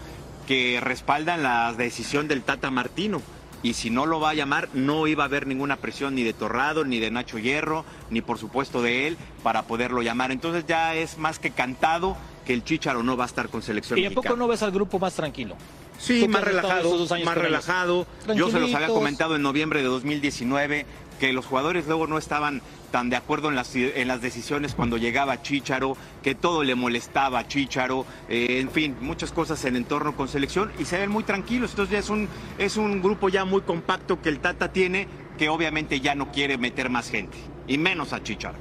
que 0.48 0.80
respaldan 0.82 1.44
la 1.44 1.74
decisión 1.74 2.28
del 2.28 2.42
Tata 2.42 2.72
Martino. 2.72 3.22
Y 3.62 3.76
si 3.76 3.92
no 3.92 4.08
lo 4.08 4.20
va 4.20 4.32
a 4.32 4.34
llamar, 4.34 4.70
no 4.74 5.06
iba 5.06 5.24
a 5.24 5.28
haber 5.28 5.46
ninguna 5.46 5.76
presión 5.76 6.16
ni 6.16 6.24
de 6.24 6.34
Torrado, 6.34 6.86
ni 6.86 6.98
de 7.00 7.12
Nacho 7.12 7.38
Hierro, 7.38 7.86
ni 8.10 8.22
por 8.22 8.40
supuesto 8.40 8.82
de 8.82 9.08
él, 9.08 9.18
para 9.44 9.62
poderlo 9.64 10.02
llamar. 10.02 10.32
Entonces 10.32 10.66
ya 10.68 10.96
es 10.96 11.20
más 11.20 11.38
que 11.38 11.52
cantado 11.52 12.18
que 12.48 12.54
el 12.56 12.64
Chicharo 12.64 13.04
no 13.04 13.16
va 13.16 13.26
a 13.26 13.28
estar 13.28 13.50
con 13.50 13.62
selección 13.62 14.00
¿Y 14.00 14.08
a 14.08 14.12
poco 14.12 14.36
no 14.36 14.48
ves 14.48 14.64
al 14.64 14.72
grupo 14.72 14.98
más 14.98 15.14
tranquilo? 15.14 15.56
Sí, 16.00 16.28
más 16.28 16.44
relajado, 16.44 17.06
más 17.24 17.38
relajado. 17.38 18.08
Yo 18.36 18.50
se 18.50 18.60
los 18.60 18.74
había 18.74 18.88
comentado 18.88 19.36
en 19.36 19.44
noviembre 19.44 19.82
de 19.84 19.88
2019 19.88 20.86
que 21.20 21.34
los 21.34 21.46
jugadores 21.46 21.88
luego 21.88 22.08
no 22.08 22.18
estaban 22.18 22.62
tan 22.92 23.10
de 23.10 23.16
acuerdo 23.16 23.50
en 23.50 23.56
las, 23.56 23.76
en 23.76 24.08
las 24.08 24.22
decisiones 24.22 24.74
cuando 24.74 24.98
llegaba 24.98 25.42
Chícharo, 25.42 25.96
que 26.24 26.36
todo 26.36 26.64
le 26.64 26.76
molestaba 26.76 27.40
a 27.40 27.48
Chícharo, 27.48 28.06
eh, 28.30 28.60
en 28.60 28.70
fin, 28.70 28.96
muchas 29.02 29.32
cosas 29.32 29.64
en 29.66 29.76
entorno 29.76 30.16
con 30.16 30.28
selección 30.28 30.72
y 30.80 30.86
se 30.86 30.98
ven 30.98 31.12
muy 31.12 31.24
tranquilos. 31.24 31.72
Entonces 31.72 31.94
ya 31.94 32.00
es 32.00 32.10
un, 32.10 32.28
es 32.58 32.78
un 32.78 33.02
grupo 33.02 33.30
ya 33.30 33.46
muy 33.46 33.62
compacto 33.62 34.22
que 34.22 34.30
el 34.30 34.40
Tata 34.40 34.72
tiene, 34.72 35.08
que 35.38 35.50
obviamente 35.50 36.00
ya 36.00 36.16
no 36.16 36.32
quiere 36.32 36.58
meter 36.58 36.90
más 36.90 37.10
gente, 37.10 37.38
y 37.68 37.78
menos 37.78 38.14
a 38.14 38.24
Chícharo. 38.24 38.58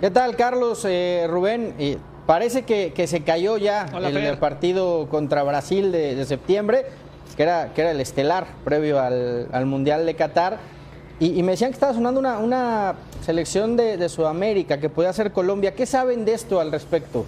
¿Qué 0.00 0.10
tal, 0.10 0.36
Carlos? 0.36 0.84
Eh, 0.86 1.26
Rubén, 1.28 1.74
y 1.78 1.96
parece 2.26 2.62
que, 2.62 2.92
que 2.94 3.06
se 3.06 3.22
cayó 3.22 3.56
ya 3.56 3.86
Hola, 3.94 4.10
el, 4.10 4.38
partido 4.38 5.08
contra 5.08 5.42
Brasil 5.42 5.90
de, 5.90 6.14
de 6.14 6.24
septiembre, 6.26 6.84
que 7.36 7.42
era, 7.42 7.72
que 7.72 7.80
era 7.80 7.90
el 7.92 8.00
estelar 8.00 8.46
previo 8.64 9.00
al, 9.00 9.48
al 9.52 9.66
Mundial 9.66 10.04
de 10.04 10.14
Qatar. 10.14 10.58
Y, 11.18 11.42
me 11.42 11.52
decían 11.52 11.70
que 11.70 11.76
estaba 11.76 11.94
sonando 11.94 12.20
una, 12.20 12.38
una 12.38 12.94
selección 13.24 13.76
de, 13.76 13.96
de 13.96 14.08
Sudamérica, 14.08 14.78
que 14.78 14.90
podía 14.90 15.12
ser 15.14 15.32
Colombia. 15.32 15.74
¿Qué 15.74 15.86
saben 15.86 16.26
de 16.26 16.34
esto 16.34 16.60
al 16.60 16.70
respecto? 16.70 17.24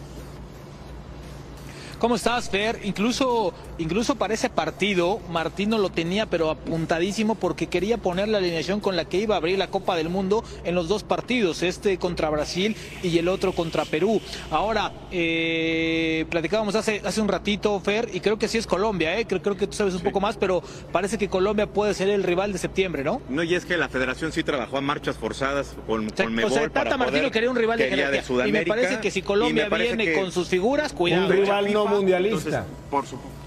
¿Cómo 1.99 2.15
estás, 2.15 2.49
Fer? 2.49 2.79
Incluso, 2.85 3.53
incluso 3.79 4.15
para 4.15 4.33
ese 4.33 4.49
partido, 4.49 5.19
Martino 5.31 5.79
lo 5.79 5.91
tenía 5.91 6.27
pero 6.27 6.49
apuntadísimo 6.51 7.35
porque 7.35 7.67
quería 7.67 7.97
poner 7.99 8.29
la 8.29 8.39
alineación 8.39 8.79
con 8.79 8.95
la 8.95 9.07
que 9.07 9.17
iba 9.19 9.35
a 9.35 9.39
abrir 9.39 9.59
la 9.59 9.67
Copa 9.67 9.97
del 9.97 10.09
Mundo 10.09 10.45
en 10.63 10.77
los 10.77 10.87
dos 10.87 11.03
partidos, 11.03 11.65
este 11.65 11.99
contra 11.99 12.31
Brasil 12.31 12.77
y 13.03 13.19
el 13.19 13.27
otro 13.27 13.53
contra 13.53 13.85
Perú. 13.85 14.21
Ahora, 14.53 14.93
eh, 15.11 16.25
platicábamos 16.31 16.77
hace, 16.77 17.03
hace 17.05 17.21
un 17.21 17.27
ratito, 17.27 17.81
Fer, 17.81 18.09
y 18.13 18.21
creo 18.21 18.39
que 18.39 18.47
sí 18.47 18.59
es 18.59 18.67
Colombia, 18.69 19.19
¿eh? 19.19 19.27
creo, 19.27 19.43
creo 19.43 19.57
que 19.57 19.67
tú 19.67 19.73
sabes 19.73 19.95
un 19.95 20.03
poco 20.03 20.21
más, 20.21 20.37
pero 20.37 20.63
parece 20.93 21.19
que 21.19 21.29
Colombia 21.29 21.67
puede 21.67 21.95
ser 21.95 22.09
el 22.11 22.23
rival 22.23 22.53
de 22.53 22.59
septiembre, 22.59 23.03
¿no? 23.03 23.21
No, 23.29 23.43
y 23.43 23.57
es 23.57 23.65
que 23.65 23.77
la 23.77 23.89
federación 23.89 24.31
sí 24.31 24.45
trabajó 24.45 24.77
a 24.79 24.81
marchas 24.81 25.17
forzadas 25.17 25.75
con, 25.89 26.09
con 26.11 26.27
o 26.27 26.31
Mebol 26.31 26.53
sea, 26.53 26.63
Tata 26.69 26.73
para 26.85 26.97
Martino 26.97 27.19
poder- 27.23 27.33
quería 27.33 27.51
un 27.51 27.57
rival 27.57 27.79
de 27.81 27.89
jerarquía. 27.89 28.19
y 28.19 28.21
me 28.21 28.25
Sudamérica, 28.25 28.69
parece 28.77 29.01
que 29.01 29.11
si 29.11 29.23
Colombia 29.23 29.69
viene 29.69 30.05
que- 30.05 30.13
con 30.15 30.31
sus 30.31 30.47
figuras, 30.47 30.93
cuidado. 30.93 31.27
Un 31.27 31.33
rival 31.33 31.73
no 31.73 31.88
mundialista. 31.89 32.49
Entonces, 32.49 32.63
por 32.91 33.07
supuesto. 33.07 33.39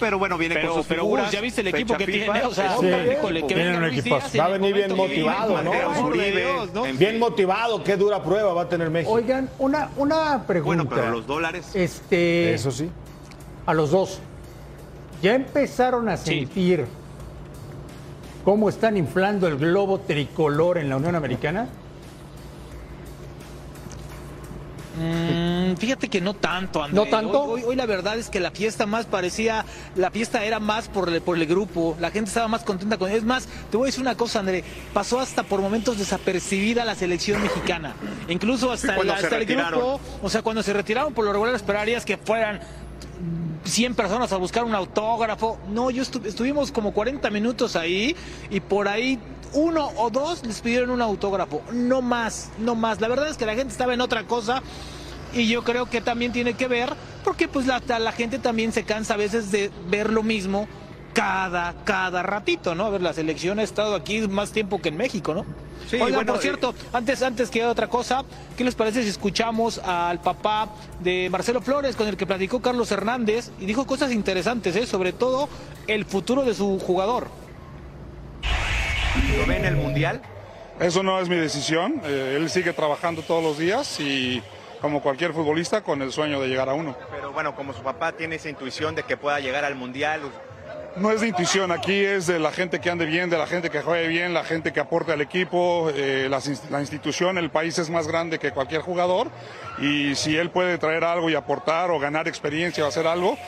Pero 0.00 0.18
bueno, 0.18 0.38
viene 0.38 0.54
Pero- 0.54 0.68
con 0.68 0.76
sus 0.78 0.86
pero, 0.86 1.02
figuras. 1.02 1.30
¿ya 1.30 1.40
viste 1.42 1.60
el 1.60 1.66
equipo 1.68 1.94
que 1.94 2.06
FIFA, 2.06 2.32
tiene? 2.32 2.46
O 2.46 2.54
sea, 2.54 2.76
Sí. 2.78 2.86
híjole, 2.86 3.42
que 3.42 3.54
Tienen 3.54 3.74
un 3.76 3.82
Va 4.40 4.44
a 4.44 4.48
venir 4.48 4.74
bien 4.74 4.96
motivado, 4.96 5.62
¿no? 5.62 6.90
Bien 6.94 7.18
motivado, 7.18 7.84
qué 7.84 7.96
dura 7.98 8.22
prueba 8.22 8.54
va 8.54 8.62
a 8.62 8.68
tener 8.68 8.88
México. 8.88 9.12
Oigan, 9.12 9.50
una, 9.58 9.90
una 9.98 10.44
pregunta. 10.46 10.84
Bueno, 10.84 10.88
pero 10.88 11.10
los 11.12 11.26
dólares. 11.26 11.70
Este, 11.74 12.54
Eso 12.54 12.70
sí. 12.70 12.88
a 13.66 13.74
los 13.74 13.90
dos. 13.90 14.20
¿Ya 15.22 15.34
empezaron 15.34 16.08
a 16.08 16.16
sentir 16.16 16.86
cómo 18.42 18.70
están 18.70 18.96
inflando 18.96 19.46
el 19.48 19.58
globo 19.58 20.00
tricolor 20.00 20.78
en 20.78 20.88
la 20.88 20.96
Unión 20.96 21.14
Americana? 21.14 21.68
Mm, 25.00 25.76
fíjate 25.76 26.08
que 26.08 26.20
no 26.20 26.34
tanto, 26.34 26.82
André. 26.82 26.94
¿No 26.96 27.06
tanto? 27.06 27.42
Hoy, 27.42 27.62
hoy- 27.62 27.68
hoy 27.70 27.76
la 27.76 27.86
verdad 27.86 28.18
es 28.18 28.28
que 28.28 28.38
la 28.38 28.50
fiesta 28.50 28.84
más 28.86 29.06
parecía, 29.06 29.64
la 29.96 30.10
fiesta 30.10 30.44
era 30.44 30.60
más 30.60 30.88
por 30.88 31.08
el, 31.08 31.22
por 31.22 31.36
el 31.38 31.46
grupo, 31.46 31.96
la 32.00 32.10
gente 32.10 32.28
estaba 32.28 32.48
más 32.48 32.62
contenta 32.64 32.98
con 32.98 33.10
Es 33.10 33.24
más, 33.24 33.48
te 33.70 33.76
voy 33.76 33.86
a 33.86 33.88
decir 33.88 34.02
una 34.02 34.16
cosa, 34.16 34.40
André, 34.40 34.62
pasó 34.92 35.18
hasta 35.20 35.42
por 35.42 35.60
momentos 35.60 35.98
desapercibida 35.98 36.84
la 36.84 36.94
selección 36.94 37.42
mexicana. 37.42 37.94
Incluso 38.28 38.70
hasta, 38.70 38.94
hasta 39.14 39.36
el 39.36 39.46
grupo, 39.80 40.00
o 40.22 40.28
sea, 40.30 40.42
cuando 40.42 40.62
se 40.62 40.72
retiraron 40.72 41.14
por 41.14 41.24
lo 41.24 41.32
regular 41.32 41.54
esperarías 41.54 42.04
que 42.04 42.18
fueran 42.18 42.60
100 43.64 43.94
personas 43.94 44.32
a 44.32 44.36
buscar 44.36 44.64
un 44.64 44.74
autógrafo. 44.74 45.58
No, 45.68 45.90
yo 45.90 46.02
estu- 46.02 46.24
estuvimos 46.26 46.72
como 46.72 46.92
40 46.92 47.30
minutos 47.30 47.76
ahí 47.76 48.16
y 48.50 48.60
por 48.60 48.88
ahí 48.88 49.18
uno 49.52 49.90
o 49.96 50.10
dos 50.10 50.44
les 50.44 50.60
pidieron 50.60 50.90
un 50.90 51.02
autógrafo. 51.02 51.62
No 51.72 52.02
más, 52.02 52.50
no 52.58 52.74
más. 52.74 53.00
La 53.00 53.08
verdad 53.08 53.28
es 53.28 53.36
que 53.36 53.46
la 53.46 53.54
gente 53.54 53.72
estaba 53.72 53.94
en 53.94 54.00
otra 54.00 54.24
cosa 54.24 54.62
y 55.32 55.48
yo 55.48 55.62
creo 55.62 55.86
que 55.86 56.00
también 56.00 56.32
tiene 56.32 56.54
que 56.54 56.68
ver 56.68 56.92
porque 57.24 57.48
pues 57.48 57.66
la, 57.66 57.80
la 57.98 58.12
gente 58.12 58.38
también 58.38 58.72
se 58.72 58.84
cansa 58.84 59.14
a 59.14 59.16
veces 59.16 59.50
de 59.50 59.70
ver 59.88 60.10
lo 60.10 60.22
mismo 60.22 60.68
cada, 61.12 61.74
cada 61.84 62.22
ratito, 62.22 62.74
¿no? 62.74 62.84
A 62.86 62.90
ver, 62.90 63.02
la 63.02 63.12
selección 63.12 63.58
ha 63.58 63.62
estado 63.62 63.94
aquí 63.94 64.20
más 64.28 64.52
tiempo 64.52 64.80
que 64.80 64.90
en 64.90 64.96
México, 64.96 65.34
¿no? 65.34 65.44
Sí, 65.88 65.96
Oigan, 65.96 66.14
bueno, 66.14 66.32
por 66.34 66.42
cierto, 66.42 66.74
antes, 66.92 67.22
antes 67.22 67.50
que 67.50 67.64
otra 67.64 67.88
cosa, 67.88 68.24
¿qué 68.56 68.62
les 68.62 68.74
parece 68.74 69.02
si 69.02 69.08
escuchamos 69.08 69.78
al 69.78 70.20
papá 70.20 70.68
de 71.00 71.28
Marcelo 71.30 71.60
Flores 71.62 71.96
con 71.96 72.06
el 72.06 72.16
que 72.16 72.26
platicó 72.26 72.60
Carlos 72.60 72.92
Hernández 72.92 73.50
y 73.58 73.66
dijo 73.66 73.86
cosas 73.86 74.12
interesantes, 74.12 74.76
¿eh? 74.76 74.86
sobre 74.86 75.12
todo 75.12 75.48
el 75.88 76.04
futuro 76.04 76.44
de 76.44 76.54
su 76.54 76.78
jugador? 76.78 77.28
¿Lo 79.38 79.46
ven 79.46 79.58
en 79.58 79.64
el 79.66 79.76
Mundial? 79.76 80.20
Eso 80.78 81.02
no 81.02 81.18
es 81.20 81.28
mi 81.28 81.36
decisión. 81.36 82.00
eh, 82.04 82.34
él 82.36 82.48
sigue 82.48 82.72
trabajando 82.72 83.22
todos 83.22 83.42
los 83.42 83.58
días 83.58 83.98
y 84.00 84.42
como 84.80 85.02
cualquier 85.02 85.32
futbolista 85.32 85.82
con 85.82 86.00
el 86.00 86.10
sueño 86.12 86.40
de 86.40 86.48
llegar 86.48 86.68
a 86.68 86.74
uno. 86.74 86.96
Pero 87.10 87.32
bueno, 87.32 87.54
como 87.54 87.72
su 87.74 87.82
papá 87.82 88.12
tiene 88.12 88.36
esa 88.36 88.48
intuición 88.48 88.94
de 88.94 89.02
que 89.02 89.16
pueda 89.16 89.38
llegar 89.40 89.64
al 89.64 89.74
Mundial. 89.74 90.20
No 90.96 91.12
es 91.12 91.20
de 91.20 91.28
intuición, 91.28 91.70
aquí 91.70 92.04
es 92.04 92.26
de 92.26 92.40
la 92.40 92.50
gente 92.50 92.80
que 92.80 92.90
ande 92.90 93.04
bien, 93.06 93.30
de 93.30 93.38
la 93.38 93.46
gente 93.46 93.70
que 93.70 93.80
juegue 93.80 94.08
bien, 94.08 94.34
la 94.34 94.42
gente 94.42 94.72
que 94.72 94.80
aporte 94.80 95.12
al 95.12 95.20
equipo, 95.20 95.88
eh, 95.94 96.26
ins- 96.30 96.68
la 96.68 96.80
institución, 96.80 97.38
el 97.38 97.50
país 97.50 97.78
es 97.78 97.90
más 97.90 98.08
grande 98.08 98.40
que 98.40 98.50
cualquier 98.50 98.80
jugador 98.80 99.28
y 99.78 100.16
si 100.16 100.36
él 100.36 100.50
puede 100.50 100.78
traer 100.78 101.04
algo 101.04 101.30
y 101.30 101.36
aportar 101.36 101.90
o 101.92 102.00
ganar 102.00 102.26
experiencia 102.26 102.84
o 102.84 102.88
hacer 102.88 103.06
algo, 103.06 103.38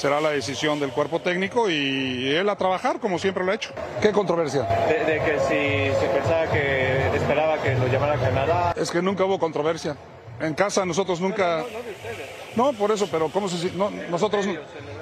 será 0.00 0.18
la 0.18 0.30
decisión 0.30 0.80
del 0.80 0.92
cuerpo 0.92 1.20
técnico 1.20 1.68
y 1.68 2.34
él 2.34 2.48
a 2.48 2.56
trabajar 2.56 3.00
como 3.00 3.18
siempre 3.18 3.44
lo 3.44 3.52
ha 3.52 3.54
hecho. 3.54 3.70
¿Qué 4.00 4.12
controversia? 4.12 4.62
De, 4.62 5.04
de 5.04 5.20
que 5.20 5.38
si 5.40 6.00
se 6.00 6.06
pensaba 6.08 6.46
que 6.46 7.14
esperaba 7.14 7.58
que 7.62 7.74
lo 7.74 7.86
llamara 7.86 8.14
a 8.14 8.18
Canadá. 8.18 8.74
Es 8.78 8.90
que 8.90 9.02
nunca 9.02 9.26
hubo 9.26 9.38
controversia. 9.38 9.98
En 10.40 10.54
casa 10.54 10.86
nosotros 10.86 11.20
nunca... 11.20 11.64
No, 12.56 12.72
por 12.72 12.90
eso, 12.90 13.08
pero 13.10 13.28
¿cómo 13.28 13.50
se 13.50 13.72
no, 13.72 13.90
Nosotros... 14.10 14.46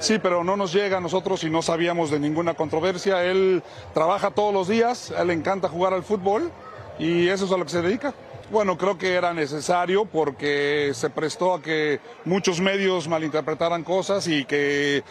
Sí, 0.01 0.19
pero 0.19 0.43
no 0.43 0.57
nos 0.57 0.73
llega 0.73 0.97
a 0.97 1.01
nosotros 1.01 1.45
y 1.45 1.51
no 1.51 1.63
sabíamos 1.63 2.11
de 2.11 2.19
ninguna 2.19 2.55
controversia. 2.55 3.23
Él 3.23 3.63
trabaja 3.95 4.33
todos 4.33 4.53
los 4.53 4.67
días, 4.67 5.13
a 5.13 5.23
él 5.23 5.29
le 5.29 5.35
encanta 5.35 5.69
jugar 5.69 5.95
al 5.95 6.03
fútbol 6.03 6.51
y 6.99 7.29
eso 7.29 7.45
es 7.45 7.53
a 7.53 7.57
lo 7.57 7.65
que 7.65 7.71
se 7.71 7.83
dedica. 7.83 8.15
Bueno, 8.51 8.79
creo 8.79 8.97
que 8.97 9.13
era 9.13 9.35
necesario 9.35 10.07
porque 10.07 10.93
se 10.95 11.11
prestó 11.11 11.53
a 11.53 11.61
que 11.61 12.01
muchos 12.25 12.63
medios 12.63 13.07
malinterpretaran 13.07 13.85
cosas 13.85 14.27
y 14.27 14.47
que 14.47 15.05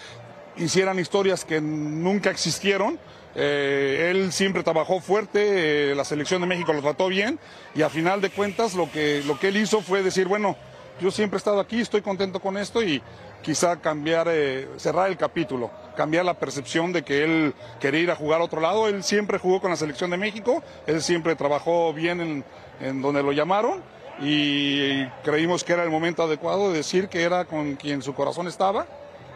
hicieran 0.56 0.98
historias 0.98 1.46
que 1.46 1.62
nunca 1.62 2.32
existieron. 2.32 2.98
Eh, 3.36 4.10
él 4.10 4.32
siempre 4.32 4.64
trabajó 4.64 5.00
fuerte, 5.02 5.92
eh, 5.92 5.96
la 5.96 6.04
selección 6.04 6.42
de 6.42 6.48
México 6.48 6.74
lo 6.74 6.82
trató 6.82 7.10
bien 7.10 7.38
y 7.76 7.84
a 7.84 7.90
final 7.90 8.22
de 8.22 8.32
cuentas 8.32 8.74
lo 8.74 8.92
que, 8.92 9.22
lo 9.28 9.40
que 9.40 9.50
él 9.50 9.58
hizo 9.58 9.82
fue 9.82 10.02
decir, 10.02 10.28
bueno, 10.28 10.56
yo 11.00 11.12
siempre 11.12 11.38
he 11.38 11.38
estado 11.38 11.60
aquí, 11.60 11.80
estoy 11.80 12.02
contento 12.02 12.40
con 12.40 12.58
esto 12.58 12.82
y 12.82 13.04
quizá 13.44 13.80
cambiar, 13.80 14.28
eh, 14.32 14.68
cerrar 14.78 15.12
el 15.12 15.18
capítulo, 15.18 15.70
cambiar 15.96 16.26
la 16.26 16.34
percepción 16.34 16.92
de 16.92 17.04
que 17.04 17.24
él 17.24 17.54
quería 17.80 18.00
ir 18.00 18.10
a 18.10 18.16
jugar 18.16 18.42
a 18.42 18.46
otro 18.46 18.60
lado. 18.60 18.88
Él 18.88 19.04
siempre 19.04 19.38
jugó 19.38 19.62
con 19.62 19.70
la 19.70 19.76
selección 19.76 20.10
de 20.10 20.18
México, 20.18 20.64
él 20.88 21.04
siempre 21.04 21.36
trabajó 21.36 21.94
bien 21.94 22.20
en, 22.20 22.44
en 22.80 23.02
donde 23.02 23.24
lo 23.24 23.32
llamaron 23.32 23.82
y 24.20 25.06
creímos 25.24 25.64
que 25.64 25.74
era 25.74 25.84
el 25.84 25.90
momento 25.90 26.24
adecuado 26.24 26.72
de 26.72 26.78
decir 26.78 27.08
que 27.08 27.24
era 27.24 27.46
con 27.46 27.76
quien 27.76 28.02
su 28.02 28.14
corazón 28.14 28.48
estaba, 28.48 28.88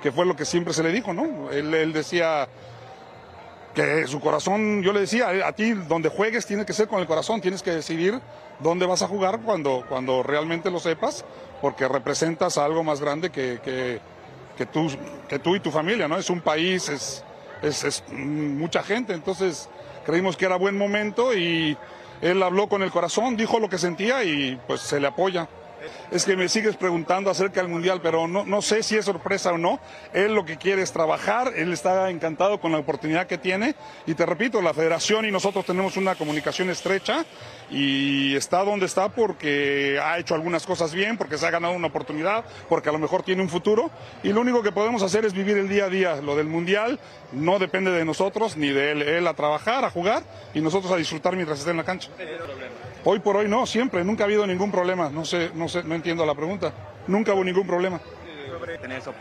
que 0.01 0.11
fue 0.11 0.25
lo 0.25 0.35
que 0.35 0.45
siempre 0.45 0.73
se 0.73 0.83
le 0.83 0.91
dijo, 0.91 1.13
¿no? 1.13 1.51
Él, 1.51 1.93
decía 1.93 2.47
que 3.75 4.07
su 4.07 4.19
corazón, 4.19 4.81
yo 4.81 4.91
le 4.91 5.01
decía, 5.01 5.29
a 5.45 5.53
ti 5.53 5.71
donde 5.73 6.09
juegues 6.09 6.45
tiene 6.45 6.65
que 6.65 6.73
ser 6.73 6.87
con 6.87 6.99
el 6.99 7.07
corazón, 7.07 7.41
tienes 7.41 7.61
que 7.61 7.71
decidir 7.71 8.19
dónde 8.59 8.85
vas 8.85 9.01
a 9.01 9.07
jugar 9.07 9.41
cuando, 9.41 9.85
cuando 9.87 10.23
realmente 10.23 10.71
lo 10.71 10.79
sepas, 10.79 11.23
porque 11.61 11.87
representas 11.87 12.57
a 12.57 12.65
algo 12.65 12.83
más 12.83 12.99
grande 12.99 13.29
que, 13.29 13.59
que, 13.63 13.99
que, 14.57 14.65
tú, 14.65 14.87
que 15.29 15.39
tú 15.39 15.55
y 15.55 15.59
tu 15.59 15.71
familia, 15.71 16.07
¿no? 16.07 16.17
Es 16.17 16.29
un 16.29 16.41
país, 16.41 16.89
es, 16.89 17.23
es, 17.61 17.83
es 17.83 18.03
mucha 18.11 18.81
gente, 18.81 19.13
entonces 19.13 19.69
creímos 20.05 20.35
que 20.35 20.45
era 20.45 20.55
buen 20.55 20.75
momento 20.75 21.33
y 21.35 21.77
él 22.21 22.41
habló 22.43 22.67
con 22.67 22.83
el 22.83 22.91
corazón, 22.91 23.35
dijo 23.35 23.59
lo 23.59 23.69
que 23.69 23.77
sentía 23.77 24.23
y 24.23 24.59
pues 24.67 24.81
se 24.81 24.99
le 24.99 25.07
apoya 25.07 25.47
es 26.11 26.25
que 26.25 26.35
me 26.35 26.49
sigues 26.49 26.75
preguntando 26.75 27.29
acerca 27.29 27.61
del 27.61 27.69
Mundial, 27.69 27.99
pero 28.01 28.27
no, 28.27 28.45
no 28.45 28.61
sé 28.61 28.83
si 28.83 28.97
es 28.97 29.05
sorpresa 29.05 29.51
o 29.51 29.57
no. 29.57 29.79
Él 30.13 30.33
lo 30.33 30.45
que 30.45 30.57
quiere 30.57 30.81
es 30.81 30.91
trabajar, 30.91 31.53
él 31.55 31.73
está 31.73 32.09
encantado 32.09 32.59
con 32.59 32.71
la 32.71 32.77
oportunidad 32.77 33.27
que 33.27 33.37
tiene. 33.37 33.75
Y 34.05 34.13
te 34.13 34.25
repito, 34.25 34.61
la 34.61 34.73
federación 34.73 35.25
y 35.25 35.31
nosotros 35.31 35.65
tenemos 35.65 35.97
una 35.97 36.15
comunicación 36.15 36.69
estrecha 36.69 37.25
y 37.69 38.35
está 38.35 38.63
donde 38.63 38.85
está 38.85 39.09
porque 39.09 39.99
ha 40.03 40.19
hecho 40.19 40.35
algunas 40.35 40.65
cosas 40.65 40.93
bien, 40.93 41.17
porque 41.17 41.37
se 41.37 41.45
ha 41.45 41.51
ganado 41.51 41.73
una 41.73 41.87
oportunidad, 41.87 42.43
porque 42.67 42.89
a 42.89 42.91
lo 42.91 42.99
mejor 42.99 43.23
tiene 43.23 43.41
un 43.41 43.49
futuro. 43.49 43.89
Y 44.23 44.33
lo 44.33 44.41
único 44.41 44.61
que 44.61 44.71
podemos 44.71 45.01
hacer 45.03 45.25
es 45.25 45.33
vivir 45.33 45.57
el 45.57 45.69
día 45.69 45.85
a 45.85 45.89
día. 45.89 46.15
Lo 46.17 46.35
del 46.35 46.47
Mundial 46.47 46.99
no 47.31 47.59
depende 47.59 47.91
de 47.91 48.05
nosotros 48.05 48.57
ni 48.57 48.69
de 48.69 48.91
él. 48.91 49.01
Él 49.01 49.27
a 49.27 49.33
trabajar, 49.33 49.85
a 49.85 49.89
jugar 49.89 50.23
y 50.53 50.61
nosotros 50.61 50.91
a 50.91 50.97
disfrutar 50.97 51.35
mientras 51.35 51.59
esté 51.59 51.71
en 51.71 51.77
la 51.77 51.83
cancha. 51.83 52.09
Hoy 53.03 53.19
por 53.19 53.35
hoy 53.35 53.47
no, 53.47 53.65
siempre, 53.65 54.03
nunca 54.03 54.23
ha 54.23 54.25
habido 54.25 54.45
ningún 54.45 54.71
problema. 54.71 55.09
No 55.09 55.25
sé, 55.25 55.51
no 55.55 55.67
sé, 55.67 55.83
no 55.83 55.95
entiendo 55.95 56.25
la 56.25 56.35
pregunta. 56.35 56.71
Nunca 57.07 57.33
hubo 57.33 57.43
ningún 57.43 57.65
problema. 57.65 57.99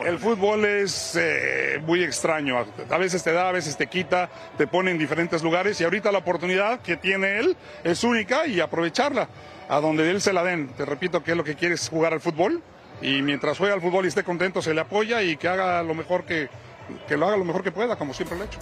El 0.05 0.19
fútbol 0.19 0.65
es 0.65 1.17
eh, 1.19 1.81
muy 1.87 2.03
extraño. 2.03 2.65
A 2.91 2.99
veces 2.99 3.23
te 3.23 3.33
da, 3.33 3.49
a 3.49 3.53
veces 3.53 3.77
te 3.77 3.87
quita, 3.87 4.29
te 4.59 4.67
pone 4.67 4.91
en 4.91 4.99
diferentes 4.99 5.43
lugares 5.43 5.81
y 5.81 5.85
ahorita 5.85 6.13
la 6.13 6.19
oportunidad 6.19 6.81
que 6.81 6.97
tiene 6.97 7.39
él 7.39 7.57
es 7.83 8.05
única 8.05 8.47
y 8.47 8.61
aprovecharla 8.61 9.29
a 9.69 9.81
donde 9.81 10.11
él 10.11 10.21
se 10.21 10.33
la 10.33 10.43
den. 10.43 10.69
Te 10.69 10.85
repito 10.85 11.23
que 11.23 11.31
es 11.31 11.37
lo 11.37 11.45
que 11.45 11.55
quiere 11.55 11.75
es 11.75 11.89
jugar 11.89 12.13
al 12.13 12.21
fútbol 12.21 12.63
y 13.01 13.23
mientras 13.23 13.57
juega 13.57 13.75
al 13.75 13.81
fútbol 13.81 14.05
y 14.05 14.09
esté 14.09 14.25
contento 14.25 14.61
se 14.61 14.75
le 14.75 14.83
apoya 14.83 15.23
y 15.23 15.37
que 15.37 15.49
haga 15.49 15.83
lo 15.83 15.95
mejor 15.95 16.25
que, 16.25 16.49
que 17.09 17.17
lo 17.17 17.27
haga 17.27 17.37
lo 17.37 17.45
mejor 17.45 17.63
que 17.63 17.73
pueda, 17.73 17.97
como 17.97 18.13
siempre 18.13 18.37
lo 18.37 18.45
ha 18.45 18.47
hecho. 18.47 18.59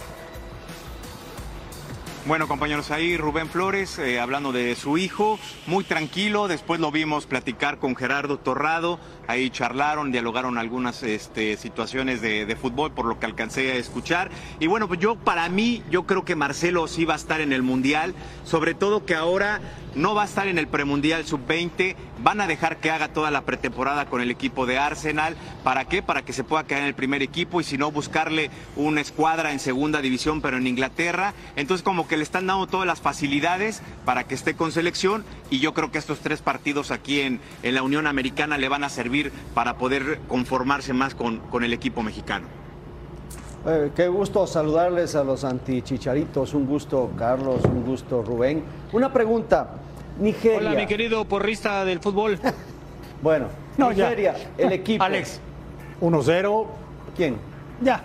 Bueno, 2.25 2.47
compañeros, 2.49 2.91
ahí 2.91 3.15
Rubén 3.15 3.47
Flores 3.47 3.97
eh, 3.97 4.19
hablando 4.19 4.51
de 4.51 4.75
su 4.75 4.97
hijo, 4.97 5.39
muy 5.67 5.85
tranquilo. 5.85 6.47
Después 6.47 6.79
lo 6.79 6.91
vimos 6.91 7.25
platicar 7.25 7.79
con 7.79 7.95
Gerardo 7.95 8.37
Torrado. 8.37 8.99
Ahí 9.29 9.51
charlaron, 9.51 10.11
dialogaron 10.11 10.57
algunas 10.57 11.03
este, 11.03 11.55
situaciones 11.55 12.19
de, 12.19 12.57
fútbol, 12.59 12.91
por 12.91 13.05
lo 13.05 13.19
que 13.19 13.27
alcancé 13.27 13.73
a 13.73 13.75
escuchar. 13.75 14.31
Y 14.59 14.65
bueno, 14.65 14.87
pues 14.87 14.99
yo, 14.99 15.17
para 15.17 15.47
mí, 15.49 15.83
yo 15.91 16.07
creo 16.07 16.25
que 16.25 16.35
Marcelo 16.35 16.87
sí 16.87 17.05
va 17.05 17.13
a 17.13 17.17
estar 17.17 17.39
en 17.39 17.53
el 17.53 17.61
Mundial. 17.61 18.15
Sobre 18.43 18.73
todo 18.73 19.05
que 19.05 19.13
ahora 19.13 19.61
no 19.93 20.15
va 20.15 20.23
a 20.23 20.25
estar 20.25 20.47
en 20.47 20.57
el 20.57 20.67
premundial 20.67 21.25
sub-20, 21.25 21.95
van 22.23 22.41
a 22.41 22.47
dejar 22.47 22.77
que 22.77 22.91
haga 22.91 23.09
toda 23.09 23.31
la 23.31 23.41
pretemporada 23.41 24.05
con 24.05 24.21
el 24.21 24.31
equipo 24.31 24.65
de 24.65 24.77
Arsenal. 24.77 25.35
¿Para 25.63 25.85
qué? 25.85 26.01
Para 26.01 26.23
que 26.23 26.33
se 26.33 26.43
pueda 26.43 26.63
quedar 26.63 26.81
en 26.81 26.87
el 26.87 26.93
primer 26.95 27.21
equipo 27.21 27.61
y 27.61 27.63
si 27.63 27.77
no 27.77 27.91
buscarle 27.91 28.49
una 28.75 29.01
escuadra 29.01 29.51
en 29.51 29.59
segunda 29.59 30.01
división, 30.01 30.41
pero 30.41 30.57
en 30.57 30.67
Inglaterra. 30.67 31.33
Entonces 31.55 31.83
como 31.83 32.07
que 32.07 32.17
le 32.17 32.23
están 32.23 32.47
dando 32.47 32.67
todas 32.67 32.87
las 32.87 33.01
facilidades 33.01 33.81
para 34.05 34.25
que 34.25 34.35
esté 34.35 34.55
con 34.55 34.71
selección 34.71 35.23
y 35.49 35.59
yo 35.59 35.73
creo 35.73 35.91
que 35.91 35.97
estos 35.97 36.19
tres 36.19 36.41
partidos 36.41 36.91
aquí 36.91 37.21
en, 37.21 37.39
en 37.63 37.75
la 37.75 37.83
Unión 37.83 38.07
Americana 38.07 38.57
le 38.57 38.69
van 38.69 38.83
a 38.83 38.89
servir 38.89 39.18
para 39.53 39.77
poder 39.77 40.19
conformarse 40.27 40.93
más 40.93 41.15
con, 41.15 41.39
con 41.39 41.63
el 41.63 41.73
equipo 41.73 42.01
mexicano. 42.03 42.47
Eh, 43.65 43.91
qué 43.95 44.07
gusto 44.07 44.47
saludarles 44.47 45.15
a 45.15 45.23
los 45.23 45.43
antichicharitos. 45.43 46.53
Un 46.53 46.65
gusto, 46.65 47.11
Carlos. 47.17 47.63
Un 47.65 47.85
gusto, 47.85 48.23
Rubén. 48.23 48.63
Una 48.93 49.11
pregunta. 49.11 49.71
Nigeria. 50.19 50.69
Hola, 50.69 50.79
mi 50.79 50.87
querido 50.87 51.25
porrista 51.25 51.83
del 51.85 51.99
fútbol. 51.99 52.39
bueno, 53.21 53.47
No, 53.77 53.89
Nigeria, 53.89 54.35
ya. 54.37 54.65
el 54.65 54.73
equipo. 54.73 55.03
Alex, 55.03 55.39
1-0. 56.01 56.65
¿Quién? 57.15 57.37
Ya. 57.81 58.01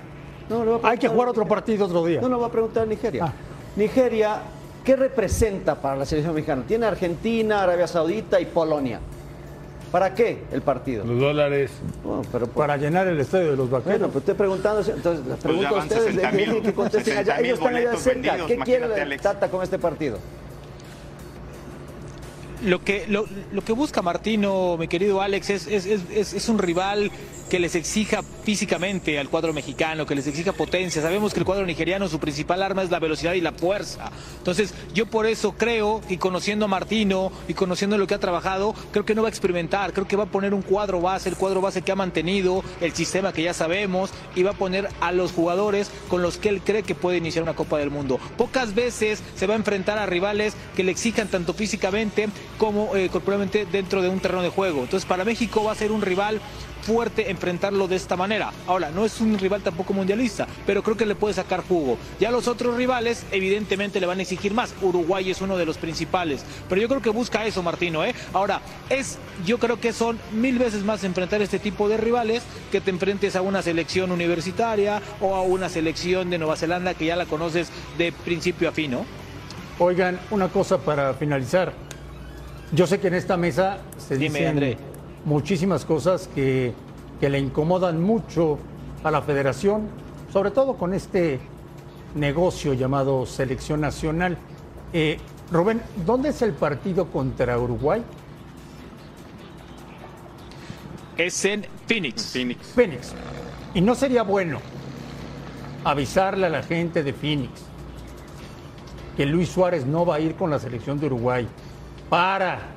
No, 0.49 0.65
le 0.65 0.73
voy 0.73 0.81
a 0.83 0.89
Hay 0.89 0.99
que 0.99 1.09
jugar 1.09 1.29
otro 1.29 1.47
partido 1.47 1.87
otro 1.87 2.05
día. 2.05 2.21
No, 2.21 2.29
no, 2.29 2.39
va 2.39 2.47
a 2.49 2.51
preguntar 2.51 2.87
Nigeria. 2.87 3.25
Ah. 3.27 3.33
Nigeria, 3.77 4.43
¿qué 4.85 4.95
representa 4.95 5.75
para 5.75 5.97
la 5.97 6.05
selección 6.05 6.35
mexicana? 6.35 6.63
Tiene 6.67 6.87
Argentina, 6.87 7.63
Arabia 7.63 7.87
Saudita 7.87 8.41
y 8.41 8.47
Polonia. 8.47 9.01
¿Para 9.95 10.13
qué 10.13 10.39
el 10.51 10.61
partido? 10.61 11.05
Los 11.05 11.21
dólares. 11.21 11.71
Bueno, 12.03 12.23
pero 12.33 12.49
Para 12.49 12.77
llenar 12.77 13.07
el 13.07 13.21
estadio 13.21 13.53
de 13.53 13.57
los 13.57 13.71
Bueno, 13.71 13.85
vaqueros. 13.87 14.11
pues 14.11 14.23
estoy 14.23 14.35
preguntando, 14.35 14.81
entonces 14.93 15.25
les 15.25 15.39
pregunto 15.39 15.63
ya 15.63 15.69
a 15.69 15.83
ustedes, 15.85 16.05
60,000, 16.07 16.37
dejen 16.49 16.63
que 16.65 16.73
contesten 16.75 17.19
allá. 17.19 17.37
60,000 17.37 17.45
Ellos 17.47 17.59
están 17.61 17.75
allá 17.77 17.85
boletos 17.87 18.03
cerca. 18.03 18.21
vendidos, 18.33 18.49
¿Qué 18.49 18.57
quiere 18.59 18.87
el 18.87 18.93
Alex. 19.03 19.23
Tata 19.23 19.49
con 19.49 19.63
este 19.63 19.79
partido? 19.79 20.19
Lo 22.65 22.83
que, 22.83 23.07
lo, 23.07 23.27
lo 23.53 23.63
que 23.63 23.73
busca 23.73 24.03
Martino, 24.03 24.77
mi 24.79 24.89
querido 24.89 25.23
Alex, 25.23 25.51
es, 25.51 25.67
es, 25.69 25.87
es- 25.87 26.03
es- 26.11 26.33
es 26.35 26.49
un 26.49 26.59
rival 26.59 27.13
que 27.49 27.59
les 27.59 27.75
exija 27.75 28.23
físicamente 28.45 29.19
al 29.19 29.29
cuadro 29.29 29.53
mexicano, 29.53 30.07
que 30.07 30.15
les 30.15 30.27
exija 30.27 30.53
potencia. 30.53 31.03
Sabemos 31.03 31.33
que 31.33 31.41
el 31.41 31.47
cuadro 31.47 31.67
nigeriano 31.67 32.09
su 32.09 32.19
principal 32.19 32.63
arma 32.63 32.83
es 32.83 32.91
la 32.91 32.99
velocidad 32.99 33.35
y 33.35 33.41
la 33.41 33.53
fuerza. 33.53 34.11
Entonces, 34.39 34.75
yo 34.93 35.07
por 35.07 35.27
eso 35.27 35.53
creo, 35.53 36.01
y 36.09 36.17
conociendo 36.17 36.65
a 36.67 36.69
Martino 36.69 37.33
y 37.49 37.55
conociendo 37.55 37.99
lo 37.99 38.07
que 38.07 38.15
ha 38.15 38.21
trabajado, 38.21 38.75
creo 38.93 39.05
que 39.05 39.15
no 39.15 39.23
va 39.23 39.29
a 39.29 39.31
experimentar, 39.31 39.93
creo 39.93 40.07
que 40.07 40.17
va 40.17 40.25
a 40.25 40.31
poner 40.31 40.55
un 40.55 40.63
cuadro 40.63 41.01
base, 41.01 41.29
el 41.29 41.37
cuadro 41.37 41.61
base 41.61 41.83
que 41.83 41.93
ha 41.93 41.97
mantenido, 41.97 42.63
el 42.81 42.93
sistema 42.93 43.33
que 43.33 43.43
ya 43.43 43.55
sabemos, 43.55 44.11
y 44.35 44.43
va 44.43 44.53
a 44.53 44.55
poner 44.55 44.89
a 45.01 45.13
los 45.13 45.33
jugadores 45.33 45.91
con 46.09 46.23
los 46.23 46.39
que 46.39 46.49
él 46.49 46.61
cree 46.63 46.83
que 46.83 46.95
puede 46.95 47.19
iniciar 47.19 47.43
una 47.43 47.55
Copa 47.55 47.79
del 47.79 47.91
Mundo. 47.91 48.19
Pocas 48.37 48.75
veces 48.75 49.23
se 49.37 49.47
va 49.47 49.55
a 49.55 49.57
enfrentar 49.57 49.99
a 49.99 50.07
rivales 50.07 50.55
que 50.77 50.85
le 50.85 50.93
exijan 50.93 51.29
tanto 51.29 51.55
físicamente 51.55 52.29
como 52.59 52.95
eh, 52.97 53.09
corporalmente 53.11 53.67
dentro 53.71 54.03
de 54.03 54.09
un 54.09 54.21
terreno 54.21 54.43
de 54.43 54.49
juego. 54.49 54.81
Entonces, 54.83 55.07
para 55.07 55.25
México 55.25 55.65
va 55.65 55.73
a 55.73 55.77
ser 55.77 55.93
un 55.93 56.03
rival 56.03 56.41
fuerte 56.85 57.31
enfrentarlo 57.31 57.89
de 57.89 57.97
esta 57.97 58.17
manera. 58.17 58.53
Ahora, 58.67 58.91
no 58.91 59.05
es 59.05 59.21
un 59.21 59.39
rival 59.39 59.63
tampoco 59.63 59.95
mundialista, 59.95 60.47
pero 60.67 60.83
creo 60.83 60.97
que 60.97 61.07
le 61.07 61.15
puede 61.15 61.35
sacar 61.35 61.65
jugo. 61.67 61.99
Ya 62.21 62.31
los 62.31 62.47
otros 62.47 62.77
rivales, 62.77 63.25
evidentemente, 63.33 64.01
le 64.01 64.07
van 64.07 64.19
a 64.19 64.23
exigir 64.23 64.53
más. 64.53 64.75
Uruguay 64.83 65.31
es 65.31 65.41
uno 65.41 65.57
de 65.57 65.67
los 65.67 65.79
principales, 65.79 66.45
pero 66.69 66.81
yo 66.81 66.89
creo 66.89 67.03
que 67.03 67.11
busca 67.11 67.47
eso, 67.47 67.63
Martino. 67.63 68.05
¿eh? 68.05 68.15
Ahora, 68.33 68.61
es, 68.91 69.19
yo 69.47 69.59
creo 69.59 69.81
que 69.81 69.93
son 69.93 70.19
mil 70.33 70.59
veces 70.59 70.85
más 70.85 71.05
enfrentar 71.05 71.41
este 71.43 71.59
tipo 71.59 71.89
de 71.89 71.97
rivales 71.97 72.43
que 72.71 72.81
te 72.81 72.91
enfrentes 72.91 73.35
a 73.37 73.43
una 73.43 73.63
selección 73.63 74.13
universitaria 74.13 75.01
o 75.21 75.35
a 75.35 75.43
una 75.43 75.69
selección 75.69 76.31
de 76.31 76.39
Nueva 76.39 76.57
Zelanda 76.57 76.95
que 76.95 77.07
ya 77.07 77.17
la 77.17 77.27
conoces 77.27 77.71
de 77.97 78.13
principio 78.13 78.69
a 78.69 78.73
fin, 78.73 78.91
¿no? 78.93 79.07
Oigan, 79.79 80.21
una 80.31 80.49
cosa 80.49 80.79
para 80.79 81.15
finalizar. 81.15 81.73
Yo 82.73 82.87
sé 82.87 83.01
que 83.01 83.09
en 83.09 83.15
esta 83.15 83.37
mesa 83.37 83.79
se 83.99 84.17
Dime, 84.17 84.39
dicen 84.39 84.49
André. 84.49 84.94
Muchísimas 85.25 85.85
cosas 85.85 86.29
que, 86.35 86.73
que 87.21 87.29
le 87.29 87.39
incomodan 87.39 88.03
mucho 88.03 88.59
a 89.03 89.11
la 89.11 89.23
federación, 89.23 89.89
sobre 90.33 90.51
todo 90.51 90.77
con 90.77 90.95
este 90.95 91.41
negocio 92.15 92.75
llamado 92.75 93.27
selección 93.27 93.81
nacional. 93.81 94.39
Eh, 94.93 95.19
Rubén, 95.51 95.83
¿dónde 96.07 96.31
es 96.31 96.43
el 96.43 96.53
partido 96.53 97.07
contra 97.07 97.59
Uruguay? 97.59 98.03
Es 101.17 101.45
en 101.45 101.67
Phoenix. 101.87 102.33
Phoenix. 102.33 102.67
Phoenix. 102.69 103.13
Y 103.75 103.81
no 103.81 103.95
sería 103.95 104.23
bueno 104.23 104.59
avisarle 105.85 106.47
a 106.47 106.51
la 106.51 106.63
gente 106.63 107.03
de 107.03 107.13
Phoenix 107.13 107.63
que 109.17 109.27
Luis 109.27 109.49
Suárez 109.49 109.87
no 109.87 110.05
va 110.05 110.17
a 110.17 110.21
ir 110.21 110.35
con 110.35 110.51
la 110.51 110.59
selección 110.59 110.99
de 110.99 111.07
Uruguay 111.07 111.47
para 112.09 112.74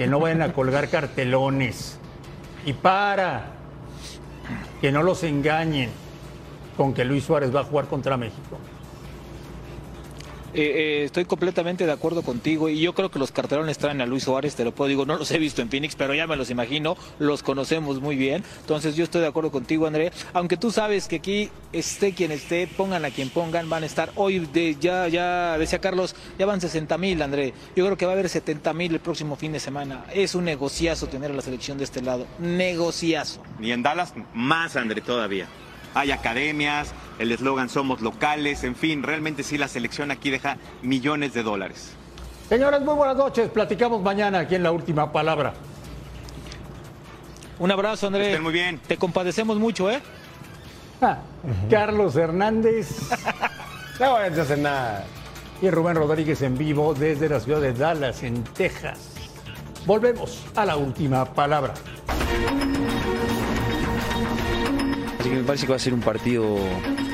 que 0.00 0.06
no 0.06 0.18
vayan 0.18 0.40
a 0.40 0.54
colgar 0.54 0.88
cartelones 0.88 1.98
y 2.64 2.72
para 2.72 3.48
que 4.80 4.90
no 4.92 5.02
los 5.02 5.22
engañen 5.24 5.90
con 6.74 6.94
que 6.94 7.04
Luis 7.04 7.24
Suárez 7.24 7.54
va 7.54 7.60
a 7.60 7.64
jugar 7.64 7.84
contra 7.84 8.16
México. 8.16 8.56
Eh, 10.52 10.62
eh, 10.62 11.04
estoy 11.04 11.26
completamente 11.26 11.86
de 11.86 11.92
acuerdo 11.92 12.22
contigo 12.22 12.68
y 12.68 12.80
yo 12.80 12.92
creo 12.92 13.10
que 13.10 13.20
los 13.20 13.30
cartelones 13.30 13.78
traen 13.78 14.00
a 14.00 14.06
Luis 14.06 14.24
Suárez, 14.24 14.56
te 14.56 14.64
lo 14.64 14.72
puedo 14.72 14.88
digo, 14.88 15.06
no 15.06 15.16
los 15.16 15.30
he 15.30 15.38
visto 15.38 15.62
en 15.62 15.68
Phoenix, 15.68 15.94
pero 15.94 16.12
ya 16.12 16.26
me 16.26 16.36
los 16.36 16.50
imagino, 16.50 16.96
los 17.18 17.42
conocemos 17.42 18.00
muy 18.00 18.16
bien. 18.16 18.42
Entonces 18.60 18.96
yo 18.96 19.04
estoy 19.04 19.20
de 19.20 19.28
acuerdo 19.28 19.52
contigo, 19.52 19.86
André, 19.86 20.12
aunque 20.32 20.56
tú 20.56 20.72
sabes 20.72 21.06
que 21.06 21.16
aquí 21.16 21.50
esté 21.72 22.12
quien 22.12 22.32
esté, 22.32 22.66
pongan 22.66 23.04
a 23.04 23.10
quien 23.10 23.30
pongan, 23.30 23.68
van 23.68 23.84
a 23.84 23.86
estar 23.86 24.10
hoy, 24.16 24.40
de, 24.40 24.76
ya, 24.80 25.06
ya 25.08 25.56
decía 25.56 25.78
Carlos, 25.78 26.16
ya 26.38 26.46
van 26.46 26.60
60 26.60 26.98
mil, 26.98 27.22
André. 27.22 27.54
Yo 27.76 27.84
creo 27.84 27.96
que 27.96 28.06
va 28.06 28.12
a 28.12 28.14
haber 28.14 28.28
70 28.28 28.72
mil 28.72 28.92
el 28.92 29.00
próximo 29.00 29.36
fin 29.36 29.52
de 29.52 29.60
semana. 29.60 30.04
Es 30.12 30.34
un 30.34 30.44
negociazo 30.44 31.06
tener 31.06 31.30
a 31.30 31.34
la 31.34 31.42
selección 31.42 31.78
de 31.78 31.84
este 31.84 32.02
lado, 32.02 32.26
negociazo. 32.38 33.42
Y 33.60 33.70
en 33.70 33.82
Dallas 33.82 34.14
más, 34.34 34.74
André, 34.76 35.00
todavía. 35.00 35.46
Hay 35.94 36.12
academias, 36.12 36.92
el 37.18 37.32
eslogan 37.32 37.68
somos 37.68 38.00
locales, 38.00 38.64
en 38.64 38.76
fin, 38.76 39.02
realmente 39.02 39.42
sí 39.42 39.58
la 39.58 39.68
selección 39.68 40.10
aquí 40.10 40.30
deja 40.30 40.56
millones 40.82 41.34
de 41.34 41.42
dólares. 41.42 41.92
Señores, 42.48 42.80
muy 42.82 42.94
buenas 42.94 43.16
noches. 43.16 43.48
Platicamos 43.50 44.02
mañana 44.02 44.40
aquí 44.40 44.54
en 44.56 44.62
la 44.62 44.72
última 44.72 45.12
palabra. 45.12 45.52
Un 47.58 47.70
abrazo, 47.70 48.06
André. 48.06 48.28
Estén 48.28 48.42
muy 48.42 48.52
bien. 48.52 48.80
Te 48.86 48.96
compadecemos 48.96 49.58
mucho, 49.58 49.90
¿eh? 49.90 50.00
Ah, 51.02 51.18
Carlos 51.70 52.14
Hernández 52.16 52.88
No 54.00 54.12
vayan 54.12 54.38
a 54.38 54.42
hacer 54.42 54.58
nada. 54.58 55.04
y 55.62 55.70
Rubén 55.70 55.96
Rodríguez 55.96 56.42
en 56.42 56.56
vivo 56.56 56.94
desde 56.94 57.28
la 57.28 57.40
ciudad 57.40 57.60
de 57.60 57.72
Dallas, 57.72 58.22
en 58.22 58.42
Texas. 58.44 58.98
Volvemos 59.86 60.42
a 60.56 60.64
la 60.64 60.76
última 60.76 61.24
palabra. 61.26 61.74
Así 65.20 65.28
que 65.28 65.36
me 65.36 65.42
parece 65.42 65.66
que 65.66 65.72
va 65.72 65.76
a 65.76 65.78
ser 65.78 65.92
un 65.92 66.00
partido 66.00 66.56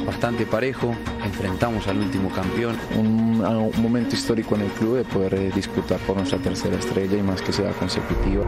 bastante 0.07 0.47
parejo. 0.47 0.95
Enfrentamos 1.25 1.89
al 1.89 1.99
último 1.99 2.31
campeón. 2.31 2.77
Un, 2.95 3.45
un 3.45 3.83
momento 3.83 4.15
histórico 4.15 4.55
en 4.55 4.61
el 4.61 4.71
club 4.71 4.99
de 4.99 5.05
poder 5.05 5.35
eh, 5.35 5.51
disputar 5.53 5.99
por 6.07 6.17
nuestra 6.17 6.39
tercera 6.39 6.77
estrella 6.77 7.17
y 7.17 7.23
más 7.23 7.43
que 7.43 7.53
sea 7.53 7.73
consecutiva. 7.73 8.45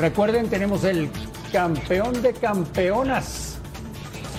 Recuerden, 0.00 0.48
tenemos 0.50 0.82
el 0.82 1.08
campeón 1.52 2.20
de 2.20 2.32
campeonas, 2.32 3.53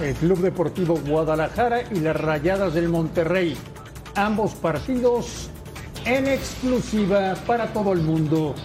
el 0.02 0.14
Club 0.16 0.40
Deportivo 0.40 1.00
Guadalajara 1.08 1.84
y 1.92 2.00
las 2.00 2.16
Rayadas 2.16 2.74
del 2.74 2.90
Monterrey. 2.90 3.56
Ambos 4.16 4.54
partidos 4.56 5.50
en 6.06 6.28
exclusiva 6.28 7.36
para 7.48 7.68
todo 7.68 7.94
el 7.94 8.02
mundo 8.02 8.56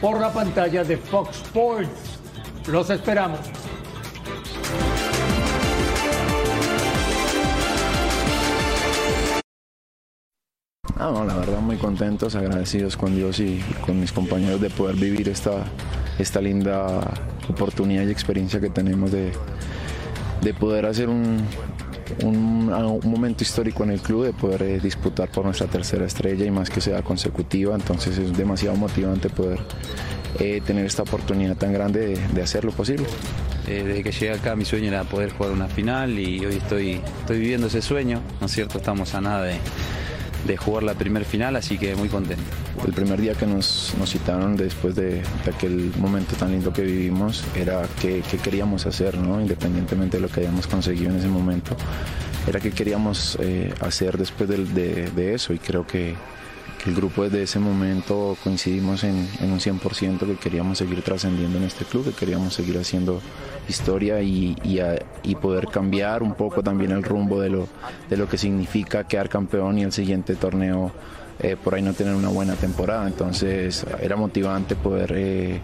por 0.00 0.20
la 0.20 0.32
pantalla 0.32 0.84
de 0.84 0.96
Fox 0.96 1.36
Sports. 1.42 2.18
Los 2.68 2.90
esperamos. 2.90 3.40
Ah, 10.96 11.10
no, 11.12 11.24
la 11.24 11.36
verdad 11.36 11.60
muy 11.60 11.76
contentos, 11.76 12.34
agradecidos 12.34 12.96
con 12.96 13.14
Dios 13.14 13.40
y 13.40 13.60
con 13.84 14.00
mis 14.00 14.12
compañeros 14.12 14.60
de 14.60 14.70
poder 14.70 14.96
vivir 14.96 15.28
esta, 15.28 15.64
esta 16.18 16.40
linda 16.40 17.00
oportunidad 17.48 18.06
y 18.06 18.10
experiencia 18.10 18.60
que 18.60 18.70
tenemos 18.70 19.10
de, 19.10 19.32
de 20.44 20.52
poder 20.54 20.86
hacer 20.86 21.08
un, 21.08 21.42
un, 22.22 22.70
momento 23.04 23.42
histórico 23.42 23.82
en 23.82 23.90
el 23.90 24.00
club, 24.00 24.24
de 24.24 24.32
poder 24.32 24.62
eh, 24.62 24.78
disputar 24.78 25.30
por 25.30 25.44
nuestra 25.44 25.66
tercera 25.66 26.04
estrella 26.04 26.44
y 26.44 26.50
más 26.50 26.70
que 26.70 26.80
sea 26.80 27.02
consecutiva, 27.02 27.74
entonces 27.74 28.18
es 28.18 28.36
demasiado 28.36 28.76
motivante 28.76 29.30
poder 29.30 29.58
eh, 30.38 30.60
tener 30.64 30.84
esta 30.84 31.02
oportunidad 31.02 31.56
tan 31.56 31.72
grande 31.72 32.00
de, 32.00 32.28
de 32.28 32.42
hacer 32.42 32.64
lo 32.64 32.72
posible. 32.72 33.06
Eh, 33.66 33.82
desde 33.86 34.02
que 34.02 34.12
llegué 34.12 34.32
acá 34.32 34.54
mi 34.54 34.66
sueño 34.66 34.88
era 34.88 35.04
poder 35.04 35.32
jugar 35.32 35.52
una 35.52 35.68
final 35.68 36.18
y 36.18 36.44
hoy 36.44 36.56
estoy, 36.56 37.00
estoy 37.20 37.38
viviendo 37.38 37.68
ese 37.68 37.80
sueño, 37.80 38.20
¿no 38.40 38.46
es 38.46 38.52
cierto? 38.52 38.76
Estamos 38.76 39.14
a 39.14 39.22
nada 39.22 39.44
de, 39.44 39.56
de 40.46 40.56
jugar 40.56 40.82
la 40.82 40.94
primer 40.94 41.24
final, 41.24 41.56
así 41.56 41.78
que 41.78 41.94
muy 41.94 42.08
contento. 42.08 42.42
El 42.86 42.92
primer 42.92 43.20
día 43.20 43.34
que 43.34 43.46
nos, 43.46 43.94
nos 43.98 44.10
citaron 44.10 44.56
después 44.56 44.94
de, 44.94 45.22
aquel 45.46 45.92
momento 45.98 46.36
tan 46.36 46.52
lindo 46.52 46.72
que 46.72 46.82
vivimos 46.82 47.44
era 47.54 47.86
qué, 48.00 48.22
queríamos 48.42 48.86
hacer, 48.86 49.16
¿no? 49.18 49.40
independientemente 49.40 50.18
de 50.18 50.22
lo 50.22 50.28
que 50.28 50.40
hayamos 50.40 50.66
conseguido 50.66 51.10
en 51.10 51.16
ese 51.16 51.28
momento, 51.28 51.76
era 52.46 52.60
qué 52.60 52.70
queríamos 52.70 53.38
eh, 53.40 53.72
hacer 53.80 54.18
después 54.18 54.48
de, 54.48 55.10
de 55.10 55.34
eso 55.34 55.52
y 55.52 55.58
creo 55.58 55.86
que 55.86 56.14
el 56.86 56.94
grupo 56.94 57.24
desde 57.24 57.42
ese 57.42 57.58
momento 57.58 58.36
coincidimos 58.44 59.04
en, 59.04 59.28
en 59.40 59.52
un 59.52 59.58
100% 59.60 60.18
que 60.26 60.36
queríamos 60.36 60.78
seguir 60.78 61.00
trascendiendo 61.02 61.56
en 61.58 61.64
este 61.64 61.84
club, 61.84 62.04
que 62.04 62.12
queríamos 62.12 62.52
seguir 62.54 62.76
haciendo 62.78 63.20
historia 63.68 64.20
y, 64.20 64.56
y 64.62 64.80
a- 64.80 65.02
y 65.22 65.34
poder 65.36 65.68
cambiar 65.68 66.22
un 66.22 66.34
poco 66.34 66.62
también 66.62 66.90
el 66.90 67.02
rumbo 67.02 67.40
de 67.40 67.48
lo, 67.50 67.68
de 68.10 68.16
lo 68.16 68.28
que 68.28 68.36
significa 68.36 69.04
quedar 69.04 69.28
campeón 69.28 69.78
y 69.78 69.82
el 69.84 69.92
siguiente 69.92 70.34
torneo 70.36 70.92
eh, 71.40 71.56
por 71.62 71.74
ahí 71.74 71.82
no 71.82 71.94
tener 71.94 72.14
una 72.14 72.28
buena 72.28 72.54
temporada. 72.54 73.06
Entonces 73.06 73.84
era 74.02 74.16
motivante 74.16 74.76
poder 74.76 75.12
eh, 75.16 75.60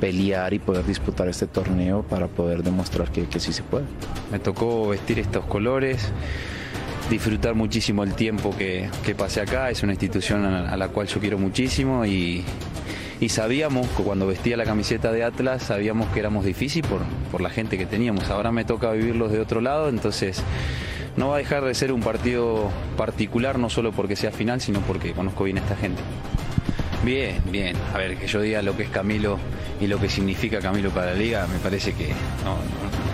pelear 0.00 0.54
y 0.54 0.60
poder 0.60 0.86
disputar 0.86 1.28
este 1.28 1.46
torneo 1.46 2.02
para 2.02 2.26
poder 2.28 2.62
demostrar 2.62 3.10
que, 3.10 3.24
que 3.26 3.40
sí 3.40 3.52
se 3.52 3.62
puede. 3.62 3.84
Me 4.30 4.38
tocó 4.38 4.88
vestir 4.88 5.18
estos 5.18 5.44
colores, 5.46 6.08
disfrutar 7.10 7.54
muchísimo 7.54 8.02
el 8.04 8.14
tiempo 8.14 8.56
que, 8.56 8.88
que 9.04 9.14
pasé 9.14 9.40
acá. 9.42 9.68
Es 9.70 9.82
una 9.82 9.92
institución 9.92 10.44
a, 10.44 10.76
la 10.76 10.88
cual 10.88 11.06
yo 11.08 11.20
quiero 11.20 11.38
muchísimo 11.38 12.06
y, 12.06 12.44
y 13.20 13.28
sabíamos 13.28 13.86
que 13.88 14.02
cuando 14.02 14.26
vestía 14.26 14.56
la 14.56 14.64
camiseta 14.64 15.12
de 15.12 15.24
Atlas, 15.24 15.64
sabíamos 15.64 16.08
que 16.08 16.20
éramos 16.20 16.44
difícil 16.44 16.82
por, 16.82 17.00
por 17.30 17.40
la 17.40 17.50
gente 17.50 17.76
que 17.76 17.84
teníamos. 17.86 18.30
Ahora 18.30 18.52
me 18.52 18.64
toca 18.64 18.92
vivirlos 18.92 19.32
de 19.32 19.40
otro 19.40 19.60
lado, 19.60 19.88
entonces 19.88 20.42
no 21.16 21.28
va 21.28 21.34
a 21.34 21.38
dejar 21.38 21.64
de 21.64 21.74
ser 21.74 21.92
un 21.92 22.00
partido 22.00 22.70
particular, 22.96 23.58
no 23.58 23.68
solo 23.68 23.92
porque 23.92 24.14
sea 24.16 24.30
final, 24.30 24.60
sino 24.60 24.80
porque 24.80 25.12
conozco 25.12 25.44
bien 25.44 25.58
a 25.58 25.60
esta 25.60 25.76
gente. 25.76 26.00
Bien, 27.04 27.36
bien. 27.50 27.76
A 27.94 27.98
ver, 27.98 28.16
que 28.18 28.26
yo 28.26 28.40
diga 28.40 28.62
lo 28.62 28.76
que 28.76 28.84
es 28.84 28.90
Camilo 28.90 29.38
y 29.80 29.86
lo 29.86 29.98
que 29.98 30.08
significa 30.08 30.60
Camilo 30.60 30.90
para 30.90 31.06
la 31.06 31.14
liga, 31.14 31.46
me 31.52 31.58
parece 31.58 31.92
que 31.94 32.08
no- 32.44 32.56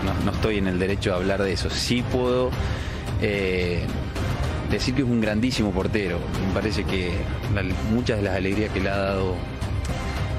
no- 0.05 0.25
no 0.25 0.31
estoy 0.31 0.57
en 0.57 0.67
el 0.67 0.77
derecho 0.77 1.11
de 1.11 1.15
hablar 1.15 1.41
de 1.41 1.53
eso. 1.53 1.69
Sí 1.69 2.03
puedo 2.11 2.51
eh, 3.21 3.85
decir 4.69 4.95
que 4.95 5.01
es 5.01 5.07
un 5.07 5.21
grandísimo 5.21 5.71
portero. 5.71 6.19
Me 6.47 6.53
parece 6.53 6.83
que 6.83 7.11
muchas 7.91 8.17
de 8.17 8.23
las 8.23 8.35
alegrías 8.35 8.71
que 8.71 8.79
le 8.79 8.89
ha 8.89 8.97
dado 8.97 9.35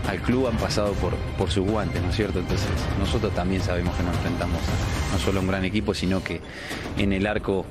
al 0.08 0.18
club 0.20 0.46
han 0.46 0.56
pasado 0.56 0.92
por, 0.94 1.14
por 1.36 1.50
sus 1.50 1.66
guantes, 1.66 2.02
¿no 2.02 2.08
es 2.08 2.16
cierto? 2.16 2.38
Entonces 2.38 2.68
nosotros 2.98 3.34
también 3.34 3.60
sabemos 3.62 3.94
que 3.96 4.02
nos 4.02 4.14
enfrentamos 4.16 4.60
no 5.12 5.18
solo 5.18 5.38
a 5.38 5.42
un 5.42 5.48
gran 5.48 5.64
equipo, 5.64 5.92
sino 5.92 6.22
que 6.22 6.40
en 6.96 7.12
el 7.12 7.26
arco 7.26 7.66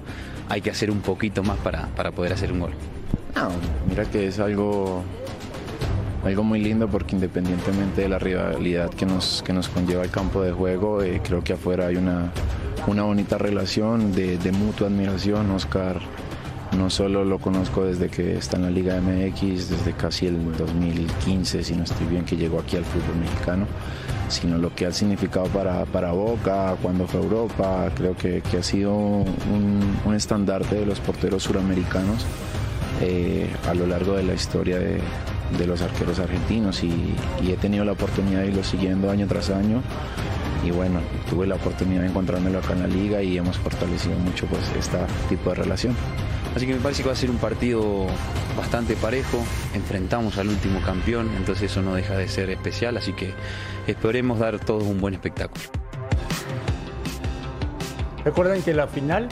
hay 0.49 0.61
que 0.61 0.69
hacer 0.69 0.91
un 0.91 1.01
poquito 1.01 1.43
más 1.43 1.57
para, 1.57 1.87
para 1.87 2.11
poder 2.11 2.33
hacer 2.33 2.51
un 2.51 2.59
gol. 2.59 2.71
No, 3.35 3.49
mira 3.89 4.05
que 4.05 4.27
es 4.27 4.39
algo, 4.39 5.03
algo 6.23 6.43
muy 6.43 6.59
lindo 6.59 6.87
porque 6.87 7.15
independientemente 7.15 8.01
de 8.01 8.09
la 8.09 8.19
rivalidad 8.19 8.89
que 8.89 9.05
nos, 9.05 9.43
que 9.43 9.53
nos 9.53 9.69
conlleva 9.69 10.03
el 10.03 10.09
campo 10.09 10.41
de 10.41 10.51
juego, 10.51 11.01
eh, 11.01 11.21
creo 11.23 11.43
que 11.43 11.53
afuera 11.53 11.87
hay 11.87 11.95
una, 11.95 12.31
una 12.87 13.03
bonita 13.03 13.37
relación 13.37 14.13
de, 14.13 14.37
de 14.37 14.51
mutua 14.51 14.87
admiración. 14.87 15.51
Oscar 15.51 16.01
no 16.75 16.89
solo 16.89 17.23
lo 17.23 17.39
conozco 17.39 17.85
desde 17.85 18.09
que 18.09 18.37
está 18.37 18.57
en 18.57 18.63
la 18.63 18.69
Liga 18.69 18.99
MX, 18.99 19.69
desde 19.69 19.93
casi 19.93 20.27
el 20.27 20.55
2015, 20.57 21.63
si 21.63 21.75
no 21.75 21.83
estoy 21.83 22.07
bien, 22.07 22.25
que 22.25 22.35
llegó 22.35 22.59
aquí 22.59 22.75
al 22.75 22.83
fútbol 22.83 23.15
mexicano, 23.19 23.65
sino 24.27 24.57
lo 24.57 24.73
que 24.75 24.85
ha 24.85 24.91
significado 24.91 25.45
para, 25.47 25.85
para 25.85 26.11
Boca, 26.11 26.75
cuando 26.81 27.07
fue 27.07 27.21
a 27.21 27.23
Europa, 27.23 27.91
creo 27.95 28.15
que, 28.15 28.41
que 28.41 28.57
ha 28.57 28.63
sido 28.63 28.93
un, 28.93 29.79
un 30.05 30.13
estandarte 30.13 30.75
de 30.75 30.85
los 30.85 30.99
porteros 30.99 31.43
suramericanos 31.43 32.25
eh, 33.01 33.49
a 33.67 33.73
lo 33.73 33.87
largo 33.87 34.13
de 34.13 34.23
la 34.23 34.33
historia 34.33 34.79
de, 34.79 34.99
de 35.57 35.67
los 35.67 35.81
arqueros 35.81 36.19
argentinos 36.19 36.83
y, 36.83 37.15
y 37.41 37.51
he 37.51 37.57
tenido 37.57 37.85
la 37.85 37.93
oportunidad 37.93 38.41
de 38.41 38.47
irlo 38.47 38.63
siguiendo 38.63 39.09
año 39.09 39.27
tras 39.27 39.49
año 39.49 39.81
y 40.63 40.71
bueno, 40.71 40.99
tuve 41.29 41.47
la 41.47 41.55
oportunidad 41.55 42.01
de 42.01 42.07
encontrármelo 42.07 42.59
acá 42.59 42.73
en 42.73 42.81
la 42.81 42.87
liga 42.87 43.21
y 43.21 43.37
hemos 43.37 43.57
fortalecido 43.57 44.17
mucho 44.17 44.45
pues 44.47 44.61
este 44.77 44.97
tipo 45.29 45.49
de 45.49 45.55
relación. 45.55 45.95
Así 46.55 46.65
que 46.65 46.73
me 46.73 46.79
parece 46.79 47.03
que 47.03 47.07
va 47.07 47.13
a 47.13 47.17
ser 47.17 47.29
un 47.29 47.37
partido 47.37 48.07
bastante 48.57 48.95
parejo. 48.95 49.43
Enfrentamos 49.73 50.37
al 50.37 50.49
último 50.49 50.81
campeón, 50.81 51.29
entonces 51.37 51.71
eso 51.71 51.81
no 51.81 51.93
deja 51.95 52.17
de 52.17 52.27
ser 52.27 52.49
especial. 52.49 52.97
Así 52.97 53.13
que 53.13 53.33
esperemos 53.85 54.39
dar 54.39 54.59
todos 54.59 54.83
un 54.83 54.99
buen 54.99 55.13
espectáculo. 55.13 55.63
Recuerden 58.25 58.61
que 58.63 58.73
la 58.73 58.87
final, 58.87 59.29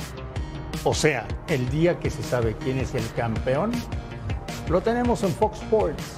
o 0.84 0.94
sea, 0.94 1.28
el 1.48 1.68
día 1.70 2.00
que 2.00 2.10
se 2.10 2.24
sabe 2.24 2.56
quién 2.64 2.78
es 2.78 2.94
el 2.96 3.04
campeón, 3.16 3.72
lo 4.70 4.82
tenemos 4.82 5.24
en 5.24 5.30
Fox 5.32 5.62
Sports. 5.62 6.18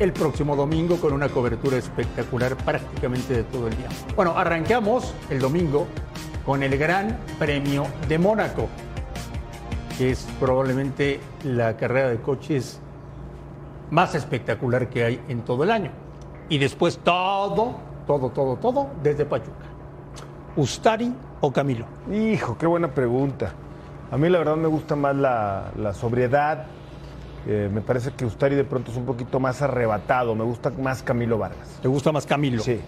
el 0.00 0.12
próximo 0.12 0.56
domingo 0.56 0.96
con 0.96 1.12
una 1.12 1.28
cobertura 1.28 1.76
espectacular 1.76 2.56
prácticamente 2.56 3.34
de 3.34 3.44
todo 3.44 3.68
el 3.68 3.76
día. 3.76 3.88
Bueno, 4.16 4.36
arrancamos 4.36 5.14
el 5.30 5.38
domingo 5.38 5.86
con 6.44 6.62
el 6.64 6.76
Gran 6.76 7.16
Premio 7.38 7.86
de 8.08 8.18
Mónaco, 8.18 8.68
que 9.96 10.10
es 10.10 10.26
probablemente 10.40 11.20
la 11.44 11.76
carrera 11.76 12.08
de 12.08 12.20
coches 12.20 12.80
más 13.90 14.14
espectacular 14.16 14.88
que 14.88 15.04
hay 15.04 15.20
en 15.28 15.42
todo 15.42 15.62
el 15.62 15.70
año. 15.70 15.92
Y 16.48 16.58
después 16.58 16.98
todo, 16.98 17.76
todo, 18.06 18.30
todo, 18.30 18.56
todo 18.56 18.88
desde 19.04 19.24
Pachuca. 19.24 19.66
¿Ustari 20.56 21.14
o 21.40 21.52
Camilo? 21.52 21.86
Hijo, 22.12 22.58
qué 22.58 22.66
buena 22.66 22.88
pregunta. 22.88 23.52
A 24.10 24.16
mí 24.16 24.28
la 24.28 24.38
verdad 24.38 24.56
me 24.56 24.68
gusta 24.68 24.96
más 24.96 25.14
la, 25.14 25.70
la 25.76 25.94
sobriedad. 25.94 26.66
Eh, 27.46 27.68
me 27.72 27.80
parece 27.80 28.12
que 28.12 28.24
Ustari 28.24 28.54
de 28.54 28.64
pronto 28.64 28.90
es 28.90 28.96
un 28.96 29.04
poquito 29.04 29.40
más 29.40 29.62
arrebatado. 29.62 30.34
Me 30.34 30.44
gusta 30.44 30.70
más 30.70 31.02
Camilo 31.02 31.38
Vargas. 31.38 31.68
¿Te 31.80 31.88
gusta 31.88 32.12
más 32.12 32.26
Camilo? 32.26 32.62
Sí. 32.62 32.80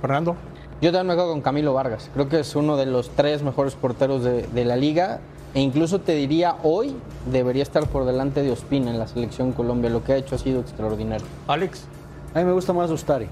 Fernando. 0.00 0.36
Yo 0.80 0.92
también 0.92 1.16
me 1.16 1.22
quedo 1.22 1.32
con 1.32 1.40
Camilo 1.40 1.72
Vargas. 1.72 2.10
Creo 2.12 2.28
que 2.28 2.40
es 2.40 2.54
uno 2.56 2.76
de 2.76 2.86
los 2.86 3.10
tres 3.10 3.42
mejores 3.42 3.74
porteros 3.74 4.22
de, 4.22 4.42
de 4.42 4.64
la 4.64 4.76
liga. 4.76 5.20
E 5.54 5.60
incluso 5.60 6.00
te 6.00 6.16
diría 6.16 6.56
hoy 6.64 6.96
debería 7.30 7.62
estar 7.62 7.86
por 7.86 8.04
delante 8.04 8.42
de 8.42 8.50
Ospina 8.50 8.90
en 8.90 8.98
la 8.98 9.06
selección 9.06 9.52
Colombia. 9.52 9.88
Lo 9.88 10.02
que 10.02 10.12
ha 10.12 10.16
hecho 10.16 10.34
ha 10.34 10.38
sido 10.38 10.60
extraordinario. 10.60 11.26
Alex. 11.46 11.86
A 12.34 12.40
mí 12.40 12.44
me 12.44 12.52
gusta 12.52 12.72
más 12.72 12.90
Ustari. 12.90 13.28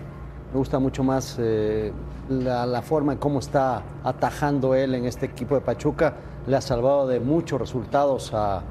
Me 0.53 0.59
gusta 0.59 0.79
mucho 0.79 1.03
más 1.03 1.37
eh, 1.41 1.93
la, 2.29 2.65
la 2.65 2.81
forma 2.83 3.13
en 3.15 3.19
cómo 3.19 3.41
está 3.41 3.83
atajando 4.05 4.75
él 4.75 4.95
en 4.95 5.07
este 5.07 5.27
equipo 5.27 5.55
de 5.57 5.63
Pachuca. 5.63 6.15
Le 6.47 6.57
ha 6.57 6.61
salvado 6.61 7.09
de 7.09 7.19
muchos 7.21 7.61
resultados 7.61 8.33
a, 8.33 8.59
a 8.59 8.63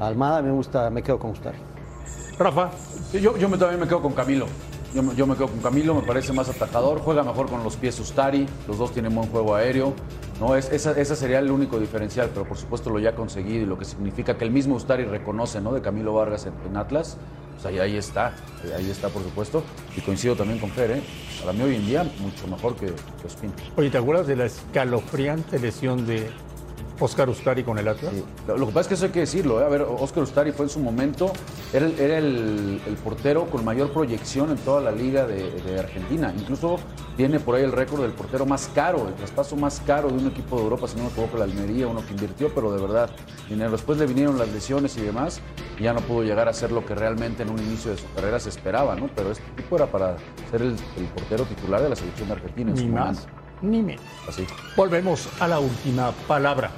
Almada. 0.00 0.42
Me 0.42 0.50
gusta, 0.50 0.90
me 0.90 1.02
quedo 1.02 1.18
con 1.18 1.30
Ustari. 1.30 1.58
Rafa. 2.38 2.70
Yo, 3.12 3.36
yo 3.36 3.48
me- 3.48 3.56
también 3.56 3.80
me 3.80 3.86
quedo 3.88 4.02
con 4.02 4.12
Camilo. 4.12 4.46
Yo, 4.94 5.02
me- 5.02 5.14
yo 5.14 5.26
me 5.26 5.34
quedo 5.34 5.48
con 5.48 5.58
Camilo, 5.60 5.94
me 5.94 6.02
parece 6.02 6.32
más 6.32 6.48
atajador, 6.48 7.00
juega 7.00 7.22
mejor 7.22 7.48
con 7.48 7.62
los 7.62 7.76
pies 7.76 7.98
Ustari, 8.00 8.46
los 8.68 8.78
dos 8.78 8.92
tienen 8.92 9.14
buen 9.14 9.28
juego 9.28 9.54
aéreo. 9.54 9.92
No, 10.40 10.54
es, 10.54 10.70
esa, 10.70 10.92
esa 10.92 11.16
sería 11.16 11.38
el 11.38 11.50
único 11.50 11.78
diferencial, 11.78 12.30
pero 12.32 12.46
por 12.46 12.56
supuesto 12.56 12.88
lo 12.90 12.98
ya 12.98 13.14
conseguido 13.14 13.62
y 13.62 13.66
lo 13.66 13.78
que 13.78 13.84
significa 13.84 14.36
que 14.38 14.44
el 14.44 14.50
mismo 14.50 14.74
Ustari 14.74 15.04
reconoce, 15.04 15.60
¿no? 15.60 15.72
De 15.72 15.80
Camilo 15.82 16.14
Vargas 16.14 16.46
en, 16.46 16.52
en 16.68 16.76
Atlas, 16.76 17.16
pues 17.54 17.66
ahí, 17.66 17.78
ahí 17.78 17.96
está, 17.96 18.34
ahí- 18.62 18.72
ahí 18.76 18.90
está 18.90 19.08
por 19.08 19.22
supuesto. 19.22 19.62
Y 19.96 20.00
coincido 20.02 20.34
también 20.36 20.58
con 20.60 20.70
Fer, 20.70 20.90
¿eh? 20.92 21.02
Para 21.40 21.52
mí 21.52 21.62
hoy 21.62 21.76
en 21.76 21.86
día 21.86 22.04
mucho 22.20 22.46
mejor 22.48 22.76
que, 22.76 22.86
que 22.86 23.26
Ospina. 23.26 23.52
Oye, 23.76 23.90
¿te 23.90 23.98
acuerdas 23.98 24.26
de 24.26 24.36
la 24.36 24.44
escalofriante 24.46 25.58
lesión 25.58 26.06
de 26.06 26.30
Oscar 26.98 27.28
Ustari 27.28 27.62
con 27.62 27.78
el 27.78 27.86
Atlas? 27.88 28.12
Lo, 28.46 28.56
lo 28.56 28.66
que 28.66 28.72
pasa 28.72 28.80
es 28.82 28.88
que 28.88 28.94
eso 28.94 29.04
hay 29.06 29.10
que 29.12 29.20
decirlo, 29.20 29.60
¿eh? 29.60 29.64
A 29.64 29.68
ver, 29.68 29.82
Oscar 29.82 30.22
Ustari 30.22 30.52
fue 30.52 30.64
en 30.66 30.70
su 30.70 30.80
momento, 30.80 31.32
era, 31.72 31.86
el, 31.86 31.98
era 32.00 32.18
el- 32.18 32.80
el 32.86 32.94
portero 32.96 33.46
con 33.46 33.64
mayor 33.64 33.92
proyección 33.92 34.50
en 34.50 34.56
toda 34.58 34.80
la 34.80 34.92
liga 34.92 35.26
de, 35.26 35.50
de 35.50 35.78
Argentina. 35.78 36.32
Incluso 36.36 36.76
tiene 37.16 37.38
por 37.40 37.54
ahí 37.56 37.62
el 37.64 37.72
récord 37.72 38.02
del 38.02 38.12
portero 38.12 38.46
más 38.46 38.70
caro, 38.74 39.08
el 39.08 39.14
traspaso 39.14 39.56
más 39.56 39.80
caro 39.86 40.08
de 40.08 40.14
un 40.14 40.26
equipo 40.28 40.56
de 40.56 40.62
Europa, 40.62 40.88
si 40.88 40.96
no 40.96 41.04
me 41.04 41.08
equivoco, 41.10 41.36
la 41.38 41.44
Almería, 41.44 41.86
uno 41.86 42.04
que 42.04 42.12
invirtió, 42.12 42.52
pero 42.54 42.72
de 42.72 42.80
verdad, 42.80 43.10
dinero. 43.48 43.70
Después 43.72 43.98
le 43.98 44.06
vinieron 44.06 44.38
las 44.38 44.48
lesiones 44.52 44.96
y 44.96 45.02
demás, 45.02 45.40
y 45.78 45.82
ya 45.84 45.92
no 45.92 46.00
pudo 46.00 46.22
llegar 46.22 46.48
a 46.48 46.52
ser 46.52 46.72
lo 46.72 46.84
que 46.86 46.94
realmente 46.94 47.42
en 47.42 47.50
un 47.50 47.58
inicio 47.58 47.90
de 47.90 47.98
su 47.98 48.04
carrera 48.14 48.40
se 48.40 48.48
esperaba, 48.48 48.96
¿no? 48.96 49.08
Pero 49.14 49.32
este 49.32 49.44
tipo 49.56 49.76
era 49.76 49.86
para 49.86 50.16
ser 50.50 50.62
el, 50.62 50.76
el 50.96 51.04
portero 51.14 51.44
titular 51.44 51.82
de 51.82 51.88
la 51.90 51.96
selección 51.96 52.28
de 52.28 52.34
Argentina 52.34 52.70
en 52.70 52.76
Ni 52.76 52.82
su 52.82 52.88
más, 52.88 53.16
momento. 53.26 53.45
Ni 53.62 53.82
menos. 53.82 54.04
Así. 54.28 54.46
Volvemos 54.76 55.28
a 55.40 55.48
la 55.48 55.58
última 55.58 56.12
palabra. 56.26 56.70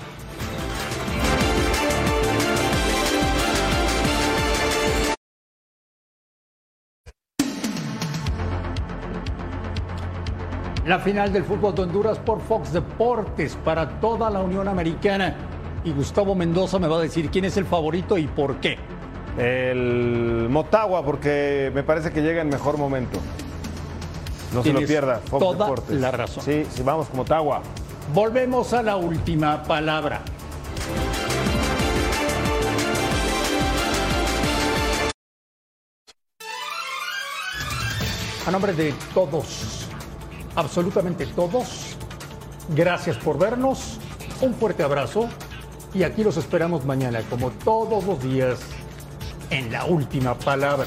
La 10.88 10.98
final 10.98 11.30
del 11.30 11.44
fútbol 11.44 11.74
de 11.74 11.82
Honduras 11.82 12.18
por 12.18 12.40
Fox 12.40 12.72
Deportes 12.72 13.58
para 13.62 14.00
toda 14.00 14.30
la 14.30 14.40
Unión 14.40 14.68
Americana. 14.68 15.36
Y 15.84 15.92
Gustavo 15.92 16.34
Mendoza 16.34 16.78
me 16.78 16.88
va 16.88 16.96
a 16.96 17.02
decir 17.02 17.28
quién 17.28 17.44
es 17.44 17.58
el 17.58 17.66
favorito 17.66 18.16
y 18.16 18.26
por 18.26 18.56
qué. 18.56 18.78
El 19.36 20.48
Motagua, 20.48 21.04
porque 21.04 21.70
me 21.74 21.82
parece 21.82 22.10
que 22.10 22.22
llega 22.22 22.40
en 22.40 22.48
mejor 22.48 22.78
momento. 22.78 23.18
No 24.52 24.62
se 24.62 24.72
lo 24.72 24.80
pierda. 24.80 25.20
Fox 25.26 25.40
toda 25.44 25.66
Deportes. 25.66 26.00
la 26.00 26.10
razón. 26.10 26.44
Sí, 26.44 26.64
sí, 26.70 26.82
vamos 26.82 27.08
con 27.08 27.18
Motagua. 27.18 27.62
Volvemos 28.14 28.72
a 28.72 28.82
la 28.82 28.96
última 28.96 29.62
palabra. 29.62 30.22
A 38.46 38.50
nombre 38.50 38.72
de 38.72 38.94
todos, 39.12 39.86
absolutamente 40.56 41.26
todos, 41.26 41.96
gracias 42.74 43.18
por 43.18 43.38
vernos, 43.38 43.98
un 44.40 44.54
fuerte 44.54 44.82
abrazo 44.82 45.28
y 45.92 46.02
aquí 46.02 46.24
los 46.24 46.38
esperamos 46.38 46.86
mañana, 46.86 47.20
como 47.28 47.50
todos 47.50 48.04
los 48.04 48.22
días, 48.22 48.58
en 49.50 49.70
la 49.70 49.84
última 49.84 50.34
palabra. 50.34 50.86